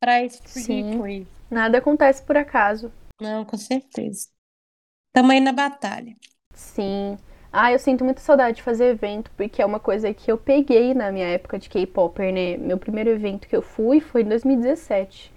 Para 0.00 0.22
esse 0.22 0.40
tipo 0.42 1.02
Sim. 1.04 1.26
nada 1.50 1.78
acontece 1.78 2.22
por 2.22 2.36
acaso. 2.36 2.92
Não, 3.20 3.44
com 3.44 3.56
certeza. 3.56 4.28
Também 5.12 5.40
na 5.40 5.52
batalha. 5.52 6.14
Sim. 6.52 7.18
Ah, 7.52 7.70
eu 7.72 7.78
sinto 7.78 8.04
muita 8.04 8.20
saudade 8.20 8.56
de 8.56 8.62
fazer 8.62 8.86
evento, 8.86 9.30
porque 9.36 9.62
é 9.62 9.66
uma 9.66 9.78
coisa 9.78 10.12
que 10.12 10.30
eu 10.30 10.36
peguei 10.36 10.92
na 10.92 11.12
minha 11.12 11.26
época 11.26 11.58
de 11.58 11.68
K-Popper, 11.68 12.32
né? 12.32 12.56
Meu 12.56 12.78
primeiro 12.78 13.10
evento 13.10 13.46
que 13.48 13.54
eu 13.56 13.62
fui 13.62 14.00
foi 14.00 14.22
em 14.22 14.28
2017. 14.28 15.32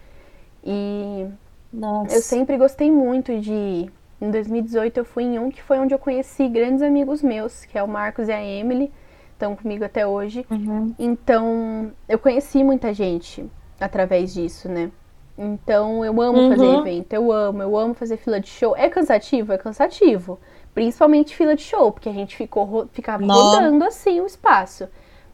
E 0.63 1.27
Nossa. 1.71 2.15
eu 2.15 2.21
sempre 2.21 2.57
gostei 2.57 2.91
muito 2.91 3.39
de 3.39 3.53
ir. 3.53 3.91
Em 4.19 4.31
2018 4.31 4.97
eu 4.97 5.05
fui 5.05 5.23
em 5.23 5.39
um 5.39 5.49
que 5.51 5.61
foi 5.61 5.77
onde 5.79 5.93
eu 5.93 5.99
conheci 5.99 6.47
grandes 6.49 6.81
amigos 6.81 7.21
meus, 7.21 7.65
que 7.65 7.77
é 7.77 7.83
o 7.83 7.87
Marcos 7.87 8.27
e 8.27 8.31
a 8.31 8.43
Emily, 8.43 8.91
estão 9.33 9.55
comigo 9.55 9.83
até 9.85 10.05
hoje. 10.07 10.45
Uhum. 10.49 10.95
Então, 10.97 11.91
eu 12.09 12.17
conheci 12.17 12.63
muita 12.63 12.93
gente 12.93 13.45
através 13.79 14.33
disso, 14.33 14.67
né? 14.69 14.91
Então, 15.37 16.03
eu 16.03 16.19
amo 16.19 16.39
Uhum. 16.39 16.49
fazer 16.49 16.65
evento, 16.79 17.13
eu 17.13 17.31
amo, 17.31 17.61
eu 17.61 17.77
amo 17.77 17.93
fazer 17.93 18.17
fila 18.17 18.39
de 18.39 18.47
show. 18.49 18.75
É 18.75 18.89
cansativo? 18.89 19.53
É 19.53 19.57
cansativo. 19.57 20.39
Principalmente 20.73 21.35
fila 21.35 21.55
de 21.55 21.61
show, 21.61 21.91
porque 21.91 22.09
a 22.09 22.13
gente 22.13 22.35
ficou, 22.35 22.87
ficava 22.91 23.23
rodando 23.23 23.83
assim 23.85 24.19
o 24.19 24.25
espaço. 24.25 24.87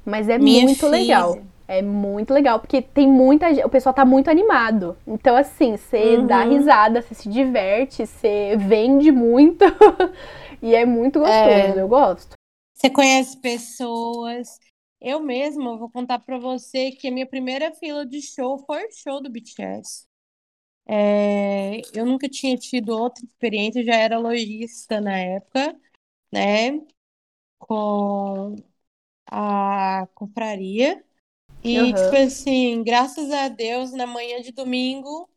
Mas 0.05 0.27
é 0.27 0.37
Minha 0.37 0.63
muito 0.63 0.79
filha. 0.79 0.89
legal. 0.89 1.37
É 1.67 1.81
muito 1.81 2.33
legal, 2.33 2.59
porque 2.59 2.81
tem 2.81 3.07
muita 3.07 3.53
gente, 3.53 3.65
o 3.65 3.69
pessoal 3.69 3.93
tá 3.93 4.03
muito 4.05 4.29
animado. 4.29 4.97
Então, 5.07 5.35
assim, 5.35 5.77
você 5.77 6.17
Uhum. 6.17 6.27
dá 6.27 6.43
risada, 6.43 7.01
você 7.01 7.15
se 7.15 7.29
diverte, 7.29 8.05
você 8.05 8.55
vende 8.57 9.11
muito. 9.11 9.63
e 10.61 10.75
é 10.75 10.85
muito 10.85 11.19
gostoso, 11.19 11.77
É. 11.77 11.79
eu 11.79 11.87
gosto. 11.87 12.35
Você 12.75 12.89
conhece 12.89 13.39
pessoas. 13.41 14.59
Eu 15.01 15.21
mesma 15.21 15.77
vou 15.77 15.89
contar 15.91 16.19
pra 16.19 16.37
você 16.39 16.91
que 16.91 17.07
a 17.07 17.11
minha 17.11 17.27
primeira 17.27 17.73
fila 17.75 18.05
de 18.05 18.21
show 18.21 18.59
foi 18.65 18.85
o 18.87 18.91
show 18.91 19.21
do 19.21 19.29
BTS. 19.31 20.07
É, 20.87 21.81
eu 21.93 22.05
nunca 22.05 22.29
tinha 22.29 22.57
tido 22.57 22.89
outra 22.91 23.25
experiência, 23.25 23.81
eu 23.81 23.85
já 23.85 23.95
era 23.97 24.19
lojista 24.19 25.01
na 25.01 25.17
época, 25.19 25.79
né? 26.33 26.79
Com 27.59 28.55
a 29.27 30.07
confraria. 30.15 31.03
E, 31.63 31.79
uhum. 31.79 31.93
tipo 31.93 32.15
assim, 32.15 32.83
graças 32.83 33.31
a 33.31 33.47
Deus, 33.47 33.93
na 33.93 34.05
manhã 34.05 34.41
de 34.41 34.51
domingo, 34.51 35.29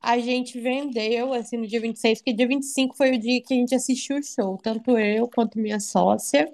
a 0.00 0.18
gente 0.18 0.60
vendeu, 0.60 1.32
assim, 1.32 1.56
no 1.56 1.66
dia 1.66 1.80
26, 1.80 2.18
porque 2.18 2.32
dia 2.32 2.46
25 2.46 2.96
foi 2.96 3.12
o 3.12 3.18
dia 3.18 3.40
que 3.40 3.54
a 3.54 3.56
gente 3.56 3.74
assistiu 3.74 4.18
o 4.18 4.22
show. 4.22 4.58
Tanto 4.58 4.98
eu 4.98 5.28
quanto 5.28 5.58
minha 5.58 5.80
sócia. 5.80 6.52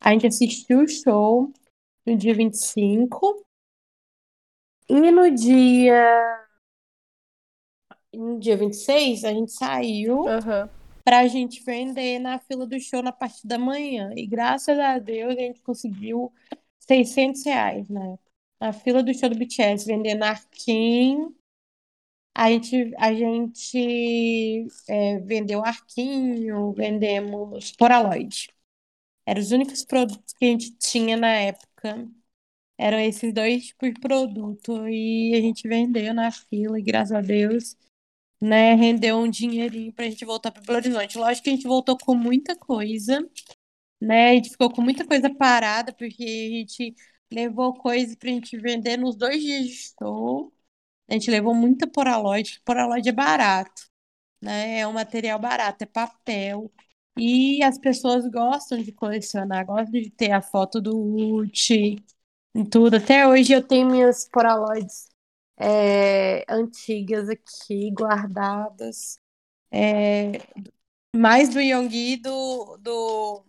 A 0.00 0.12
gente 0.12 0.26
assistiu 0.26 0.80
o 0.80 0.88
show 0.88 1.50
no 2.04 2.16
dia 2.16 2.34
25. 2.34 3.44
E 4.88 5.10
no 5.10 5.30
dia. 5.30 6.46
No 8.14 8.38
dia 8.38 8.56
26, 8.56 9.24
a 9.24 9.32
gente 9.32 9.52
saiu 9.52 10.20
uhum. 10.20 10.68
pra 11.04 11.26
gente 11.26 11.62
vender 11.64 12.18
na 12.18 12.38
fila 12.38 12.66
do 12.66 12.78
show 12.78 13.02
na 13.02 13.12
parte 13.12 13.46
da 13.46 13.58
manhã. 13.58 14.12
E 14.14 14.26
graças 14.26 14.78
a 14.78 14.98
Deus 14.98 15.36
a 15.36 15.40
gente 15.40 15.60
conseguiu 15.62 16.32
600 16.78 17.44
reais 17.44 17.88
né? 17.88 18.16
Na 18.60 18.72
fila 18.72 19.02
do 19.02 19.12
show 19.14 19.28
do 19.28 19.36
BTS, 19.36 19.86
vendendo 19.86 20.22
Arquim. 20.24 21.34
A 22.34 22.50
gente, 22.50 22.94
a 22.98 23.14
gente 23.14 24.66
é, 24.88 25.18
vendeu 25.20 25.64
Arquinho, 25.64 26.72
vendemos 26.72 27.72
Poraloid. 27.72 28.48
Eram 29.26 29.40
os 29.40 29.52
únicos 29.52 29.84
produtos 29.84 30.32
que 30.34 30.44
a 30.44 30.48
gente 30.48 30.76
tinha 30.78 31.16
na 31.16 31.32
época. 31.32 32.08
Eram 32.78 32.98
esses 33.00 33.32
dois 33.32 33.68
tipos 33.68 33.90
de 33.94 34.00
produto. 34.00 34.88
E 34.88 35.34
a 35.34 35.40
gente 35.40 35.68
vendeu 35.68 36.14
na 36.14 36.30
fila, 36.30 36.78
e 36.78 36.82
graças 36.82 37.12
a 37.12 37.20
Deus, 37.20 37.76
né, 38.40 38.74
rendeu 38.74 39.18
um 39.18 39.30
dinheirinho 39.30 39.92
pra 39.92 40.04
gente 40.06 40.24
voltar 40.24 40.50
para 40.52 40.62
Belo 40.62 40.78
Horizonte. 40.78 41.18
Lógico 41.18 41.44
que 41.44 41.50
a 41.50 41.54
gente 41.54 41.66
voltou 41.66 41.96
com 41.98 42.14
muita 42.14 42.56
coisa, 42.56 43.20
né? 44.00 44.30
A 44.30 44.34
gente 44.34 44.50
ficou 44.50 44.70
com 44.72 44.82
muita 44.82 45.06
coisa 45.06 45.34
parada, 45.34 45.92
porque 45.92 46.24
a 46.24 46.56
gente 46.58 46.94
levou 47.32 47.74
coisa 47.74 48.16
pra 48.16 48.30
gente 48.30 48.56
vender 48.58 48.96
nos 48.96 49.16
dois 49.16 49.40
dias 49.42 49.66
de 49.66 49.74
show. 49.98 50.52
A 51.08 51.14
gente 51.14 51.30
levou 51.30 51.54
muita 51.54 51.86
Polaroid, 51.86 52.60
Polaroid 52.64 53.08
é 53.08 53.12
barato, 53.12 53.82
né? 54.42 54.80
É 54.80 54.88
um 54.88 54.92
material 54.92 55.38
barato, 55.38 55.84
é 55.84 55.86
papel. 55.86 56.72
E 57.18 57.62
as 57.62 57.78
pessoas 57.78 58.26
gostam 58.30 58.82
de 58.82 58.92
colecionar, 58.92 59.66
gostam 59.66 59.92
de 60.00 60.10
ter 60.10 60.32
a 60.32 60.42
foto 60.42 60.80
do 60.80 60.98
Uchi 61.36 62.04
e 62.54 62.64
tudo. 62.64 62.96
Até 62.96 63.26
hoje 63.26 63.52
eu 63.52 63.62
tenho 63.66 63.90
minhas 63.90 64.28
Polaroids 64.28 65.08
é, 65.58 66.44
antigas 66.48 67.28
aqui, 67.28 67.90
guardadas. 67.92 69.18
É, 69.70 70.32
mais 71.14 71.48
do 71.50 71.60
Yonggi 71.60 72.16
do, 72.18 72.76
do, 72.78 73.45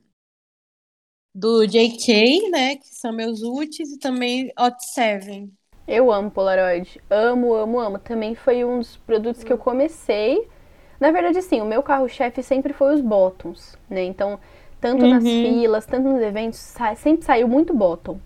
do 1.38 1.66
JK, 1.66 2.50
né? 2.50 2.76
Que 2.76 2.88
são 2.88 3.12
meus 3.12 3.42
Uchis, 3.42 3.92
e 3.92 4.00
também 4.00 4.52
Hot 4.60 4.76
Seven. 4.94 5.52
Eu 5.88 6.12
amo 6.12 6.32
Polaroid. 6.32 7.00
Amo, 7.10 7.54
amo, 7.54 7.80
amo. 7.80 8.00
Também 8.00 8.36
foi 8.36 8.66
um 8.66 8.80
dos 8.80 8.98
produtos 8.98 9.44
que 9.44 9.54
eu 9.54 9.58
comecei 9.58 10.48
na 11.00 11.12
verdade, 11.12 11.42
sim, 11.42 11.62
o 11.62 11.66
meu 11.66 11.84
carro-chefe 11.84 12.42
sempre 12.42 12.74
foi 12.74 12.96
os 12.96 13.02
bottoms, 13.02 13.78
né? 13.90 14.04
Então, 14.04 14.40
tanto 14.82 15.04
uhum. 15.04 15.14
nas 15.14 15.24
filas, 15.24 15.86
tanto 15.86 16.08
nos 16.08 16.22
eventos, 16.22 16.58
sempre 16.96 17.24
saiu 17.24 17.48
muito 17.48 17.74
bottom. 17.74 18.20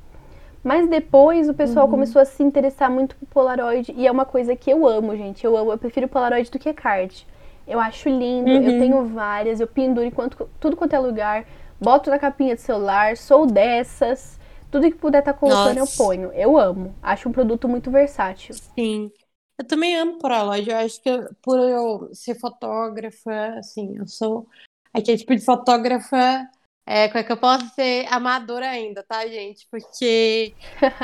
Mas 0.63 0.87
depois 0.87 1.49
o 1.49 1.53
pessoal 1.53 1.85
uhum. 1.85 1.91
começou 1.91 2.21
a 2.21 2.25
se 2.25 2.41
interessar 2.43 2.89
muito 2.89 3.15
por 3.15 3.27
Polaroid 3.27 3.93
e 3.97 4.07
é 4.07 4.11
uma 4.11 4.25
coisa 4.25 4.55
que 4.55 4.71
eu 4.71 4.87
amo, 4.87 5.15
gente. 5.17 5.43
Eu 5.43 5.57
amo, 5.57 5.71
eu 5.71 5.77
prefiro 5.77 6.07
Polaroid 6.07 6.49
do 6.49 6.59
que 6.59 6.71
card. 6.71 7.27
Eu 7.67 7.79
acho 7.79 8.07
lindo, 8.07 8.49
uhum. 8.49 8.61
eu 8.61 8.79
tenho 8.79 9.05
várias, 9.05 9.59
eu 9.59 9.67
penduro 9.67 10.05
em 10.05 10.11
quanto, 10.11 10.49
tudo 10.59 10.75
quanto 10.75 10.93
é 10.93 10.99
lugar, 10.99 11.45
boto 11.81 12.09
na 12.11 12.19
capinha 12.19 12.55
de 12.55 12.61
celular, 12.61 13.17
sou 13.17 13.47
dessas. 13.47 14.39
Tudo 14.69 14.89
que 14.89 14.97
puder 14.97 15.19
estar 15.19 15.33
tá 15.33 15.39
colocando 15.39 15.79
Nossa. 15.79 15.93
eu 15.93 16.05
ponho. 16.05 16.31
Eu 16.31 16.57
amo. 16.57 16.95
Acho 17.01 17.27
um 17.27 17.31
produto 17.31 17.67
muito 17.67 17.89
versátil. 17.89 18.55
Sim. 18.55 19.11
Eu 19.57 19.65
também 19.65 19.97
amo 19.97 20.17
Polaroid. 20.19 20.69
Eu 20.69 20.77
acho 20.77 21.01
que 21.01 21.09
eu, 21.09 21.29
por 21.41 21.59
eu 21.59 22.09
ser 22.13 22.39
fotógrafa, 22.39 23.55
assim, 23.57 23.97
eu 23.97 24.07
sou 24.07 24.47
aquele 24.93 25.17
tipo 25.17 25.35
de 25.35 25.43
fotógrafa. 25.43 26.47
É, 26.85 27.07
como 27.07 27.19
é 27.19 27.23
que 27.23 27.31
eu 27.31 27.37
posso 27.37 27.67
ser 27.75 28.05
amadora 28.09 28.69
ainda, 28.69 29.03
tá, 29.03 29.27
gente? 29.27 29.67
Porque 29.69 30.53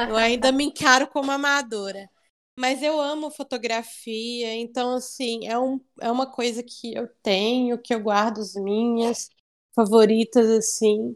eu 0.10 0.16
ainda 0.16 0.52
me 0.52 0.66
encaro 0.66 1.08
como 1.08 1.32
amadora. 1.32 2.10
Mas 2.60 2.82
eu 2.82 3.00
amo 3.00 3.30
fotografia, 3.30 4.56
então, 4.56 4.96
assim, 4.96 5.48
é, 5.48 5.60
um, 5.60 5.80
é 6.02 6.10
uma 6.10 6.26
coisa 6.26 6.64
que 6.64 6.96
eu 6.96 7.08
tenho, 7.22 7.78
que 7.78 7.94
eu 7.94 8.00
guardo 8.00 8.40
as 8.40 8.56
minhas 8.56 9.30
favoritas, 9.78 10.50
assim. 10.50 11.16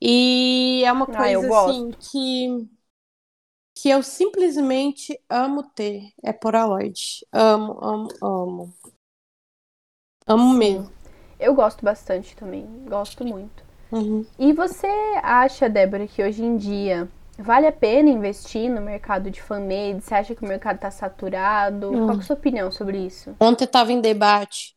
E 0.00 0.82
é 0.84 0.90
uma 0.90 1.04
ah, 1.04 1.16
coisa, 1.16 1.54
ah, 1.54 1.66
assim, 1.66 1.90
que 1.90 2.68
que 3.74 3.88
eu 3.88 4.02
simplesmente 4.02 5.18
amo 5.28 5.62
ter 5.62 6.12
é 6.22 6.32
Polaroid. 6.32 7.24
Amo, 7.32 7.78
amo, 7.82 8.08
amo. 8.22 8.74
Amo 10.26 10.52
Sim. 10.52 10.58
mesmo. 10.58 10.92
Eu 11.38 11.54
gosto 11.54 11.84
bastante 11.84 12.36
também, 12.36 12.66
gosto 12.86 13.24
muito. 13.24 13.64
Uhum. 13.90 14.24
E 14.38 14.52
você 14.52 14.86
acha, 15.22 15.68
Débora, 15.68 16.06
que 16.06 16.22
hoje 16.22 16.44
em 16.44 16.56
dia 16.56 17.08
vale 17.38 17.66
a 17.66 17.72
pena 17.72 18.10
investir 18.10 18.70
no 18.70 18.80
mercado 18.80 19.30
de 19.30 19.40
fan-made? 19.40 20.02
Você 20.02 20.14
acha 20.14 20.34
que 20.34 20.44
o 20.44 20.48
mercado 20.48 20.76
está 20.76 20.90
saturado? 20.90 21.88
Uhum. 21.88 22.06
Qual 22.06 22.16
é 22.18 22.20
a 22.20 22.22
sua 22.22 22.36
opinião 22.36 22.70
sobre 22.70 22.98
isso? 22.98 23.34
Ontem 23.40 23.64
eu 23.64 23.66
estava 23.66 23.92
em 23.92 24.00
debate 24.00 24.76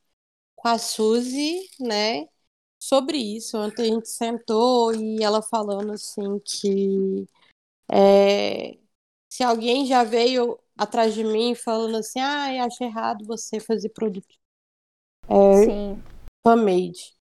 com 0.56 0.70
a 0.70 0.78
Suzy, 0.78 1.60
né, 1.80 2.26
sobre 2.84 3.18
isso. 3.18 3.58
Ontem 3.58 3.84
a 3.84 3.94
gente 3.96 4.10
sentou 4.10 4.94
e 4.94 5.24
ela 5.24 5.42
falando 5.42 5.94
assim 5.94 6.40
que 6.40 7.26
é, 7.92 8.78
se 9.30 9.44
alguém 9.44 9.86
já 9.86 10.04
veio 10.04 10.60
atrás 10.78 11.14
de 11.14 11.24
mim 11.24 11.56
falando 11.56 11.98
assim, 11.98 12.20
ah, 12.20 12.66
acho 12.66 12.84
errado 12.84 13.26
você 13.26 13.60
fazer 13.60 13.90
produto 13.90 14.36
é, 15.30 15.66
Sim. 15.66 16.04
fan-made. 16.44 17.14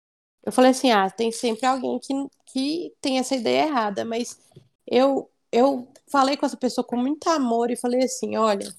Eu 0.42 0.52
falei 0.52 0.70
assim, 0.70 0.90
ah, 0.90 1.10
tem 1.10 1.30
sempre 1.30 1.66
alguém 1.66 1.98
que, 1.98 2.14
que 2.46 2.94
tem 3.00 3.18
essa 3.18 3.36
ideia 3.36 3.66
errada, 3.66 4.04
mas 4.04 4.40
eu, 4.86 5.30
eu 5.52 5.86
falei 6.10 6.36
com 6.36 6.46
essa 6.46 6.56
pessoa 6.56 6.86
com 6.86 6.96
muito 6.96 7.28
amor 7.28 7.70
e 7.70 7.76
falei 7.76 8.02
assim, 8.02 8.36
olha, 8.36 8.72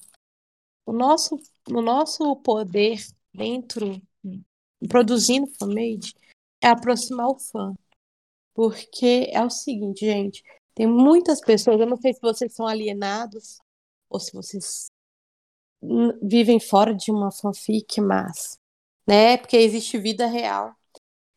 o 0.84 0.92
nosso, 0.92 1.38
o 1.70 1.80
nosso 1.80 2.34
poder 2.36 2.98
dentro, 3.32 4.02
produzindo 4.88 5.46
fan-made, 5.58 6.14
é 6.62 6.68
aproximar 6.68 7.28
o 7.28 7.38
fã. 7.38 7.74
Porque 8.54 9.30
é 9.32 9.44
o 9.44 9.50
seguinte, 9.50 10.04
gente, 10.04 10.42
tem 10.74 10.86
muitas 10.86 11.40
pessoas, 11.40 11.80
eu 11.80 11.86
não 11.86 11.96
sei 11.96 12.12
se 12.12 12.20
vocês 12.20 12.54
são 12.54 12.66
alienados 12.66 13.58
ou 14.08 14.20
se 14.20 14.32
vocês 14.32 14.86
vivem 16.22 16.60
fora 16.60 16.94
de 16.94 17.10
uma 17.10 17.32
fanfic, 17.32 18.00
mas, 18.00 18.58
né? 19.06 19.36
Porque 19.36 19.56
existe 19.56 19.98
vida 19.98 20.26
real. 20.26 20.74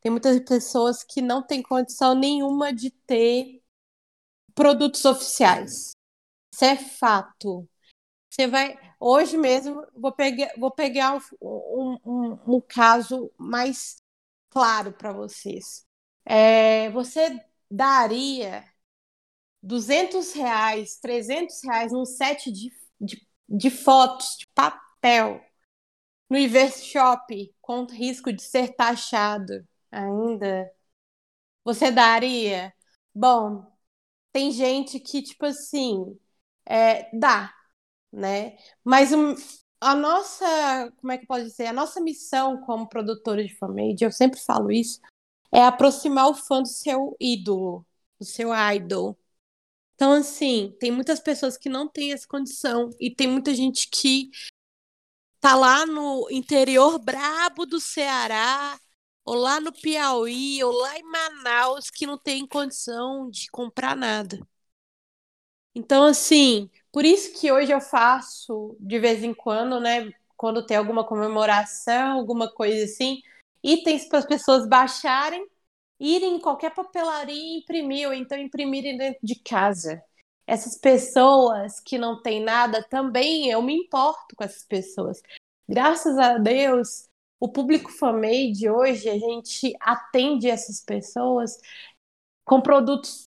Tem 0.01 0.11
muitas 0.11 0.39
pessoas 0.41 1.03
que 1.03 1.21
não 1.21 1.41
têm 1.41 1.63
condição 1.63 2.13
nenhuma 2.13 2.71
de 2.71 2.91
ter 2.91 3.63
produtos 4.53 5.03
oficiais. 5.03 5.93
Isso 6.53 6.63
é 6.63 6.75
fato. 6.75 7.67
Você 8.29 8.47
vai. 8.47 8.77
Hoje 8.99 9.37
mesmo, 9.37 9.85
vou 9.95 10.11
pegar, 10.11 10.53
vou 10.57 10.71
pegar 10.71 11.17
um, 11.41 11.97
um, 12.05 12.39
um 12.55 12.61
caso 12.61 13.31
mais 13.37 13.97
claro 14.55 14.93
para 14.93 15.13
vocês. 15.13 15.85
É, 16.25 16.91
você 16.91 17.39
daria 17.71 18.65
200 19.63 20.33
reais, 20.33 20.97
300 20.99 21.61
reais 21.63 21.91
num 21.93 22.05
set 22.05 22.51
de, 22.51 22.71
de, 23.01 23.27
de 23.49 23.71
fotos 23.71 24.37
de 24.39 24.47
papel 24.55 25.41
no 26.29 26.37
Inverse 26.37 26.85
Shop 26.85 27.55
com 27.61 27.85
risco 27.85 28.33
de 28.33 28.43
ser 28.43 28.75
taxado 28.75 29.67
ainda, 29.91 30.71
você 31.63 31.91
daria? 31.91 32.73
Bom, 33.13 33.65
tem 34.33 34.51
gente 34.51 34.99
que, 34.99 35.21
tipo 35.23 35.45
assim, 35.47 36.19
é, 36.65 37.09
dá, 37.17 37.53
né? 38.11 38.57
Mas 38.83 39.11
a 39.79 39.95
nossa, 39.95 40.91
como 40.97 41.11
é 41.11 41.17
que 41.17 41.27
pode 41.27 41.45
dizer? 41.45 41.67
A 41.67 41.73
nossa 41.73 42.01
missão 42.01 42.61
como 42.61 42.87
produtora 42.87 43.43
de 43.43 43.55
fanmade, 43.55 44.03
eu 44.03 44.11
sempre 44.11 44.39
falo 44.39 44.71
isso, 44.71 44.99
é 45.51 45.63
aproximar 45.63 46.27
o 46.29 46.33
fã 46.33 46.61
do 46.61 46.67
seu 46.67 47.15
ídolo, 47.19 47.85
do 48.19 48.25
seu 48.25 48.49
idol. 48.73 49.17
Então, 49.95 50.11
assim, 50.13 50.75
tem 50.79 50.91
muitas 50.91 51.19
pessoas 51.19 51.57
que 51.57 51.69
não 51.69 51.87
têm 51.87 52.13
essa 52.13 52.27
condição 52.27 52.89
e 52.99 53.13
tem 53.13 53.27
muita 53.27 53.55
gente 53.55 53.89
que 53.89 54.29
tá 55.39 55.55
lá 55.55 55.85
no 55.85 56.27
interior 56.31 56.99
brabo 56.99 57.65
do 57.65 57.79
Ceará, 57.79 58.79
ou 59.23 59.35
lá 59.35 59.59
no 59.59 59.71
Piauí, 59.71 60.63
ou 60.63 60.71
lá 60.71 60.97
em 60.97 61.03
Manaus, 61.03 61.89
que 61.89 62.05
não 62.05 62.17
tem 62.17 62.47
condição 62.47 63.29
de 63.29 63.49
comprar 63.51 63.95
nada. 63.95 64.39
Então, 65.73 66.03
assim, 66.05 66.69
por 66.95 67.03
isso 67.03 67.37
que 67.41 67.51
hoje 67.51 67.73
eu 67.73 67.81
faço 67.81 68.77
de 68.79 68.97
vez 68.99 69.21
em 69.21 69.33
quando, 69.33 69.81
né? 69.81 70.13
Quando 70.37 70.65
tem 70.65 70.77
alguma 70.77 71.05
comemoração, 71.05 72.13
alguma 72.19 72.49
coisa 72.49 72.85
assim, 72.85 73.21
itens 73.61 74.07
para 74.07 74.19
as 74.19 74.25
pessoas 74.25 74.65
baixarem 74.65 75.45
ir 75.99 76.23
em 76.23 76.39
qualquer 76.39 76.73
papelaria 76.73 77.35
e 77.35 77.57
imprimir, 77.59 78.07
ou 78.07 78.13
então 78.13 78.37
imprimirem 78.39 78.97
dentro 78.97 79.19
de 79.21 79.35
casa. 79.41 80.01
essas 80.47 80.77
pessoas 80.77 81.81
que 81.81 81.97
não 81.97 82.21
têm 82.21 82.41
nada 82.41 82.81
também, 82.89 83.49
eu 83.51 83.61
me 83.61 83.75
importo 83.75 84.35
com 84.37 84.45
essas 84.45 84.63
pessoas. 84.63 85.21
Graças 85.67 86.17
a 86.17 86.37
Deus, 86.37 87.09
o 87.41 87.51
público 87.51 87.91
fan-made 87.91 88.69
hoje, 88.69 89.09
a 89.09 89.17
gente 89.19 89.75
atende 89.81 90.49
essas 90.49 90.81
pessoas 90.81 91.57
com 92.45 92.61
produtos, 92.61 93.25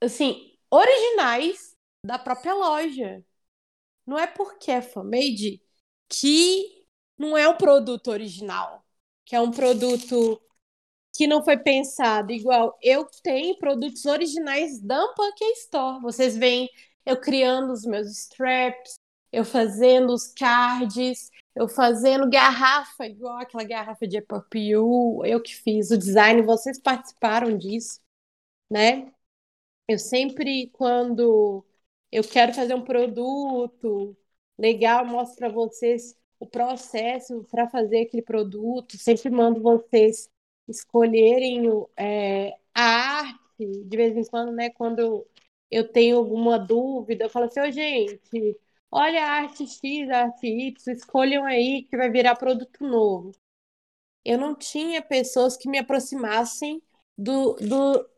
assim, 0.00 0.56
originais 0.70 1.71
da 2.04 2.18
própria 2.18 2.54
loja. 2.54 3.24
Não 4.06 4.18
é 4.18 4.26
porque 4.26 4.70
é 4.70 4.82
fan-made 4.82 5.62
que 6.08 6.84
não 7.18 7.36
é 7.36 7.48
um 7.48 7.56
produto 7.56 8.08
original, 8.08 8.84
que 9.24 9.36
é 9.36 9.40
um 9.40 9.50
produto 9.50 10.40
que 11.14 11.26
não 11.26 11.44
foi 11.44 11.56
pensado 11.58 12.32
igual. 12.32 12.76
Eu 12.82 13.06
tenho 13.22 13.58
produtos 13.58 14.04
originais 14.06 14.80
da 14.80 15.04
Unpunk 15.04 15.44
Store. 15.56 16.00
Vocês 16.02 16.36
veem 16.36 16.68
eu 17.04 17.20
criando 17.20 17.72
os 17.72 17.84
meus 17.84 18.08
straps, 18.10 18.98
eu 19.32 19.44
fazendo 19.44 20.12
os 20.12 20.28
cards, 20.28 21.30
eu 21.54 21.68
fazendo 21.68 22.28
garrafa, 22.30 23.06
igual 23.06 23.38
aquela 23.38 23.64
garrafa 23.64 24.06
de 24.06 24.18
Epopiu, 24.18 25.20
eu 25.24 25.40
que 25.42 25.54
fiz 25.54 25.90
o 25.90 25.98
design, 25.98 26.42
vocês 26.42 26.80
participaram 26.80 27.56
disso, 27.56 28.00
né? 28.70 29.12
Eu 29.88 29.98
sempre, 29.98 30.68
quando 30.70 31.64
eu 32.12 32.22
quero 32.22 32.52
fazer 32.54 32.74
um 32.74 32.82
produto 32.84 34.16
legal, 34.58 35.04
mostro 35.06 35.36
para 35.38 35.48
vocês 35.48 36.16
o 36.38 36.46
processo 36.46 37.46
para 37.50 37.68
fazer 37.68 38.02
aquele 38.02 38.22
produto, 38.22 38.98
sempre 38.98 39.30
mando 39.30 39.62
vocês 39.62 40.28
escolherem 40.68 41.64
é, 41.96 42.54
a 42.74 42.82
arte, 42.82 43.38
de 43.58 43.96
vez 43.96 44.16
em 44.16 44.24
quando, 44.24 44.52
né, 44.52 44.70
quando 44.70 45.26
eu 45.70 45.90
tenho 45.90 46.18
alguma 46.18 46.58
dúvida, 46.58 47.24
eu 47.24 47.30
falo 47.30 47.46
assim, 47.46 47.60
ô 47.60 47.64
oh, 47.68 47.70
gente, 47.70 48.58
olha 48.90 49.24
a 49.24 49.30
arte 49.42 49.66
X, 49.66 50.10
a 50.10 50.24
arte 50.24 50.46
Y, 50.46 50.92
escolham 50.92 51.44
aí 51.44 51.84
que 51.84 51.96
vai 51.96 52.10
virar 52.10 52.36
produto 52.36 52.84
novo. 52.86 53.32
Eu 54.24 54.38
não 54.38 54.54
tinha 54.54 55.02
pessoas 55.02 55.56
que 55.56 55.68
me 55.68 55.78
aproximassem 55.78 56.82
do, 57.16 57.54
do, 57.54 58.08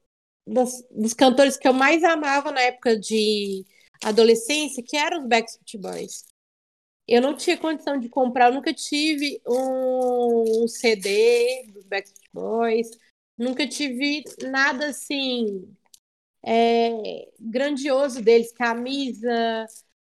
dos, 0.47 0.83
dos 0.91 1.15
cantores 1.15 1.57
que 1.57 1.69
eu 1.69 1.73
mais 1.73 2.05
amava 2.05 2.53
na 2.53 2.61
época 2.63 2.99
de 2.99 3.65
adolescência, 4.03 4.83
que 4.83 4.97
eram 4.97 5.21
os 5.21 5.29
Backstreet 5.29 5.79
Boys. 5.79 6.25
Eu 7.07 7.21
não 7.21 7.37
tinha 7.37 7.57
condição 7.57 7.99
de 7.99 8.09
comprar, 8.09 8.49
eu 8.49 8.55
nunca 8.55 8.73
tive 8.73 9.41
um, 9.47 10.67
CD 10.69 11.67
dos 11.73 11.85
Backstreet 11.87 12.31
Boys, 12.33 12.89
nunca 13.37 13.67
tive 13.69 14.25
nada 14.43 14.89
assim 14.89 15.69
é, 16.43 17.31
grandioso 17.41 18.23
deles, 18.23 18.53
camisa. 18.53 19.67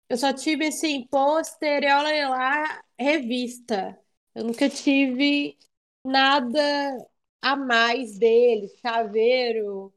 Eu 0.10 0.18
só 0.18 0.34
tive 0.34 0.68
assim, 0.68 1.08
pôster 1.08 1.84
e 1.84 1.92
olha 1.92 2.30
lá, 2.30 2.84
revista. 3.00 3.98
Eu 4.36 4.46
nunca 4.46 4.70
tive 4.70 5.58
nada 6.04 6.60
a 7.42 7.56
mais 7.56 8.18
deles, 8.18 8.72
chaveiro. 8.82 9.94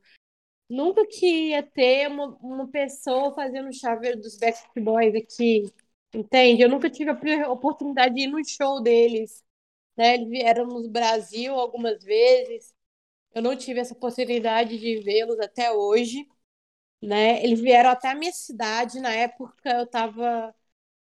Nunca 0.69 1.07
que 1.07 1.51
ia 1.51 1.63
ter 1.63 2.09
uma, 2.09 2.27
uma 2.43 2.69
pessoa 2.69 3.35
fazendo 3.35 3.73
chaveiro 3.73 4.21
dos 4.21 4.37
Backstreet 4.39 4.85
Boys 4.85 5.15
aqui 5.15 5.65
Entende? 6.15 6.63
Eu 6.63 6.71
nunca 6.71 6.91
tive 6.91 7.11
a 7.43 7.51
oportunidade 7.53 8.15
de 8.15 8.23
ir 8.23 8.29
no 8.29 8.45
show 8.45 8.83
deles. 8.83 9.45
Né? 9.97 10.15
Eles 10.17 10.29
vieram 10.31 10.67
no 10.67 10.89
Brasil 10.91 11.55
algumas 11.55 12.03
vezes. 12.05 12.75
Eu 13.35 13.43
não 13.43 13.57
tive 13.57 13.81
essa 13.81 13.95
possibilidade 13.95 14.79
de 14.79 15.01
vê-los 15.03 15.39
até 15.41 15.73
hoje. 15.73 16.29
Né? 17.03 17.45
Eles 17.45 17.61
vieram 17.61 17.91
até 17.91 18.11
a 18.11 18.15
minha 18.17 18.33
cidade. 18.33 19.01
Na 19.01 19.11
época 19.13 19.71
eu 19.71 19.85
estava 19.85 20.55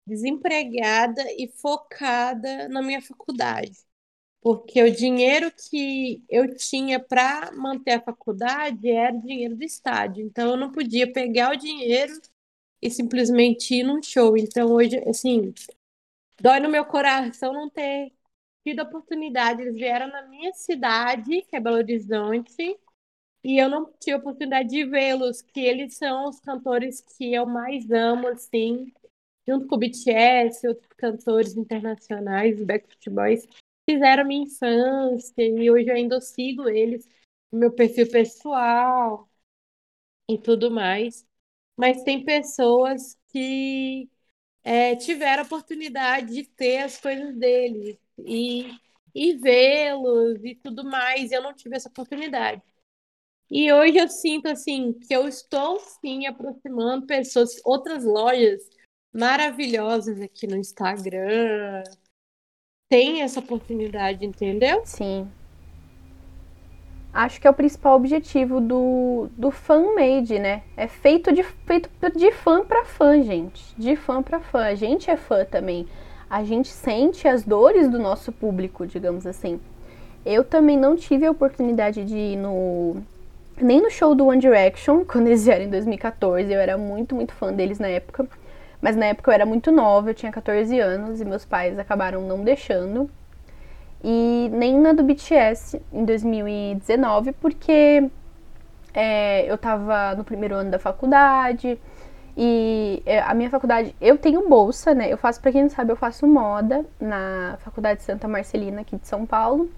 desempregada 0.06 1.22
e 1.38 1.48
focada 1.48 2.68
na 2.68 2.82
minha 2.82 3.02
faculdade. 3.02 3.72
Porque 4.40 4.82
o 4.82 4.90
dinheiro 4.90 5.52
que 5.52 6.24
eu 6.28 6.54
tinha 6.56 6.98
para 6.98 7.52
manter 7.52 7.92
a 7.92 8.00
faculdade 8.00 8.90
era 8.90 9.14
o 9.14 9.20
dinheiro 9.20 9.54
do 9.56 9.64
estádio. 9.64 10.24
Então 10.24 10.50
eu 10.50 10.56
não 10.56 10.72
podia 10.72 11.12
pegar 11.12 11.52
o 11.52 11.56
dinheiro 11.56 12.12
e 12.80 12.90
simplesmente 12.90 13.74
ir 13.74 13.82
num 13.84 14.02
show. 14.02 14.36
Então, 14.36 14.72
hoje, 14.72 14.98
assim, 15.08 15.52
dói 16.40 16.60
no 16.60 16.70
meu 16.70 16.84
coração 16.84 17.52
não 17.52 17.68
ter 17.68 18.12
tido 18.64 18.80
a 18.80 18.84
oportunidade. 18.84 19.62
Eles 19.62 19.74
vieram 19.74 20.08
na 20.08 20.22
minha 20.26 20.52
cidade, 20.54 21.42
que 21.42 21.56
é 21.56 21.60
Belo 21.60 21.76
Horizonte, 21.76 22.78
e 23.44 23.58
eu 23.58 23.68
não 23.68 23.92
tive 23.98 24.12
a 24.12 24.18
oportunidade 24.18 24.68
de 24.68 24.84
vê-los, 24.84 25.42
que 25.42 25.60
eles 25.60 25.96
são 25.96 26.28
os 26.28 26.40
cantores 26.40 27.00
que 27.00 27.32
eu 27.32 27.46
mais 27.46 27.90
amo, 27.90 28.28
assim, 28.28 28.92
junto 29.46 29.66
com 29.66 29.76
o 29.76 29.78
BTS, 29.78 30.68
outros 30.68 30.92
cantores 30.96 31.56
internacionais, 31.56 32.62
Backstreet 32.62 33.14
Boys, 33.14 33.48
fizeram 33.92 34.24
minha 34.26 34.44
infância, 34.44 35.34
e 35.38 35.70
hoje 35.70 35.88
eu 35.90 35.94
ainda 35.94 36.20
sigo 36.20 36.68
eles 36.68 37.06
no 37.52 37.58
meu 37.60 37.72
perfil 37.74 38.10
pessoal 38.10 39.28
e 40.28 40.38
tudo 40.38 40.70
mais 40.70 41.26
mas 41.76 42.04
tem 42.04 42.24
pessoas 42.24 43.18
que 43.30 44.10
é, 44.64 44.96
tiveram 44.96 45.44
a 45.44 45.46
oportunidade 45.46 46.34
de 46.34 46.44
ter 46.44 46.78
as 46.80 47.00
coisas 47.00 47.36
deles 47.36 47.98
e, 48.18 48.72
e 49.14 49.34
vê-los 49.36 50.44
e 50.44 50.54
tudo 50.56 50.84
mais. 50.84 51.30
E 51.32 51.34
eu 51.34 51.42
não 51.42 51.54
tive 51.54 51.76
essa 51.76 51.88
oportunidade. 51.90 52.62
E 53.50 53.72
hoje 53.72 53.98
eu 53.98 54.08
sinto 54.08 54.48
assim 54.48 54.92
que 54.94 55.14
eu 55.14 55.28
estou 55.28 55.80
sim 55.80 56.26
aproximando 56.26 57.06
pessoas, 57.06 57.60
outras 57.64 58.04
lojas 58.04 58.62
maravilhosas 59.12 60.20
aqui 60.20 60.46
no 60.46 60.56
Instagram. 60.56 61.82
Tem 62.90 63.22
essa 63.22 63.40
oportunidade, 63.40 64.26
entendeu? 64.26 64.82
Sim 64.84 65.26
acho 67.12 67.40
que 67.40 67.46
é 67.46 67.50
o 67.50 67.54
principal 67.54 67.96
objetivo 67.96 68.60
do, 68.60 69.28
do 69.36 69.50
fan-made, 69.50 70.38
né? 70.38 70.62
É 70.76 70.86
feito 70.86 71.32
de, 71.32 71.42
feito 71.42 71.90
de 72.16 72.32
fã 72.32 72.64
para 72.64 72.84
fã, 72.84 73.20
gente. 73.22 73.74
De 73.76 73.96
fã 73.96 74.22
para 74.22 74.40
fã. 74.40 74.64
A 74.64 74.74
gente 74.74 75.10
é 75.10 75.16
fã 75.16 75.44
também. 75.44 75.86
A 76.28 76.44
gente 76.44 76.68
sente 76.68 77.26
as 77.26 77.42
dores 77.42 77.88
do 77.88 77.98
nosso 77.98 78.30
público, 78.30 78.86
digamos 78.86 79.26
assim. 79.26 79.60
Eu 80.24 80.44
também 80.44 80.76
não 80.76 80.96
tive 80.96 81.26
a 81.26 81.30
oportunidade 81.30 82.04
de 82.04 82.16
ir 82.16 82.36
no. 82.36 82.96
Nem 83.60 83.82
no 83.82 83.90
show 83.90 84.14
do 84.14 84.26
One 84.26 84.40
Direction, 84.40 85.04
quando 85.08 85.26
eles 85.26 85.44
vieram 85.44 85.64
em 85.64 85.70
2014. 85.70 86.50
Eu 86.52 86.60
era 86.60 86.78
muito, 86.78 87.14
muito 87.14 87.32
fã 87.34 87.52
deles 87.52 87.78
na 87.78 87.88
época. 87.88 88.28
Mas 88.80 88.96
na 88.96 89.06
época 89.06 89.30
eu 89.30 89.34
era 89.34 89.46
muito 89.46 89.70
nova, 89.70 90.10
eu 90.10 90.14
tinha 90.14 90.32
14 90.32 90.78
anos 90.80 91.20
e 91.20 91.24
meus 91.24 91.44
pais 91.44 91.78
acabaram 91.78 92.22
não 92.22 92.42
deixando 92.42 93.10
e 94.02 94.48
nem 94.52 94.78
na 94.78 94.92
do 94.92 95.02
BTS 95.02 95.80
em 95.92 96.04
2019, 96.04 97.32
porque 97.32 98.08
é, 98.94 99.50
eu 99.50 99.58
tava 99.58 100.14
no 100.14 100.24
primeiro 100.24 100.54
ano 100.54 100.70
da 100.70 100.78
faculdade 100.78 101.78
e 102.36 103.02
é, 103.04 103.20
a 103.20 103.34
minha 103.34 103.50
faculdade, 103.50 103.94
eu 104.00 104.16
tenho 104.16 104.48
bolsa, 104.48 104.94
né? 104.94 105.12
Eu 105.12 105.18
faço, 105.18 105.40
para 105.40 105.52
quem 105.52 105.62
não 105.62 105.68
sabe, 105.68 105.92
eu 105.92 105.96
faço 105.96 106.26
moda 106.26 106.86
na 106.98 107.58
Faculdade 107.60 108.02
Santa 108.02 108.26
Marcelina 108.26 108.80
aqui 108.80 108.96
de 108.96 109.06
São 109.06 109.26
Paulo. 109.26 109.68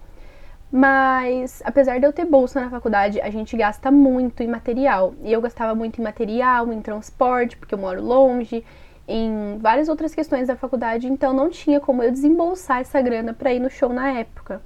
Mas, 0.71 1.61
apesar 1.65 1.99
de 1.99 2.07
eu 2.07 2.13
ter 2.13 2.25
bolsa 2.25 2.61
na 2.61 2.71
faculdade, 2.71 3.21
a 3.21 3.29
gente 3.31 3.57
gasta 3.57 3.91
muito 3.91 4.43
em 4.43 4.47
material. 4.47 5.13
E 5.23 5.33
eu 5.33 5.41
gastava 5.41 5.75
muito 5.75 6.01
em 6.01 6.05
material, 6.05 6.73
em 6.73 6.81
transporte, 6.81 7.57
porque 7.57 7.75
eu 7.75 7.79
moro 7.79 8.03
longe 8.03 8.65
em 9.13 9.59
várias 9.59 9.89
outras 9.89 10.15
questões 10.15 10.49
da 10.49 10.57
faculdade, 10.57 11.07
então 11.07 11.33
não 11.35 11.51
tinha 11.51 11.79
como 11.79 12.03
eu 12.03 12.11
desembolsar 12.11 12.81
essa 12.81 13.01
grana 13.01 13.35
para 13.35 13.53
ir 13.53 13.61
no 13.61 13.69
show 13.69 13.93
na 13.93 14.11
época. 14.13 14.63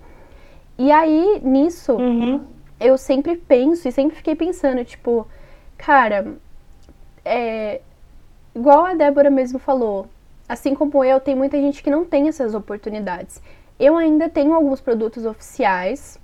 E 0.78 0.92
aí, 0.92 1.40
nisso, 1.42 1.94
uhum. 1.94 2.44
eu 2.78 2.96
sempre 2.96 3.36
penso 3.36 3.88
e 3.88 3.92
sempre 3.92 4.16
fiquei 4.16 4.36
pensando, 4.36 4.84
tipo, 4.84 5.26
cara, 5.76 6.34
é, 7.24 7.80
igual 8.54 8.86
a 8.86 8.94
Débora 8.94 9.30
mesmo 9.30 9.58
falou, 9.58 10.06
assim 10.48 10.74
como 10.74 11.02
eu, 11.04 11.18
tem 11.18 11.34
muita 11.34 11.56
gente 11.60 11.82
que 11.82 11.90
não 11.90 12.04
tem 12.04 12.28
essas 12.28 12.54
oportunidades. 12.54 13.42
Eu 13.80 13.96
ainda 13.96 14.28
tenho 14.28 14.54
alguns 14.54 14.80
produtos 14.80 15.26
oficiais, 15.26 16.20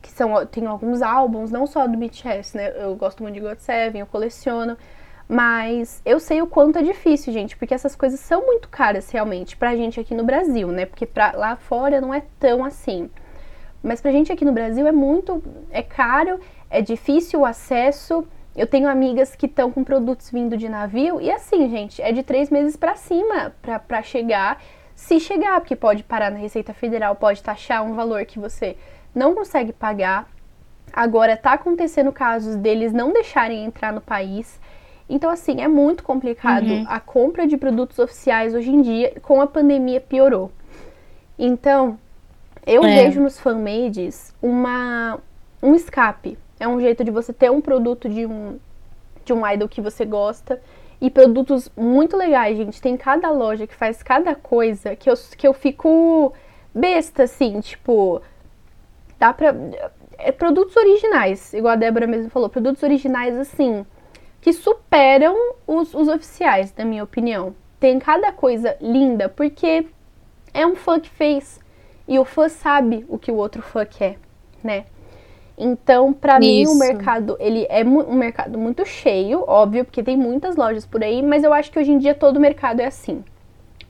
que 0.00 0.10
são, 0.10 0.46
tenho 0.46 0.70
alguns 0.70 1.02
álbuns, 1.02 1.50
não 1.50 1.66
só 1.66 1.86
do 1.86 1.98
BTS, 1.98 2.56
né? 2.56 2.72
Eu 2.82 2.96
gosto 2.96 3.22
muito 3.22 3.34
de 3.34 3.40
God 3.40 3.58
Seven, 3.58 4.00
eu 4.00 4.06
coleciono. 4.06 4.76
Mas 5.32 6.02
eu 6.04 6.20
sei 6.20 6.42
o 6.42 6.46
quanto 6.46 6.78
é 6.78 6.82
difícil, 6.82 7.32
gente, 7.32 7.56
porque 7.56 7.72
essas 7.72 7.96
coisas 7.96 8.20
são 8.20 8.44
muito 8.44 8.68
caras 8.68 9.10
realmente 9.10 9.56
pra 9.56 9.74
gente 9.74 9.98
aqui 9.98 10.14
no 10.14 10.24
Brasil, 10.24 10.68
né? 10.68 10.84
Porque 10.84 11.06
pra 11.06 11.32
lá 11.32 11.56
fora 11.56 12.02
não 12.02 12.12
é 12.12 12.22
tão 12.38 12.62
assim. 12.62 13.08
Mas 13.82 13.98
pra 13.98 14.12
gente 14.12 14.30
aqui 14.30 14.44
no 14.44 14.52
Brasil 14.52 14.86
é 14.86 14.92
muito 14.92 15.42
é 15.70 15.82
caro, 15.82 16.38
é 16.68 16.82
difícil 16.82 17.40
o 17.40 17.46
acesso. 17.46 18.28
Eu 18.54 18.66
tenho 18.66 18.86
amigas 18.86 19.34
que 19.34 19.46
estão 19.46 19.72
com 19.72 19.82
produtos 19.82 20.30
vindo 20.30 20.54
de 20.54 20.68
navio 20.68 21.18
e 21.18 21.30
assim, 21.30 21.66
gente, 21.70 22.02
é 22.02 22.12
de 22.12 22.22
três 22.22 22.50
meses 22.50 22.76
para 22.76 22.94
cima 22.94 23.54
pra 23.88 24.02
chegar. 24.02 24.62
Se 24.94 25.18
chegar, 25.18 25.58
porque 25.60 25.74
pode 25.74 26.02
parar 26.02 26.30
na 26.30 26.36
Receita 26.36 26.74
Federal, 26.74 27.16
pode 27.16 27.42
taxar 27.42 27.82
um 27.82 27.94
valor 27.94 28.26
que 28.26 28.38
você 28.38 28.76
não 29.14 29.34
consegue 29.34 29.72
pagar. 29.72 30.28
Agora 30.92 31.38
tá 31.38 31.54
acontecendo 31.54 32.12
casos 32.12 32.54
deles 32.54 32.92
não 32.92 33.14
deixarem 33.14 33.64
entrar 33.64 33.94
no 33.94 34.02
país. 34.02 34.60
Então, 35.12 35.28
assim, 35.28 35.60
é 35.60 35.68
muito 35.68 36.02
complicado 36.02 36.66
uhum. 36.66 36.86
a 36.88 36.98
compra 36.98 37.46
de 37.46 37.58
produtos 37.58 37.98
oficiais 37.98 38.54
hoje 38.54 38.70
em 38.70 38.80
dia, 38.80 39.12
com 39.20 39.42
a 39.42 39.46
pandemia 39.46 40.00
piorou. 40.00 40.50
Então, 41.38 41.98
eu 42.66 42.82
é. 42.82 43.04
vejo 43.04 43.20
nos 43.20 43.38
fanmades 43.38 44.34
uma, 44.40 45.20
um 45.62 45.74
escape. 45.74 46.38
É 46.58 46.66
um 46.66 46.80
jeito 46.80 47.04
de 47.04 47.10
você 47.10 47.30
ter 47.30 47.50
um 47.50 47.60
produto 47.60 48.08
de 48.08 48.24
um, 48.24 48.58
de 49.22 49.34
um 49.34 49.46
idol 49.46 49.68
que 49.68 49.82
você 49.82 50.06
gosta. 50.06 50.62
E 50.98 51.10
produtos 51.10 51.70
muito 51.76 52.16
legais, 52.16 52.56
gente. 52.56 52.80
Tem 52.80 52.96
cada 52.96 53.30
loja 53.30 53.66
que 53.66 53.74
faz 53.74 54.02
cada 54.02 54.34
coisa 54.34 54.96
que 54.96 55.10
eu, 55.10 55.14
que 55.36 55.46
eu 55.46 55.52
fico 55.52 56.32
besta, 56.74 57.24
assim, 57.24 57.60
tipo. 57.60 58.22
Dá 59.18 59.34
pra. 59.34 59.54
É, 60.16 60.32
produtos 60.32 60.74
originais, 60.74 61.52
igual 61.52 61.74
a 61.74 61.76
Débora 61.76 62.06
mesmo 62.06 62.30
falou. 62.30 62.48
Produtos 62.48 62.82
originais, 62.82 63.36
assim, 63.36 63.84
que 64.42 64.52
superam 64.52 65.54
os, 65.66 65.94
os 65.94 66.08
oficiais, 66.08 66.74
na 66.76 66.84
minha 66.84 67.04
opinião. 67.04 67.54
Tem 67.78 67.98
cada 67.98 68.32
coisa 68.32 68.76
linda, 68.80 69.28
porque 69.28 69.86
é 70.52 70.66
um 70.66 70.74
fã 70.74 70.98
que 70.98 71.08
fez. 71.08 71.60
E 72.08 72.18
o 72.18 72.24
fã 72.24 72.48
sabe 72.48 73.06
o 73.08 73.16
que 73.16 73.30
o 73.30 73.36
outro 73.36 73.62
fã 73.62 73.86
quer, 73.86 74.18
né? 74.62 74.84
Então, 75.56 76.12
para 76.12 76.40
mim, 76.40 76.66
o 76.66 76.74
mercado, 76.74 77.36
ele 77.38 77.66
é 77.70 77.84
um 77.84 78.14
mercado 78.14 78.58
muito 78.58 78.84
cheio, 78.84 79.44
óbvio, 79.46 79.84
porque 79.84 80.02
tem 80.02 80.16
muitas 80.16 80.56
lojas 80.56 80.84
por 80.84 81.04
aí, 81.04 81.22
mas 81.22 81.44
eu 81.44 81.52
acho 81.52 81.70
que 81.70 81.78
hoje 81.78 81.92
em 81.92 81.98
dia 81.98 82.14
todo 82.14 82.40
mercado 82.40 82.80
é 82.80 82.86
assim. 82.86 83.24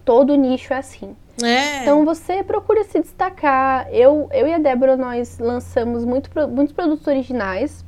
Todo 0.05 0.34
nicho 0.34 0.74
é 0.74 0.76
assim. 0.76 1.16
É. 1.42 1.80
Então, 1.80 2.05
você 2.05 2.42
procura 2.42 2.84
se 2.84 3.00
destacar. 3.00 3.88
Eu, 3.90 4.28
eu 4.32 4.46
e 4.46 4.53
a 4.53 4.59
Débora, 4.59 4.98
nós 4.98 5.38
lançamos 5.38 6.05
muito, 6.05 6.30
muitos 6.50 6.74
produtos 6.74 7.07
originais, 7.07 7.82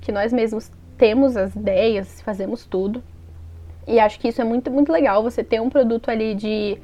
que 0.00 0.10
nós 0.10 0.32
mesmos 0.32 0.70
temos 0.96 1.36
as 1.36 1.54
ideias, 1.54 2.20
fazemos 2.20 2.66
tudo. 2.66 3.02
E 3.86 4.00
acho 4.00 4.18
que 4.18 4.28
isso 4.28 4.40
é 4.40 4.44
muito, 4.44 4.70
muito 4.70 4.90
legal, 4.90 5.22
você 5.22 5.44
ter 5.44 5.60
um 5.60 5.70
produto 5.70 6.10
ali 6.10 6.34
de 6.34 6.78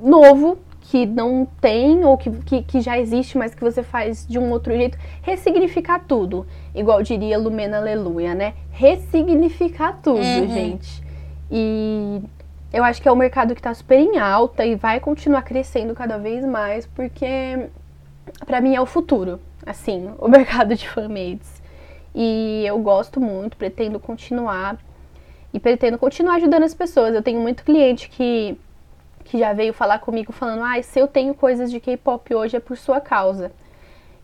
novo, 0.00 0.58
que 0.80 1.06
não 1.06 1.46
tem 1.60 2.04
ou 2.04 2.16
que, 2.16 2.30
que, 2.30 2.62
que, 2.62 2.80
já 2.80 2.98
existe, 2.98 3.38
mas 3.38 3.54
que 3.54 3.62
você 3.62 3.82
faz 3.82 4.26
de 4.26 4.38
um 4.38 4.50
outro 4.50 4.74
jeito, 4.74 4.98
ressignificar 5.22 6.00
tudo. 6.00 6.44
Igual 6.74 7.02
diria 7.02 7.38
Lumena 7.38 7.78
Aleluia, 7.78 8.34
né? 8.34 8.54
Ressignificar 8.72 10.00
tudo, 10.02 10.18
uhum. 10.18 10.48
gente. 10.48 11.02
E 11.50 12.20
eu 12.72 12.82
acho 12.82 13.00
que 13.00 13.08
é 13.08 13.12
um 13.12 13.16
mercado 13.16 13.54
que 13.54 13.60
está 13.60 13.72
super 13.72 13.98
em 13.98 14.18
alta 14.18 14.66
e 14.66 14.74
vai 14.74 14.98
continuar 14.98 15.42
crescendo 15.42 15.94
cada 15.94 16.18
vez 16.18 16.44
mais, 16.44 16.84
porque 16.84 17.68
para 18.44 18.60
mim 18.60 18.74
é 18.74 18.80
o 18.80 18.86
futuro, 18.86 19.38
assim, 19.64 20.10
o 20.18 20.26
mercado 20.28 20.74
de 20.74 20.88
fanmades. 20.88 21.61
E 22.14 22.64
eu 22.66 22.78
gosto 22.78 23.20
muito, 23.20 23.56
pretendo 23.56 23.98
continuar 23.98 24.78
e 25.52 25.60
pretendo 25.60 25.98
continuar 25.98 26.34
ajudando 26.34 26.64
as 26.64 26.74
pessoas. 26.74 27.14
Eu 27.14 27.22
tenho 27.22 27.40
muito 27.40 27.64
cliente 27.64 28.08
que 28.08 28.58
que 29.24 29.38
já 29.38 29.52
veio 29.52 29.72
falar 29.72 30.00
comigo 30.00 30.32
falando: 30.32 30.62
"Ah, 30.64 30.82
se 30.82 30.98
eu 30.98 31.06
tenho 31.06 31.34
coisas 31.34 31.70
de 31.70 31.78
K-pop 31.80 32.34
hoje 32.34 32.56
é 32.56 32.60
por 32.60 32.76
sua 32.76 33.00
causa". 33.00 33.52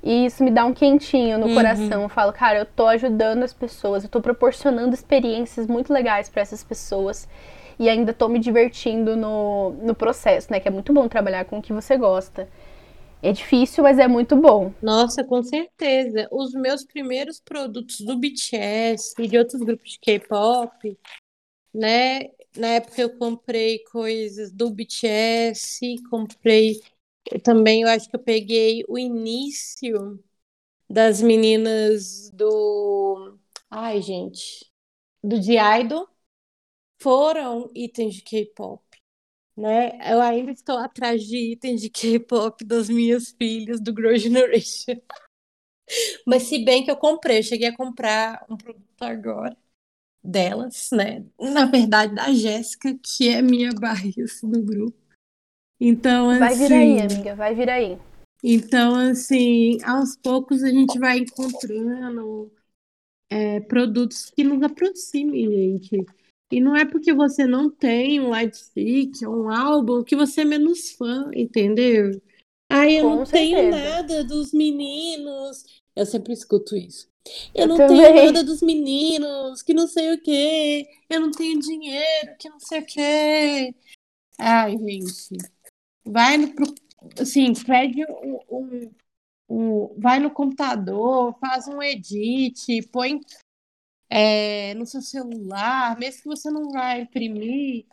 E 0.02 0.26
isso 0.26 0.44
me 0.44 0.50
dá 0.50 0.64
um 0.64 0.72
quentinho 0.72 1.38
no 1.38 1.46
uhum. 1.46 1.54
coração. 1.54 2.02
Eu 2.02 2.08
falo, 2.08 2.32
cara, 2.32 2.60
eu 2.60 2.66
tô 2.66 2.86
ajudando 2.86 3.42
as 3.42 3.52
pessoas, 3.52 4.04
eu 4.04 4.08
tô 4.08 4.20
proporcionando 4.20 4.94
experiências 4.94 5.66
muito 5.66 5.92
legais 5.92 6.28
para 6.28 6.42
essas 6.42 6.62
pessoas 6.62 7.28
e 7.78 7.88
ainda 7.88 8.12
tô 8.12 8.28
me 8.28 8.38
divertindo 8.38 9.16
no, 9.16 9.70
no 9.82 9.94
processo, 9.94 10.48
né? 10.50 10.60
Que 10.60 10.68
é 10.68 10.70
muito 10.70 10.92
bom 10.92 11.08
trabalhar 11.08 11.44
com 11.44 11.58
o 11.58 11.62
que 11.62 11.72
você 11.72 11.96
gosta. 11.96 12.48
É 13.22 13.32
difícil, 13.32 13.82
mas 13.82 13.98
é 13.98 14.06
muito 14.06 14.36
bom. 14.36 14.72
Nossa, 14.82 15.24
com 15.24 15.42
certeza. 15.42 16.28
Os 16.30 16.52
meus 16.52 16.84
primeiros 16.84 17.40
produtos 17.40 18.00
do 18.00 18.16
BTS 18.16 19.14
e 19.18 19.26
de 19.26 19.36
outros 19.36 19.60
grupos 19.60 19.92
de 19.92 19.98
K-pop, 19.98 20.98
né? 21.74 22.30
Na 22.56 22.68
época 22.68 23.00
eu 23.02 23.16
comprei 23.18 23.80
coisas 23.84 24.52
do 24.52 24.70
BTS, 24.70 25.96
comprei 26.10 26.80
eu 27.30 27.40
também, 27.40 27.82
eu 27.82 27.88
acho 27.88 28.08
que 28.08 28.16
eu 28.16 28.20
peguei 28.20 28.84
o 28.88 28.98
início 28.98 30.22
das 30.90 31.22
meninas 31.22 32.30
do. 32.32 33.38
Ai, 33.70 34.02
gente. 34.02 34.66
Do 35.22 35.40
The 35.44 35.80
Idol. 35.82 36.08
Foram 37.00 37.70
itens 37.74 38.16
de 38.16 38.22
K-pop. 38.22 38.82
Né? 39.58 39.98
Eu 40.08 40.20
ainda 40.20 40.52
estou 40.52 40.78
atrás 40.78 41.20
de 41.24 41.36
itens 41.52 41.80
de 41.80 41.90
K-pop 41.90 42.64
das 42.64 42.88
minhas 42.88 43.32
filhas 43.32 43.80
do 43.80 43.92
Grow 43.92 44.16
Generation. 44.16 44.94
Mas 46.24 46.44
se 46.44 46.64
bem 46.64 46.84
que 46.84 46.90
eu 46.90 46.96
comprei, 46.96 47.40
eu 47.40 47.42
cheguei 47.42 47.66
a 47.66 47.76
comprar 47.76 48.46
um 48.48 48.56
produto 48.56 49.02
agora 49.02 49.56
delas, 50.22 50.90
né? 50.92 51.26
Na 51.40 51.64
verdade, 51.64 52.14
da 52.14 52.32
Jéssica, 52.32 52.96
que 53.02 53.28
é 53.28 53.42
minha 53.42 53.72
barriça 53.72 54.46
do 54.46 54.62
grupo. 54.62 54.96
Então, 55.80 56.30
assim. 56.30 56.38
Vai 56.38 56.54
vir 56.54 56.72
aí, 56.72 57.00
assim, 57.00 57.14
amiga, 57.16 57.34
vai 57.34 57.54
vir 57.56 57.70
aí. 57.70 57.98
Então, 58.44 58.94
assim, 58.94 59.78
aos 59.82 60.16
poucos 60.16 60.62
a 60.62 60.68
gente 60.68 61.00
vai 61.00 61.18
encontrando 61.18 62.52
é, 63.28 63.58
produtos 63.58 64.30
que 64.30 64.44
nos 64.44 64.62
aproximem, 64.62 65.50
gente. 65.50 66.06
E 66.50 66.60
não 66.60 66.74
é 66.74 66.84
porque 66.84 67.12
você 67.12 67.46
não 67.46 67.70
tem 67.70 68.20
um 68.20 68.30
lightstick 68.30 69.22
ou 69.26 69.44
um 69.44 69.50
álbum 69.50 70.02
que 70.02 70.16
você 70.16 70.40
é 70.40 70.44
menos 70.44 70.92
fã, 70.92 71.30
entendeu? 71.34 72.20
Ai, 72.70 72.98
eu 72.98 73.02
Com 73.04 73.16
não 73.16 73.26
certeza. 73.26 73.56
tenho 73.56 73.70
nada 73.70 74.24
dos 74.24 74.52
meninos. 74.52 75.64
Eu 75.94 76.06
sempre 76.06 76.32
escuto 76.32 76.76
isso. 76.76 77.08
Eu, 77.54 77.62
eu 77.62 77.66
não 77.68 77.76
também. 77.76 78.02
tenho 78.02 78.26
nada 78.26 78.44
dos 78.44 78.62
meninos, 78.62 79.62
que 79.62 79.74
não 79.74 79.86
sei 79.86 80.14
o 80.14 80.20
quê. 80.22 80.86
Eu 81.08 81.20
não 81.20 81.30
tenho 81.30 81.58
dinheiro, 81.60 82.36
que 82.38 82.48
não 82.48 82.60
sei 82.60 82.80
o 82.80 82.86
quê. 82.86 83.74
Ai, 84.38 84.76
gente. 84.78 85.36
Vai 86.04 86.38
no. 86.38 86.54
Assim, 87.20 87.52
pede 87.54 88.04
um, 88.04 88.38
um, 88.50 88.90
um, 89.48 89.94
vai 89.98 90.18
no 90.18 90.30
computador, 90.30 91.36
faz 91.38 91.68
um 91.68 91.82
edit, 91.82 92.82
põe 92.90 93.20
é, 94.10 94.74
no 94.74 94.86
seu 94.86 95.02
celular, 95.02 95.98
mesmo 95.98 96.22
que 96.22 96.28
você 96.28 96.50
não 96.50 96.70
vai 96.70 97.02
imprimir, 97.02 97.86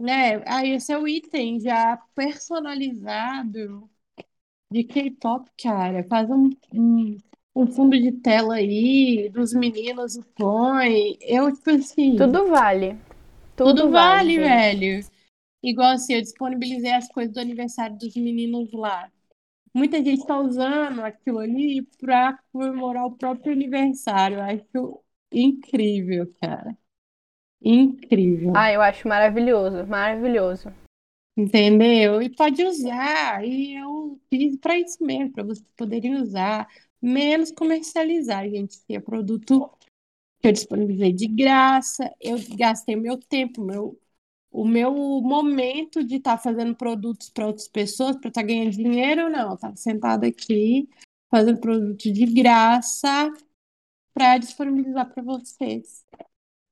né? 0.00 0.42
Aí 0.46 0.72
esse 0.72 0.92
é 0.92 0.98
o 0.98 1.08
item 1.08 1.60
já 1.60 1.96
personalizado 2.14 3.90
de 4.72 4.84
K-pop, 4.84 5.50
cara. 5.58 6.04
Faz 6.08 6.30
um, 6.30 6.50
um 6.74 7.18
um 7.54 7.66
fundo 7.66 7.98
de 8.00 8.12
tela 8.12 8.54
aí, 8.54 9.28
dos 9.30 9.52
meninos 9.52 10.18
põe. 10.36 11.18
Eu, 11.20 11.52
tipo 11.52 11.70
assim. 11.70 12.16
Tudo 12.16 12.48
vale. 12.48 12.96
Tudo, 13.56 13.82
tudo 13.82 13.90
vale, 13.90 14.38
vale 14.38 14.38
velho. 14.38 15.06
Igual 15.62 15.92
assim, 15.92 16.14
eu 16.14 16.22
disponibilizei 16.22 16.92
as 16.92 17.08
coisas 17.08 17.34
do 17.34 17.40
aniversário 17.40 17.96
dos 17.98 18.14
meninos 18.14 18.72
lá. 18.72 19.10
Muita 19.74 20.02
gente 20.02 20.26
tá 20.26 20.38
usando 20.38 21.00
aquilo 21.00 21.38
ali 21.38 21.82
pra 21.98 22.38
comemorar 22.52 23.06
o 23.06 23.16
próprio 23.16 23.52
aniversário. 23.52 24.40
Acho 24.40 25.00
incrível, 25.32 26.32
cara. 26.40 26.76
Incrível. 27.62 28.52
Ah, 28.56 28.72
eu 28.72 28.80
acho 28.80 29.06
maravilhoso, 29.06 29.86
maravilhoso. 29.86 30.72
Entendeu? 31.36 32.20
E 32.22 32.28
pode 32.28 32.64
usar. 32.64 33.44
E 33.44 33.74
eu 33.74 34.20
fiz 34.28 34.56
para 34.56 34.78
isso 34.78 35.02
mesmo, 35.04 35.32
para 35.32 35.44
vocês 35.44 35.66
poderem 35.76 36.16
usar 36.16 36.68
menos 37.00 37.50
comercializar, 37.50 38.48
gente. 38.48 38.74
Se 38.74 38.94
é 38.94 39.00
produto 39.00 39.70
que 40.40 40.48
eu 40.48 40.52
disponibilizei 40.52 41.12
de 41.12 41.26
graça, 41.26 42.14
eu 42.20 42.36
gastei 42.56 42.96
meu 42.96 43.18
tempo, 43.18 43.62
meu, 43.62 43.98
o 44.50 44.66
meu 44.66 44.92
momento 45.22 46.02
de 46.02 46.16
estar 46.16 46.36
tá 46.36 46.42
fazendo 46.42 46.74
produtos 46.74 47.30
para 47.30 47.46
outras 47.46 47.68
pessoas, 47.68 48.16
para 48.16 48.28
estar 48.28 48.40
tá 48.40 48.46
ganhando 48.46 48.72
dinheiro, 48.72 49.30
não. 49.30 49.50
Eu 49.50 49.54
estava 49.54 49.76
sentada 49.76 50.26
aqui 50.26 50.88
fazendo 51.30 51.60
produto 51.60 52.12
de 52.12 52.26
graça 52.26 53.32
para 54.12 54.38
disponibilizar 54.38 55.12
para 55.12 55.22
vocês. 55.22 56.04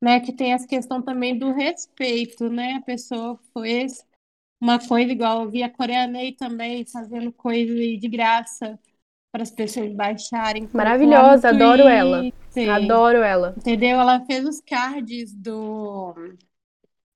Né, 0.01 0.21
que 0.21 0.33
tem 0.33 0.53
essa 0.53 0.67
questão 0.67 1.03
também 1.03 1.37
do 1.37 1.53
respeito, 1.53 2.49
né? 2.49 2.75
A 2.75 2.83
pessoa 2.83 3.37
fez 3.53 4.07
uma 4.61 4.79
coisa 4.79 5.11
igual, 5.11 5.43
eu 5.43 5.51
vi 5.51 5.65
a 5.65 5.69
Coreanei 5.69 6.35
também 6.35 6.87
fazendo 6.87 7.33
coisa 7.33 7.75
de 7.75 8.09
graça 8.09 8.79
para 9.33 9.43
as 9.43 9.51
pessoas 9.51 9.93
baixarem. 9.93 10.69
Maravilhosa, 10.73 11.49
adoro 11.49 11.89
ela. 11.89 12.23
Adoro 12.77 13.19
ela. 13.19 13.55
Entendeu? 13.57 14.01
Ela 14.01 14.25
fez 14.25 14.47
os 14.47 14.61
cards 14.61 15.35
do 15.35 16.15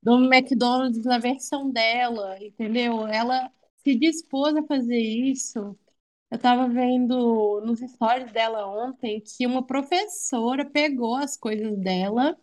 do 0.02 0.16
McDonald's 0.24 1.04
na 1.04 1.18
versão 1.18 1.70
dela, 1.70 2.36
entendeu? 2.40 3.06
Ela 3.06 3.50
se 3.84 3.94
dispôs 3.94 4.56
a 4.56 4.62
fazer 4.64 4.98
isso. 4.98 5.76
Eu 6.32 6.36
estava 6.36 6.66
vendo 6.66 7.60
nos 7.60 7.80
stories 7.80 8.32
dela 8.32 8.66
ontem 8.66 9.20
que 9.20 9.46
uma 9.46 9.62
professora 9.62 10.64
pegou 10.64 11.14
as 11.14 11.36
coisas 11.36 11.76
dela 11.78 12.40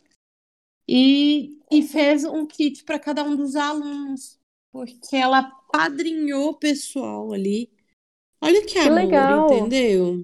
e, 0.88 1.58
e 1.72 1.82
fez 1.82 2.24
um 2.24 2.46
kit 2.46 2.84
para 2.84 3.00
cada 3.00 3.24
um 3.24 3.36
dos 3.36 3.56
alunos, 3.56 4.40
porque 4.72 5.16
ela 5.16 5.42
padrinhou 5.72 6.50
o 6.50 6.60
pessoal 6.60 7.34
ali 7.34 7.72
Olha 8.40 8.62
que, 8.62 8.74
que 8.74 8.78
amor, 8.78 8.94
legal. 8.94 9.52
entendeu? 9.52 10.24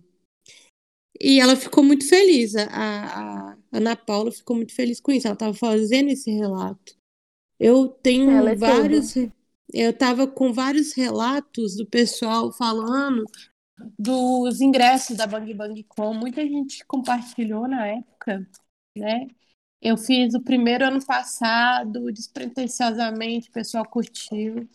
E 1.20 1.39
ela 1.39 1.55
ficou 1.55 1.84
muito 1.84 2.07
feliz, 2.07 2.55
a, 2.55 2.68
a, 2.68 3.57
Ana 3.72 3.95
Paula 3.95 4.32
ficou 4.32 4.55
muito 4.55 4.76
feliz 4.76 5.01
com 5.01 5.11
isso. 5.11 5.26
Ela 5.26 5.34
estava 5.34 5.55
fazendo 5.55 6.09
esse 6.09 6.30
relato. 6.30 6.95
Eu 7.59 7.88
tenho 7.88 8.30
é 8.47 8.53
vários. 8.55 9.16
Eu 9.74 9.89
estava 9.89 10.28
com 10.28 10.53
vários 10.53 10.93
relatos 10.93 11.76
do 11.76 11.88
pessoal 11.88 12.51
falando 12.51 13.26
dos 13.97 14.61
ingressos 14.61 15.17
da 15.17 15.28
Bang 15.28 15.53
Bang 15.53 15.84
Com. 15.84 16.13
Muita 16.13 16.41
gente 16.45 16.86
compartilhou 16.86 17.67
na 17.67 17.88
época, 17.88 18.47
né? 18.97 19.28
Eu 19.82 19.97
fiz 19.97 20.34
o 20.34 20.41
primeiro 20.41 20.86
ano 20.86 21.05
passado, 21.05 22.11
despretensiosamente, 22.11 23.49
o 23.49 23.53
pessoal 23.53 23.86
curtiu. 23.86 24.67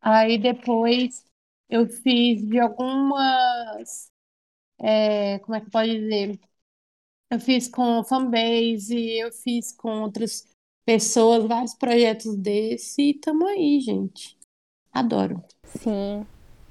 Aí 0.00 0.38
depois 0.38 1.24
eu 1.68 1.86
fiz 1.88 2.44
de 2.44 2.58
algumas. 2.58 4.10
É, 4.80 5.38
como 5.40 5.56
é 5.56 5.60
que 5.60 5.70
pode 5.70 5.98
dizer? 5.98 6.40
Eu 7.30 7.38
fiz 7.40 7.68
com 7.68 8.02
fanbase, 8.04 9.18
eu 9.18 9.30
fiz 9.30 9.72
com 9.72 10.02
outras 10.02 10.48
pessoas, 10.84 11.46
vários 11.46 11.74
projetos 11.74 12.34
desse, 12.36 13.10
e 13.10 13.14
tamo 13.14 13.46
aí, 13.46 13.80
gente. 13.80 14.38
Adoro. 14.90 15.44
Sim. 15.64 16.26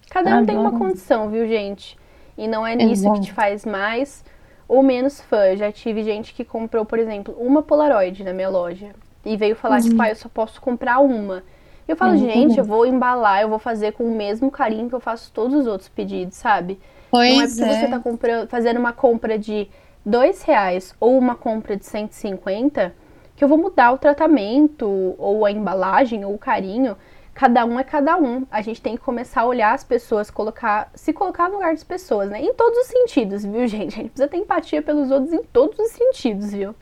Cada 0.09 0.37
um 0.37 0.45
tem 0.45 0.57
uma 0.57 0.77
condição, 0.77 1.29
viu, 1.29 1.47
gente? 1.47 1.97
E 2.37 2.47
não 2.47 2.65
é 2.65 2.75
nisso 2.75 3.03
Exato. 3.03 3.19
que 3.19 3.25
te 3.27 3.33
faz 3.33 3.65
mais 3.65 4.23
ou 4.67 4.83
menos 4.83 5.21
fã. 5.21 5.55
Já 5.55 5.71
tive 5.71 6.03
gente 6.03 6.33
que 6.33 6.43
comprou, 6.43 6.85
por 6.85 6.99
exemplo, 6.99 7.35
uma 7.37 7.61
Polaroid 7.61 8.23
na 8.23 8.33
minha 8.33 8.49
loja. 8.49 8.91
E 9.25 9.35
veio 9.35 9.55
falar, 9.55 9.81
uhum. 9.81 9.89
tipo, 9.89 10.01
ah, 10.01 10.09
eu 10.09 10.15
só 10.15 10.29
posso 10.29 10.61
comprar 10.61 10.99
uma. 10.99 11.43
Eu 11.87 11.95
falo, 11.95 12.13
uhum. 12.13 12.17
gente, 12.17 12.57
eu 12.57 12.63
vou 12.63 12.85
embalar, 12.85 13.41
eu 13.41 13.49
vou 13.49 13.59
fazer 13.59 13.93
com 13.93 14.03
o 14.03 14.15
mesmo 14.15 14.51
carinho 14.51 14.89
que 14.89 14.95
eu 14.95 14.99
faço 14.99 15.31
todos 15.31 15.53
os 15.55 15.67
outros 15.67 15.89
pedidos, 15.89 16.37
sabe? 16.37 16.79
Pois 17.09 17.33
não 17.33 17.41
é 17.41 17.47
porque 17.47 17.63
é. 17.63 17.79
você 17.79 17.87
tá 17.87 17.99
comprando, 17.99 18.47
fazendo 18.47 18.77
uma 18.77 18.91
compra 18.91 19.37
de 19.37 19.69
dois 20.05 20.41
reais 20.43 20.93
ou 20.99 21.17
uma 21.17 21.35
compra 21.35 21.75
de 21.75 21.85
150 21.85 22.93
que 23.35 23.43
eu 23.43 23.47
vou 23.47 23.57
mudar 23.57 23.91
o 23.91 23.97
tratamento 23.97 25.15
ou 25.17 25.45
a 25.45 25.51
embalagem 25.51 26.25
ou 26.25 26.33
o 26.33 26.37
carinho. 26.37 26.97
Cada 27.37 27.63
um 27.67 27.79
é 27.79 27.83
cada 27.83 28.17
um. 28.17 28.47
A 28.49 28.63
gente 28.63 28.81
tem 28.81 28.97
que 28.97 29.03
começar 29.03 29.41
a 29.41 29.45
olhar 29.45 29.75
as 29.75 29.83
pessoas, 29.83 30.31
colocar, 30.31 30.89
se 30.95 31.13
colocar 31.13 31.47
no 31.47 31.57
lugar 31.57 31.71
das 31.71 31.83
pessoas, 31.83 32.31
né? 32.31 32.41
Em 32.41 32.51
todos 32.51 32.79
os 32.79 32.87
sentidos, 32.87 33.45
viu, 33.45 33.65
gente? 33.69 33.93
A 33.93 33.97
gente 33.97 34.09
precisa 34.09 34.27
ter 34.27 34.37
empatia 34.37 34.81
pelos 34.81 35.11
outros 35.11 35.31
em 35.31 35.43
todos 35.43 35.77
os 35.77 35.91
sentidos, 35.91 36.51
viu? 36.51 36.73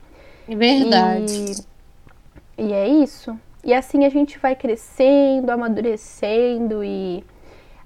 É 0.48 0.56
verdade. 0.56 1.62
E, 2.58 2.68
e 2.68 2.72
é 2.74 2.88
isso. 2.88 3.38
E 3.66 3.74
assim 3.74 4.06
a 4.06 4.10
gente 4.10 4.40
vai 4.40 4.56
crescendo, 4.56 5.50
amadurecendo 5.50 6.86
e 6.86 7.22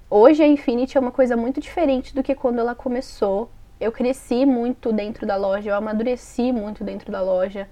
hoje 0.07 0.43
a 0.43 0.47
Infinity 0.47 0.95
é 0.95 1.01
uma 1.01 1.11
coisa 1.11 1.35
muito 1.35 1.59
diferente 1.59 2.13
do 2.13 2.21
que 2.21 2.35
quando 2.35 2.59
ela 2.59 2.75
começou. 2.75 3.49
Eu 3.81 3.91
cresci 3.91 4.45
muito 4.45 4.93
dentro 4.93 5.25
da 5.25 5.37
loja, 5.37 5.71
eu 5.71 5.75
amadureci 5.75 6.51
muito 6.51 6.83
dentro 6.83 7.11
da 7.11 7.19
loja. 7.19 7.67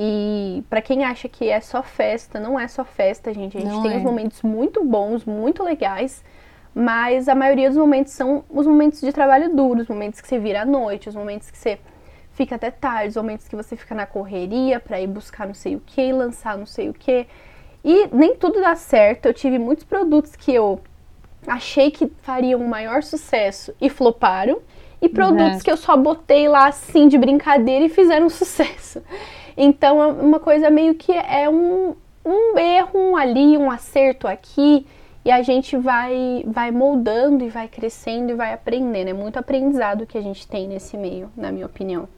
E 0.00 0.62
para 0.70 0.80
quem 0.80 1.04
acha 1.04 1.28
que 1.28 1.48
é 1.48 1.60
só 1.60 1.82
festa, 1.82 2.38
não 2.38 2.58
é 2.58 2.68
só 2.68 2.84
festa, 2.84 3.34
gente. 3.34 3.56
A 3.56 3.60
gente 3.60 3.72
não 3.72 3.82
tem 3.82 3.94
é. 3.94 3.96
os 3.96 4.02
momentos 4.04 4.42
muito 4.42 4.84
bons, 4.84 5.24
muito 5.24 5.64
legais, 5.64 6.24
mas 6.72 7.28
a 7.28 7.34
maioria 7.34 7.68
dos 7.68 7.76
momentos 7.76 8.12
são 8.12 8.44
os 8.48 8.64
momentos 8.64 9.00
de 9.00 9.12
trabalho 9.12 9.52
duro, 9.56 9.80
os 9.80 9.88
momentos 9.88 10.20
que 10.20 10.28
você 10.28 10.38
vira 10.38 10.62
à 10.62 10.64
noite, 10.64 11.08
os 11.08 11.16
momentos 11.16 11.50
que 11.50 11.58
você 11.58 11.80
fica 12.30 12.54
até 12.54 12.70
tarde, 12.70 13.08
os 13.08 13.16
momentos 13.16 13.48
que 13.48 13.56
você 13.56 13.74
fica 13.74 13.92
na 13.92 14.06
correria 14.06 14.78
para 14.78 15.00
ir 15.00 15.08
buscar 15.08 15.48
não 15.48 15.54
sei 15.54 15.74
o 15.74 15.82
que, 15.84 16.12
lançar 16.12 16.56
não 16.56 16.66
sei 16.66 16.88
o 16.88 16.94
que. 16.94 17.26
E 17.84 18.08
nem 18.12 18.36
tudo 18.36 18.60
dá 18.60 18.76
certo. 18.76 19.26
Eu 19.26 19.34
tive 19.34 19.58
muitos 19.58 19.82
produtos 19.82 20.36
que 20.36 20.54
eu 20.54 20.80
achei 21.44 21.90
que 21.90 22.06
fariam 22.22 22.60
um 22.60 22.68
maior 22.68 23.02
sucesso 23.02 23.74
e 23.80 23.90
floparam. 23.90 24.60
E 25.02 25.08
produtos 25.08 25.54
uhum. 25.54 25.60
que 25.60 25.70
eu 25.70 25.76
só 25.76 25.96
botei 25.96 26.48
lá 26.48 26.68
assim 26.68 27.08
de 27.08 27.18
brincadeira 27.18 27.84
e 27.84 27.88
fizeram 27.88 28.28
sucesso. 28.30 29.02
Então 29.60 30.00
é 30.00 30.06
uma 30.06 30.38
coisa 30.38 30.70
meio 30.70 30.94
que 30.94 31.10
é 31.10 31.50
um, 31.50 31.96
um 32.24 32.56
erro 32.56 32.96
um 32.96 33.16
ali, 33.16 33.58
um 33.58 33.68
acerto 33.68 34.28
aqui. 34.28 34.86
E 35.24 35.32
a 35.32 35.42
gente 35.42 35.76
vai, 35.76 36.44
vai 36.46 36.70
moldando 36.70 37.44
e 37.44 37.48
vai 37.48 37.68
crescendo 37.68 38.30
e 38.30 38.36
vai 38.36 38.54
aprendendo. 38.54 39.08
É 39.08 39.12
muito 39.12 39.36
aprendizado 39.36 40.06
que 40.06 40.16
a 40.16 40.22
gente 40.22 40.46
tem 40.46 40.68
nesse 40.68 40.96
meio, 40.96 41.30
na 41.36 41.50
minha 41.50 41.66
opinião. 41.66 42.08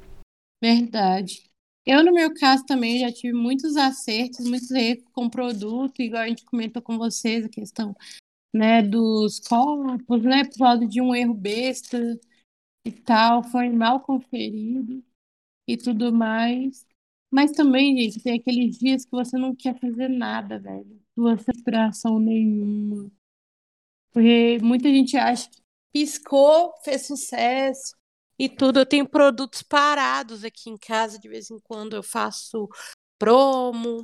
Verdade. 0.62 1.50
Eu, 1.86 2.04
no 2.04 2.12
meu 2.12 2.32
caso, 2.34 2.64
também 2.66 2.98
já 2.98 3.10
tive 3.10 3.32
muitos 3.32 3.74
acertos, 3.74 4.46
muitos 4.46 4.70
erros 4.70 5.02
com 5.12 5.30
produto, 5.30 6.00
igual 6.02 6.22
a 6.22 6.28
gente 6.28 6.44
comentou 6.44 6.82
com 6.82 6.98
vocês, 6.98 7.46
a 7.46 7.48
questão 7.48 7.96
né, 8.54 8.82
dos 8.82 9.40
copos, 9.40 10.22
né, 10.22 10.44
por 10.44 10.58
causa 10.58 10.86
de 10.86 11.00
um 11.00 11.14
erro 11.14 11.32
besta 11.32 11.98
e 12.84 12.92
tal, 12.92 13.42
foi 13.42 13.70
mal 13.70 14.00
conferido 14.00 15.02
e 15.66 15.76
tudo 15.76 16.12
mais. 16.12 16.86
Mas 17.30 17.52
também, 17.52 17.96
gente, 17.96 18.22
tem 18.22 18.38
aqueles 18.38 18.78
dias 18.78 19.04
que 19.04 19.10
você 19.12 19.38
não 19.38 19.54
quer 19.54 19.78
fazer 19.78 20.08
nada, 20.08 20.58
velho. 20.58 21.00
Sua 21.14 21.34
inspiração 21.34 22.18
nenhuma. 22.18 23.10
Porque 24.12 24.58
muita 24.60 24.88
gente 24.88 25.16
acha 25.16 25.48
que 25.48 25.60
piscou, 25.92 26.72
fez 26.82 27.06
sucesso, 27.06 27.94
e 28.40 28.48
tudo. 28.48 28.80
Eu 28.80 28.86
tenho 28.86 29.06
produtos 29.06 29.62
parados 29.62 30.44
aqui 30.44 30.70
em 30.70 30.78
casa, 30.78 31.18
de 31.18 31.28
vez 31.28 31.50
em 31.50 31.58
quando 31.60 31.94
eu 31.94 32.02
faço 32.02 32.68
promo, 33.18 34.02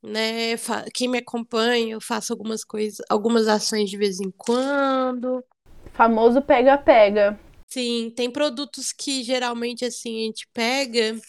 né? 0.00 0.56
Quem 0.94 1.08
me 1.08 1.18
acompanha, 1.18 1.94
eu 1.94 2.00
faço 2.00 2.32
algumas 2.32 2.62
coisas, 2.64 3.04
algumas 3.10 3.48
ações 3.48 3.90
de 3.90 3.98
vez 3.98 4.20
em 4.20 4.30
quando. 4.30 5.44
Famoso 5.92 6.40
pega-pega. 6.40 7.38
Sim, 7.68 8.12
tem 8.14 8.30
produtos 8.30 8.92
que 8.92 9.24
geralmente 9.24 9.84
assim 9.84 10.20
a 10.20 10.24
gente 10.26 10.46
pega 10.54 11.20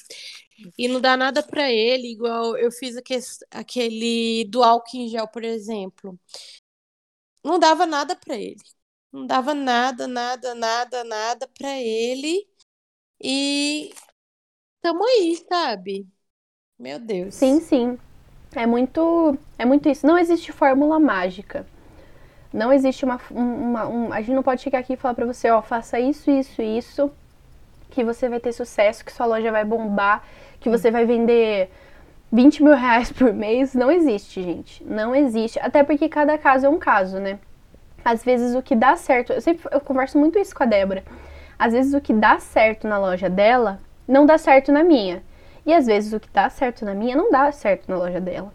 e 0.78 0.88
não 0.88 1.02
dá 1.02 1.18
nada 1.18 1.44
para 1.44 1.72
ele, 1.72 2.12
igual 2.12 2.58
eu 2.58 2.72
fiz 2.72 2.96
aquele 3.52 4.46
do 4.46 4.64
álcool 4.64 4.98
em 4.98 5.10
gel, 5.10 5.28
por 5.28 5.44
exemplo. 5.44 6.20
Não 7.44 7.60
dava 7.60 7.86
nada 7.86 8.16
para 8.16 8.36
ele 8.38 8.58
não 9.16 9.26
dava 9.26 9.54
nada, 9.54 10.08
nada, 10.08 10.54
nada, 10.54 11.04
nada 11.06 11.48
para 11.58 11.80
ele. 11.80 12.46
E 13.22 13.94
tamo 14.82 15.06
aí, 15.06 15.38
sabe? 15.50 16.08
Meu 16.78 17.00
Deus. 17.00 17.36
Sim, 17.36 17.62
sim. 17.62 17.98
É 18.54 18.66
muito, 18.66 19.38
é 19.58 19.66
muito 19.66 19.88
isso. 19.88 20.06
Não 20.06 20.18
existe 20.18 20.52
fórmula 20.52 21.00
mágica. 21.00 21.66
Não 22.52 22.74
existe 22.74 23.06
uma, 23.06 23.20
uma 23.32 23.88
um, 23.88 24.14
a 24.14 24.22
gente 24.22 24.36
não 24.36 24.44
pode 24.44 24.62
chegar 24.62 24.80
aqui 24.80 24.94
e 24.94 24.98
falar 24.98 25.14
para 25.14 25.26
você, 25.26 25.50
ó, 25.50 25.62
faça 25.62 26.00
isso, 26.00 26.32
isso, 26.32 26.62
isso, 26.62 27.12
que 27.90 28.04
você 28.04 28.30
vai 28.30 28.40
ter 28.40 28.54
sucesso, 28.54 29.04
que 29.04 29.12
sua 29.12 29.26
loja 29.26 29.52
vai 29.52 29.66
bombar, 29.66 30.26
que 30.66 30.70
você 30.70 30.90
vai 30.90 31.06
vender 31.06 31.70
20 32.32 32.64
mil 32.64 32.74
reais 32.74 33.12
por 33.12 33.32
mês. 33.32 33.74
Não 33.74 33.92
existe, 33.92 34.42
gente. 34.42 34.84
Não 34.84 35.16
existe. 35.16 35.60
Até 35.60 35.84
porque 35.84 36.10
cada 36.10 36.38
caso 36.38 36.66
é 36.66 36.70
um 36.70 36.80
caso, 36.80 37.20
né? 37.20 37.40
às 38.06 38.24
vezes 38.24 38.56
o 38.56 38.62
que 38.62 38.76
dá 38.76 38.96
certo, 38.96 39.34
eu 39.34 39.42
sempre 39.42 39.68
eu 39.72 39.82
converso 39.82 40.20
muito 40.20 40.38
isso 40.38 40.56
com 40.56 40.62
a 40.62 40.68
Débora. 40.68 41.04
Às 41.58 41.74
vezes 41.74 41.94
o 41.96 42.00
que 42.00 42.14
dá 42.14 42.38
certo 42.38 42.88
na 42.88 43.00
loja 43.00 43.28
dela 43.28 43.80
não 44.08 44.28
dá 44.28 44.38
certo 44.38 44.72
na 44.72 44.84
minha. 44.84 45.24
E 45.66 45.74
às 45.74 45.88
vezes 45.88 46.14
o 46.14 46.20
que 46.20 46.30
dá 46.32 46.48
certo 46.48 46.86
na 46.86 46.94
minha 46.94 47.16
não 47.16 47.32
dá 47.32 47.52
certo 47.52 47.90
na 47.90 47.98
loja 47.98 48.22
dela. 48.22 48.54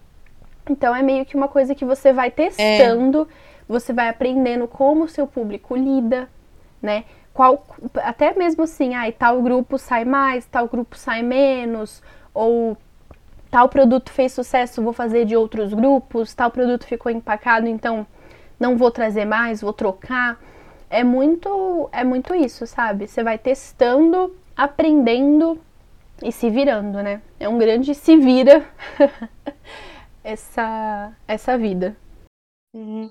Então 0.69 0.95
é 0.95 1.03
meio 1.03 1.27
que 1.27 1.35
uma 1.35 1.49
coisa 1.49 1.75
que 1.75 1.85
você 1.85 2.13
vai 2.13 2.31
testando, 2.31 3.23
é. 3.23 3.35
você 3.67 3.93
vai 3.93 4.09
aprendendo 4.09 4.69
como 4.69 5.05
o 5.05 5.09
seu 5.09 5.27
público 5.27 5.75
lida, 5.75 6.29
né? 6.81 7.05
Qual, 7.41 7.65
até 7.95 8.35
mesmo 8.35 8.65
assim, 8.65 8.95
ah, 8.95 9.11
tal 9.11 9.41
grupo 9.41 9.79
sai 9.79 10.05
mais, 10.05 10.45
tal 10.45 10.69
grupo 10.69 10.95
sai 10.95 11.23
menos, 11.23 12.03
ou 12.35 12.77
tal 13.51 13.67
produto 13.67 14.13
fez 14.13 14.33
sucesso, 14.33 14.83
vou 14.83 14.93
fazer 14.93 15.25
de 15.25 15.35
outros 15.35 15.73
grupos, 15.73 16.35
tal 16.35 16.51
produto 16.51 16.85
ficou 16.85 17.11
empacado, 17.11 17.67
então 17.67 18.07
não 18.59 18.77
vou 18.77 18.91
trazer 18.91 19.25
mais, 19.25 19.63
vou 19.63 19.73
trocar. 19.73 20.39
É 20.91 21.03
muito, 21.03 21.89
é 21.93 22.05
muito 22.05 22.35
isso, 22.35 22.67
sabe? 22.67 23.09
Você 23.09 23.23
vai 23.25 23.39
testando, 23.39 24.37
aprendendo 24.55 25.59
e 26.23 26.31
se 26.31 26.51
virando, 26.51 27.03
né? 27.03 27.23
É 27.39 27.49
um 27.49 27.57
grande 27.57 27.95
se 27.95 28.19
vira 28.19 28.67
essa 30.23 31.11
essa 31.27 31.57
vida. 31.57 31.97
Uhum. 32.75 33.11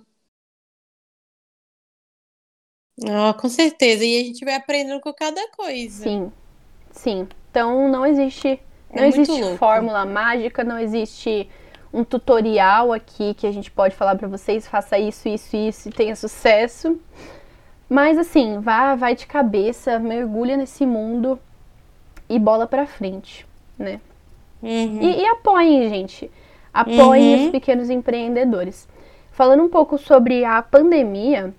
Com 3.40 3.50
certeza. 3.50 4.04
E 4.04 4.20
a 4.20 4.24
gente 4.24 4.44
vai 4.44 4.56
aprendendo 4.56 5.00
com 5.00 5.14
cada 5.14 5.42
coisa. 5.56 6.04
Sim. 6.04 6.32
Sim. 6.92 7.28
Então 7.50 7.88
não 7.88 8.06
existe 8.06 8.60
é 8.92 9.00
não 9.00 9.06
existe 9.06 9.58
fórmula 9.58 10.06
mágica, 10.06 10.64
não 10.64 10.80
existe 10.80 11.50
um 11.94 12.04
tutorial 12.04 12.94
aqui 12.94 13.34
que 13.34 13.48
a 13.48 13.52
gente 13.52 13.72
pode 13.72 13.96
falar 13.96 14.16
para 14.16 14.28
vocês, 14.28 14.68
faça 14.68 14.98
isso, 14.98 15.28
isso, 15.28 15.56
isso 15.56 15.90
e 15.90 15.92
tenha 15.92 16.16
sucesso. 16.16 17.00
Mas 17.90 18.18
assim, 18.18 18.60
vá, 18.60 18.96
vai 18.96 19.16
de 19.16 19.26
cabeça, 19.26 19.98
mergulha 19.98 20.56
nesse 20.56 20.86
mundo 20.86 21.40
e 22.28 22.38
bola 22.38 22.68
para 22.68 22.86
frente, 22.86 23.48
né? 23.78 24.00
Uhum. 24.62 25.02
E, 25.02 25.22
e 25.22 25.26
apoiem, 25.26 25.90
gente. 25.90 26.30
Apoiem 26.72 27.36
uhum. 27.36 27.46
os 27.46 27.52
pequenos 27.52 27.90
empreendedores. 27.90 28.88
Falando 29.32 29.64
um 29.64 29.70
pouco 29.70 29.98
sobre 29.98 30.46
a 30.46 30.62
pandemia, 30.62 31.54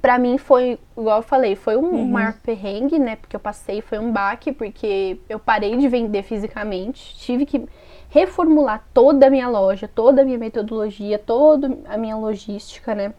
Pra 0.00 0.18
mim 0.18 0.36
foi, 0.36 0.78
igual 0.96 1.18
eu 1.18 1.22
falei, 1.22 1.56
foi 1.56 1.76
um 1.76 1.90
uhum. 1.90 2.06
maior 2.06 2.34
perrengue, 2.34 2.98
né? 2.98 3.16
Porque 3.16 3.34
eu 3.34 3.40
passei, 3.40 3.80
foi 3.80 3.98
um 3.98 4.12
baque, 4.12 4.52
porque 4.52 5.18
eu 5.28 5.38
parei 5.38 5.76
de 5.76 5.88
vender 5.88 6.22
fisicamente, 6.22 7.16
tive 7.16 7.46
que 7.46 7.66
reformular 8.10 8.84
toda 8.92 9.26
a 9.26 9.30
minha 9.30 9.48
loja, 9.48 9.88
toda 9.88 10.22
a 10.22 10.24
minha 10.24 10.38
metodologia, 10.38 11.18
toda 11.18 11.78
a 11.86 11.96
minha 11.96 12.16
logística, 12.16 12.94
né? 12.94 13.14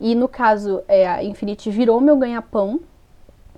E 0.00 0.14
no 0.14 0.26
caso, 0.26 0.82
é, 0.88 1.06
a 1.06 1.22
Infinity 1.22 1.70
virou 1.70 2.00
meu 2.00 2.16
ganha-pão. 2.16 2.80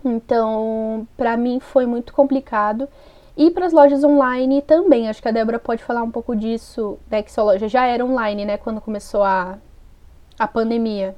Então, 0.04 1.06
para 1.16 1.36
mim 1.36 1.60
foi 1.60 1.86
muito 1.86 2.12
complicado. 2.12 2.88
E 3.36 3.50
para 3.50 3.66
as 3.66 3.72
lojas 3.72 4.02
online 4.02 4.60
também, 4.60 5.08
acho 5.08 5.22
que 5.22 5.28
a 5.28 5.32
Débora 5.32 5.58
pode 5.58 5.82
falar 5.82 6.02
um 6.02 6.10
pouco 6.10 6.34
disso, 6.34 6.98
né? 7.08 7.22
Que 7.22 7.30
sua 7.30 7.44
loja 7.44 7.68
já 7.68 7.86
era 7.86 8.04
online, 8.04 8.44
né? 8.44 8.56
Quando 8.56 8.80
começou 8.80 9.22
a, 9.22 9.58
a 10.38 10.48
pandemia. 10.48 11.14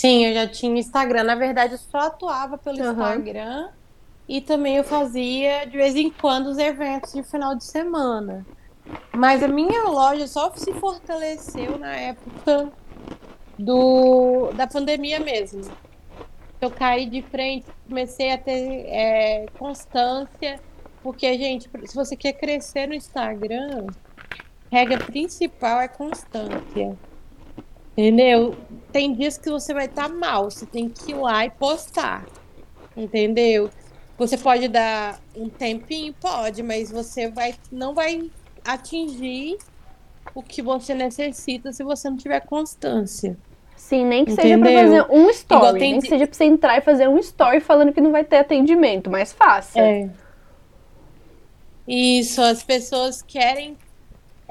Sim, 0.00 0.24
eu 0.24 0.32
já 0.32 0.46
tinha 0.46 0.80
Instagram. 0.80 1.24
Na 1.24 1.34
verdade, 1.34 1.74
eu 1.74 1.78
só 1.78 1.98
atuava 2.06 2.56
pelo 2.56 2.78
uhum. 2.78 2.90
Instagram 2.90 3.68
e 4.26 4.40
também 4.40 4.76
eu 4.76 4.84
fazia 4.84 5.66
de 5.66 5.76
vez 5.76 5.94
em 5.94 6.08
quando 6.08 6.46
os 6.46 6.56
eventos 6.56 7.12
de 7.12 7.22
final 7.22 7.54
de 7.54 7.64
semana. 7.64 8.46
Mas 9.14 9.42
a 9.42 9.48
minha 9.48 9.82
loja 9.82 10.26
só 10.26 10.50
se 10.56 10.72
fortaleceu 10.72 11.78
na 11.78 11.94
época 11.94 12.72
do, 13.58 14.50
da 14.54 14.66
pandemia 14.66 15.20
mesmo. 15.20 15.70
Eu 16.62 16.70
caí 16.70 17.04
de 17.04 17.20
frente, 17.20 17.66
comecei 17.86 18.32
a 18.32 18.38
ter 18.38 18.86
é, 18.86 19.46
constância, 19.58 20.58
porque, 21.02 21.36
gente, 21.36 21.68
se 21.84 21.94
você 21.94 22.16
quer 22.16 22.32
crescer 22.32 22.86
no 22.86 22.94
Instagram, 22.94 23.86
regra 24.72 24.96
principal 24.96 25.78
é 25.78 25.88
constância. 25.88 26.96
Entendeu? 28.00 28.56
Tem 28.90 29.12
dias 29.12 29.36
que 29.36 29.50
você 29.50 29.74
vai 29.74 29.84
estar 29.84 30.08
tá 30.08 30.14
mal, 30.14 30.50
você 30.50 30.64
tem 30.64 30.88
que 30.88 31.12
ir 31.12 31.14
lá 31.14 31.44
e 31.44 31.50
postar. 31.50 32.24
Entendeu? 32.96 33.68
Você 34.16 34.38
pode 34.38 34.68
dar 34.68 35.20
um 35.36 35.50
tempinho, 35.50 36.14
pode, 36.18 36.62
mas 36.62 36.90
você 36.90 37.30
vai 37.30 37.54
não 37.70 37.94
vai 37.94 38.30
atingir 38.64 39.58
o 40.34 40.42
que 40.42 40.62
você 40.62 40.94
necessita 40.94 41.72
se 41.72 41.84
você 41.84 42.08
não 42.08 42.16
tiver 42.16 42.40
constância. 42.40 43.36
Sim, 43.76 44.06
nem 44.06 44.24
que 44.24 44.32
Entendeu? 44.32 44.58
seja 44.58 44.58
pra 44.58 44.82
fazer 44.82 45.14
um 45.14 45.30
story, 45.30 45.78
tem... 45.78 45.92
nem 45.92 46.00
que 46.00 46.08
seja 46.08 46.26
pra 46.26 46.34
você 46.34 46.44
entrar 46.44 46.78
e 46.78 46.80
fazer 46.80 47.06
um 47.08 47.18
story 47.18 47.60
falando 47.60 47.92
que 47.92 48.00
não 48.00 48.12
vai 48.12 48.24
ter 48.24 48.38
atendimento, 48.38 49.10
mas 49.10 49.30
faça. 49.30 49.78
É. 49.78 50.08
Isso, 51.86 52.40
as 52.40 52.62
pessoas 52.62 53.20
querem, 53.20 53.76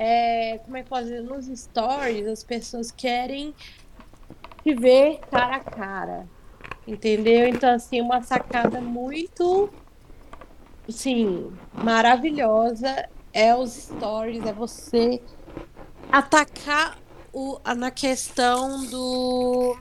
é, 0.02 0.58
como 0.60 0.78
é 0.78 0.84
que 0.84 0.90
dizer, 1.02 1.22
nos 1.24 1.46
stories, 1.48 2.26
as 2.26 2.42
pessoas 2.42 2.90
querem 2.90 3.54
te 4.64 4.74
ver 4.74 5.20
cara 5.30 5.58
a 5.58 5.60
cara. 5.60 6.28
Entendeu? 6.88 7.50
Então, 7.50 7.70
assim, 7.70 8.00
uma 8.00 8.24
sacada 8.24 8.80
muito, 8.80 9.70
sim, 10.88 11.52
maravilhosa 11.74 13.10
é 13.34 13.54
os 13.54 13.74
stories, 13.74 14.46
é 14.46 14.54
você 14.54 15.22
atacar 16.10 16.98
o, 17.34 17.60
na 17.76 17.92
questão 17.92 18.86
do 18.86 19.78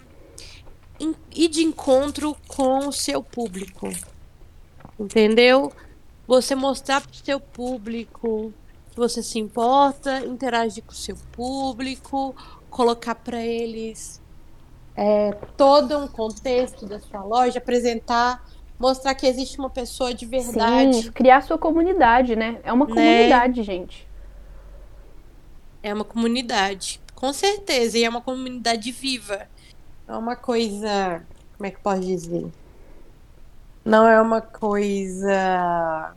ir 1.33 1.49
de 1.49 1.63
encontro 1.63 2.37
com 2.49 2.89
o 2.89 2.93
seu 2.93 3.23
público. 3.23 3.89
Entendeu? 4.99 5.73
Você 6.27 6.57
mostrar 6.57 7.03
para 7.03 7.13
o 7.13 7.15
seu 7.15 7.39
público 7.39 8.53
você 8.99 9.23
se 9.23 9.39
importa, 9.39 10.21
interagir 10.27 10.83
com 10.85 10.93
o 10.93 10.95
seu 10.95 11.17
público, 11.33 12.35
colocar 12.69 13.15
para 13.15 13.41
eles 13.41 14.21
é, 14.97 15.33
todo 15.57 15.97
um 15.97 16.09
contexto 16.09 16.85
da 16.85 16.99
sua 16.99 17.23
loja, 17.23 17.59
apresentar, 17.59 18.45
mostrar 18.79 19.15
que 19.15 19.27
existe 19.27 19.59
uma 19.59 19.71
pessoa 19.71 20.13
de 20.13 20.27
verdade. 20.27 21.03
Sim, 21.03 21.13
criar 21.13 21.43
sua 21.43 21.57
comunidade, 21.57 22.35
né? 22.35 22.59
É 22.65 22.73
uma 22.73 22.87
né? 22.87 22.95
comunidade, 22.95 23.61
né? 23.61 23.65
gente. 23.65 24.09
É 25.83 25.95
uma 25.95 26.05
comunidade, 26.05 27.01
com 27.15 27.33
certeza, 27.33 27.97
e 27.97 28.05
é 28.05 28.09
uma 28.09 28.21
comunidade 28.21 28.91
viva. 28.91 29.47
É 30.07 30.13
uma 30.13 30.35
coisa, 30.35 31.23
como 31.57 31.67
é 31.67 31.71
que 31.71 31.81
pode 31.81 32.05
dizer? 32.05 32.47
Não 33.85 34.07
é 34.07 34.21
uma 34.21 34.41
coisa 34.41 36.15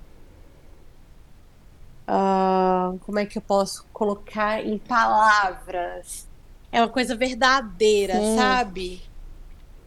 Uh, 2.12 3.00
como 3.06 3.20
é 3.20 3.26
que 3.26 3.38
eu 3.38 3.42
posso 3.42 3.86
colocar 3.94 4.66
em 4.66 4.78
palavras? 4.78 6.28
é 6.72 6.82
uma 6.82 6.90
coisa 6.90 7.16
verdadeira, 7.16 8.14
Sim. 8.14 8.36
sabe? 8.36 9.02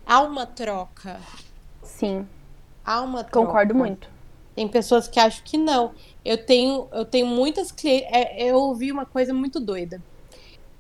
Há 0.07 0.21
uma 0.21 0.47
troca. 0.47 1.19
Sim. 1.83 2.29
Há 2.85 3.01
uma 3.01 3.25
troca. 3.25 3.47
Concordo 3.47 3.75
muito. 3.75 4.09
Tem 4.55 4.69
pessoas 4.69 5.09
que 5.09 5.19
acham 5.19 5.43
que 5.45 5.57
não. 5.57 5.95
Eu 6.25 6.45
tenho, 6.45 6.87
eu 6.93 7.05
tenho 7.05 7.27
muitas 7.27 7.73
clientes. 7.73 8.09
É, 8.13 8.51
eu 8.51 8.57
ouvi 8.57 8.93
uma 8.93 9.07
coisa 9.07 9.33
muito 9.33 9.59
doida. 9.59 10.01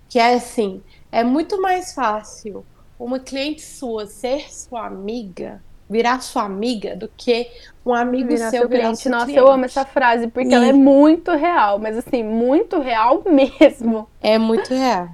Que 0.09 0.19
é 0.19 0.35
assim: 0.35 0.83
é 1.11 1.25
muito 1.25 1.61
mais 1.61 1.95
fácil 1.95 2.65
uma 2.99 3.19
cliente 3.19 3.63
sua 3.63 4.07
ser 4.07 4.53
sua 4.53 4.87
amiga, 4.87 5.63
virar 5.95 6.21
sua 6.21 6.43
amiga, 6.43 6.97
do 6.97 7.09
que 7.17 7.51
um 7.87 7.95
amigo 7.95 8.29
virar 8.29 8.51
seu, 8.51 8.61
seu 8.61 8.69
cliente. 8.69 9.09
Nossa, 9.09 9.27
cliente. 9.27 9.41
eu 9.41 9.49
amo 9.49 9.65
essa 9.65 9.85
frase, 9.85 10.27
porque 10.29 10.49
e... 10.49 10.55
ela 10.55 10.67
é 10.67 10.73
muito 10.73 11.31
real, 11.33 11.79
mas 11.79 11.97
assim, 11.97 12.23
muito 12.23 12.81
real 12.81 13.23
mesmo. 13.31 14.09
É 14.21 14.39
muito 14.39 14.75
real 14.75 15.09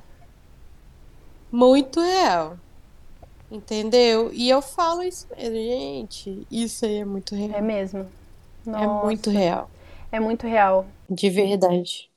muito 1.51 2.01
real. 2.01 2.57
Entendeu? 3.51 4.31
E 4.33 4.49
eu 4.49 4.63
falo 4.63 5.03
isso 5.03 5.27
mesmo, 5.37 5.57
gente. 5.57 6.47
Isso 6.51 6.87
aí 6.87 6.99
é 6.99 7.05
muito 7.05 7.35
real. 7.35 7.59
É 7.59 7.61
mesmo. 7.61 8.07
É 8.67 8.71
Nossa. 8.71 8.85
É 8.85 9.05
muito 9.05 9.31
real. 9.31 9.71
É 10.13 10.21
muito 10.21 10.47
real. 10.47 10.87
De 11.09 11.29
verdade. 11.29 12.09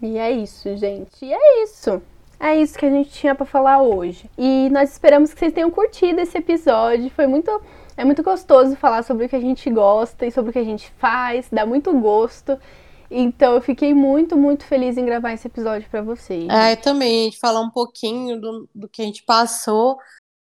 E 0.00 0.18
é 0.18 0.30
isso, 0.32 0.76
gente. 0.76 1.24
E 1.24 1.32
é 1.32 1.62
isso. 1.62 2.02
É 2.40 2.56
isso 2.56 2.76
que 2.76 2.84
a 2.84 2.90
gente 2.90 3.10
tinha 3.10 3.36
para 3.36 3.46
falar 3.46 3.80
hoje. 3.82 4.28
E 4.36 4.68
nós 4.70 4.90
esperamos 4.90 5.32
que 5.32 5.38
vocês 5.38 5.52
tenham 5.52 5.70
curtido 5.70 6.20
esse 6.20 6.36
episódio. 6.36 7.08
Foi 7.10 7.28
muito 7.28 7.62
é 7.96 8.04
muito 8.04 8.22
gostoso 8.22 8.76
falar 8.76 9.02
sobre 9.02 9.26
o 9.26 9.28
que 9.28 9.36
a 9.36 9.40
gente 9.40 9.68
gosta 9.70 10.26
e 10.26 10.30
sobre 10.30 10.50
o 10.50 10.52
que 10.52 10.58
a 10.58 10.64
gente 10.64 10.90
faz, 10.98 11.48
dá 11.50 11.66
muito 11.66 11.92
gosto. 11.98 12.58
Então 13.10 13.54
eu 13.54 13.60
fiquei 13.60 13.92
muito, 13.92 14.36
muito 14.36 14.64
feliz 14.64 14.96
em 14.96 15.04
gravar 15.04 15.34
esse 15.34 15.46
episódio 15.46 15.88
para 15.90 16.00
vocês. 16.00 16.48
É, 16.48 16.72
eu 16.72 16.76
também, 16.78 17.20
a 17.20 17.24
gente 17.24 17.38
falar 17.38 17.60
um 17.60 17.70
pouquinho 17.70 18.40
do, 18.40 18.68
do 18.74 18.88
que 18.88 19.02
a 19.02 19.04
gente 19.04 19.22
passou. 19.24 19.98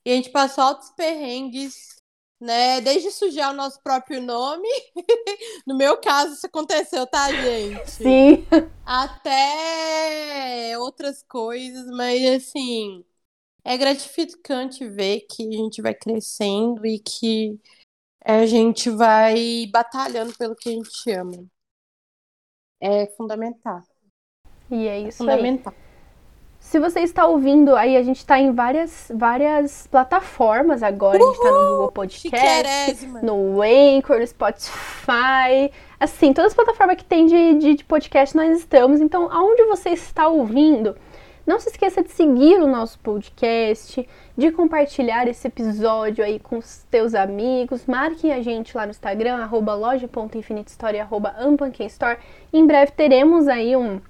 E 0.06 0.12
a 0.12 0.16
gente 0.16 0.30
passou 0.30 0.64
altos 0.64 0.90
perrengues, 0.92 1.96
né? 2.40 2.82
Desde 2.82 3.12
sujar 3.12 3.52
o 3.52 3.56
nosso 3.56 3.82
próprio 3.82 4.22
nome. 4.22 4.68
no 5.66 5.78
meu 5.78 5.98
caso, 5.98 6.34
isso 6.34 6.46
aconteceu, 6.46 7.08
tá, 7.08 7.32
gente? 7.32 7.92
Sim. 7.92 8.46
Até 8.86 10.78
outras 10.78 11.24
coisas, 11.24 11.88
mas 11.88 12.26
assim. 12.36 13.04
É 13.68 13.76
gratificante 13.76 14.88
ver 14.88 15.26
que 15.30 15.46
a 15.46 15.58
gente 15.58 15.82
vai 15.82 15.94
crescendo 15.94 16.86
e 16.86 17.00
que 17.00 17.60
a 18.24 18.46
gente 18.46 18.90
vai 18.90 19.68
batalhando 19.70 20.34
pelo 20.38 20.56
que 20.56 20.70
a 20.70 20.72
gente 20.72 21.12
ama 21.12 21.46
é 22.82 23.08
fundamental. 23.08 23.82
E 24.72 24.88
é 24.88 25.00
isso 25.00 25.24
é 25.24 25.26
fundamental. 25.26 25.74
Aí. 25.76 25.88
Se 26.60 26.80
você 26.80 27.02
está 27.02 27.26
ouvindo 27.26 27.76
aí, 27.76 27.96
a 27.96 28.04
gente 28.04 28.18
está 28.18 28.40
em 28.40 28.54
várias, 28.54 29.12
várias 29.14 29.88
plataformas 29.88 30.84
agora. 30.84 31.18
Uhul, 31.18 31.30
a 31.30 31.34
gente 31.34 31.38
está 31.38 31.52
no 31.52 31.70
Google 31.70 31.92
Podcast, 31.92 33.06
no 33.24 33.62
Anchor, 33.62 34.20
no 34.20 34.28
Spotify. 34.28 35.72
Assim, 36.00 36.34
todas 36.34 36.52
as 36.52 36.56
plataformas 36.56 36.98
que 36.98 37.06
tem 37.06 37.26
de, 37.26 37.54
de, 37.56 37.76
de 37.76 37.84
podcast 37.84 38.36
nós 38.36 38.60
estamos. 38.60 39.00
Então, 39.00 39.32
aonde 39.32 39.64
você 39.66 39.90
está 39.90 40.28
ouvindo, 40.28 40.96
não 41.48 41.62
se 41.62 41.70
esqueça 41.70 42.04
de 42.04 42.12
seguir 42.12 42.60
o 42.60 42.68
nosso 42.68 43.00
podcast, 43.00 44.08
de 44.38 44.52
compartilhar 44.52 45.30
esse 45.30 45.48
episódio 45.48 46.24
aí 46.24 46.40
com 46.40 46.58
os 46.58 46.84
teus 46.92 47.16
amigos. 47.16 47.86
Marquem 47.86 48.34
a 48.34 48.42
gente 48.42 48.76
lá 48.76 48.86
no 48.86 48.92
Instagram, 48.92 49.38
arroba 49.38 49.74
loja.infinitestory, 49.74 51.00
arroba 51.00 51.34
Store. 51.80 52.20
Em 52.52 52.68
breve 52.68 52.92
teremos 52.92 53.48
aí 53.48 53.78
um, 53.78 54.02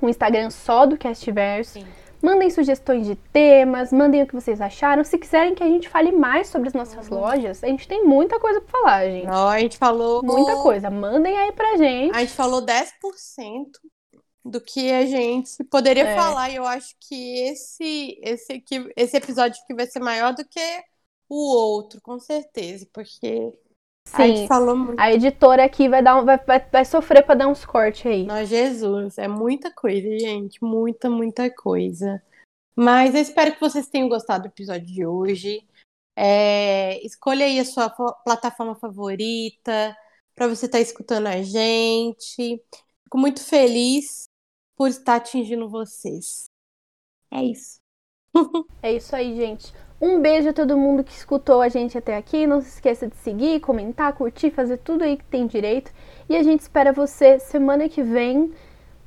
um 0.00 0.08
Instagram 0.08 0.48
só 0.50 0.86
do 0.86 0.96
Castverso. 0.96 1.84
Mandem 2.22 2.50
sugestões 2.50 3.04
de 3.04 3.16
temas, 3.16 3.92
mandem 3.92 4.22
o 4.22 4.26
que 4.26 4.34
vocês 4.34 4.60
acharam. 4.60 5.02
Se 5.02 5.18
quiserem 5.18 5.56
que 5.56 5.62
a 5.62 5.66
gente 5.66 5.88
fale 5.88 6.12
mais 6.12 6.46
sobre 6.46 6.68
as 6.68 6.74
nossas 6.74 7.08
uhum. 7.08 7.18
lojas, 7.18 7.64
a 7.64 7.66
gente 7.66 7.86
tem 7.86 8.04
muita 8.04 8.38
coisa 8.38 8.60
pra 8.60 8.80
falar, 8.80 9.06
gente. 9.06 9.26
Não, 9.26 9.48
a 9.48 9.58
gente 9.58 9.76
falou. 9.76 10.22
Muita 10.22 10.56
coisa. 10.62 10.88
Mandem 10.88 11.36
aí 11.36 11.52
pra 11.52 11.76
gente. 11.76 12.16
A 12.16 12.20
gente 12.20 12.32
falou 12.32 12.62
10% 12.62 12.86
do 14.50 14.60
que 14.60 14.90
a 14.92 15.04
gente 15.06 15.62
poderia 15.64 16.08
é. 16.08 16.16
falar. 16.16 16.50
E 16.50 16.56
eu 16.56 16.64
acho 16.64 16.94
que 17.00 17.40
esse, 17.48 18.18
esse, 18.22 18.62
esse 18.96 19.16
episódio 19.16 19.60
aqui 19.62 19.74
vai 19.74 19.86
ser 19.86 20.00
maior 20.00 20.34
do 20.34 20.44
que 20.44 20.60
o 21.28 21.54
outro, 21.54 22.00
com 22.00 22.18
certeza, 22.18 22.86
porque 22.92 23.52
Sim, 24.06 24.22
a 24.22 24.26
gente 24.26 24.48
falou 24.48 24.76
muito. 24.76 25.00
A 25.00 25.12
editora 25.12 25.64
aqui 25.64 25.88
vai, 25.88 26.02
dar 26.02 26.16
um, 26.16 26.24
vai, 26.24 26.38
vai, 26.38 26.60
vai 26.70 26.84
sofrer 26.84 27.24
para 27.24 27.34
dar 27.34 27.48
uns 27.48 27.64
cortes 27.64 28.06
aí. 28.06 28.24
Nós, 28.24 28.48
Jesus, 28.48 29.18
é 29.18 29.26
muita 29.26 29.70
coisa, 29.72 30.18
gente. 30.18 30.62
Muita, 30.62 31.10
muita 31.10 31.50
coisa. 31.50 32.22
Mas 32.76 33.14
eu 33.14 33.20
espero 33.20 33.52
que 33.54 33.60
vocês 33.60 33.88
tenham 33.88 34.08
gostado 34.08 34.44
do 34.44 34.48
episódio 34.48 34.86
de 34.86 35.04
hoje. 35.04 35.66
É, 36.16 37.04
escolha 37.04 37.44
aí 37.44 37.58
a 37.58 37.64
sua 37.64 37.90
plataforma 37.90 38.74
favorita 38.74 39.96
para 40.34 40.46
você 40.46 40.66
estar 40.66 40.78
tá 40.78 40.82
escutando 40.82 41.26
a 41.26 41.42
gente. 41.42 42.62
Fico 43.04 43.18
muito 43.18 43.42
feliz 43.42 44.26
por 44.76 44.88
estar 44.88 45.16
atingindo 45.16 45.68
vocês. 45.68 46.50
É 47.30 47.42
isso. 47.42 47.80
é 48.82 48.92
isso 48.92 49.16
aí, 49.16 49.34
gente. 49.34 49.72
Um 50.00 50.20
beijo 50.20 50.50
a 50.50 50.52
todo 50.52 50.76
mundo 50.76 51.02
que 51.02 51.12
escutou 51.12 51.62
a 51.62 51.68
gente 51.68 51.96
até 51.96 52.16
aqui. 52.16 52.46
Não 52.46 52.60
se 52.60 52.68
esqueça 52.68 53.08
de 53.08 53.16
seguir, 53.16 53.60
comentar, 53.60 54.12
curtir, 54.12 54.50
fazer 54.50 54.76
tudo 54.78 55.04
aí 55.04 55.16
que 55.16 55.24
tem 55.24 55.46
direito. 55.46 55.90
E 56.28 56.36
a 56.36 56.42
gente 56.42 56.60
espera 56.60 56.92
você 56.92 57.38
semana 57.38 57.88
que 57.88 58.02
vem 58.02 58.52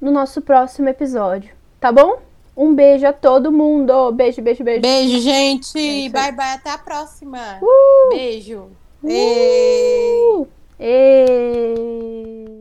no 0.01 0.11
nosso 0.11 0.41
próximo 0.41 0.89
episódio. 0.89 1.55
Tá 1.79 1.91
bom? 1.91 2.19
Um 2.57 2.73
beijo 2.73 3.05
a 3.05 3.13
todo 3.13 3.51
mundo. 3.51 4.11
Beijo, 4.11 4.41
beijo, 4.41 4.63
beijo. 4.63 4.81
Beijo, 4.81 5.19
gente. 5.19 6.07
É 6.07 6.09
bye, 6.09 6.31
bye. 6.31 6.53
Até 6.55 6.71
a 6.71 6.77
próxima. 6.77 7.59
Uh! 7.61 8.09
Beijo. 8.09 8.69
Uh! 9.03 10.47
Ei. 10.79 12.58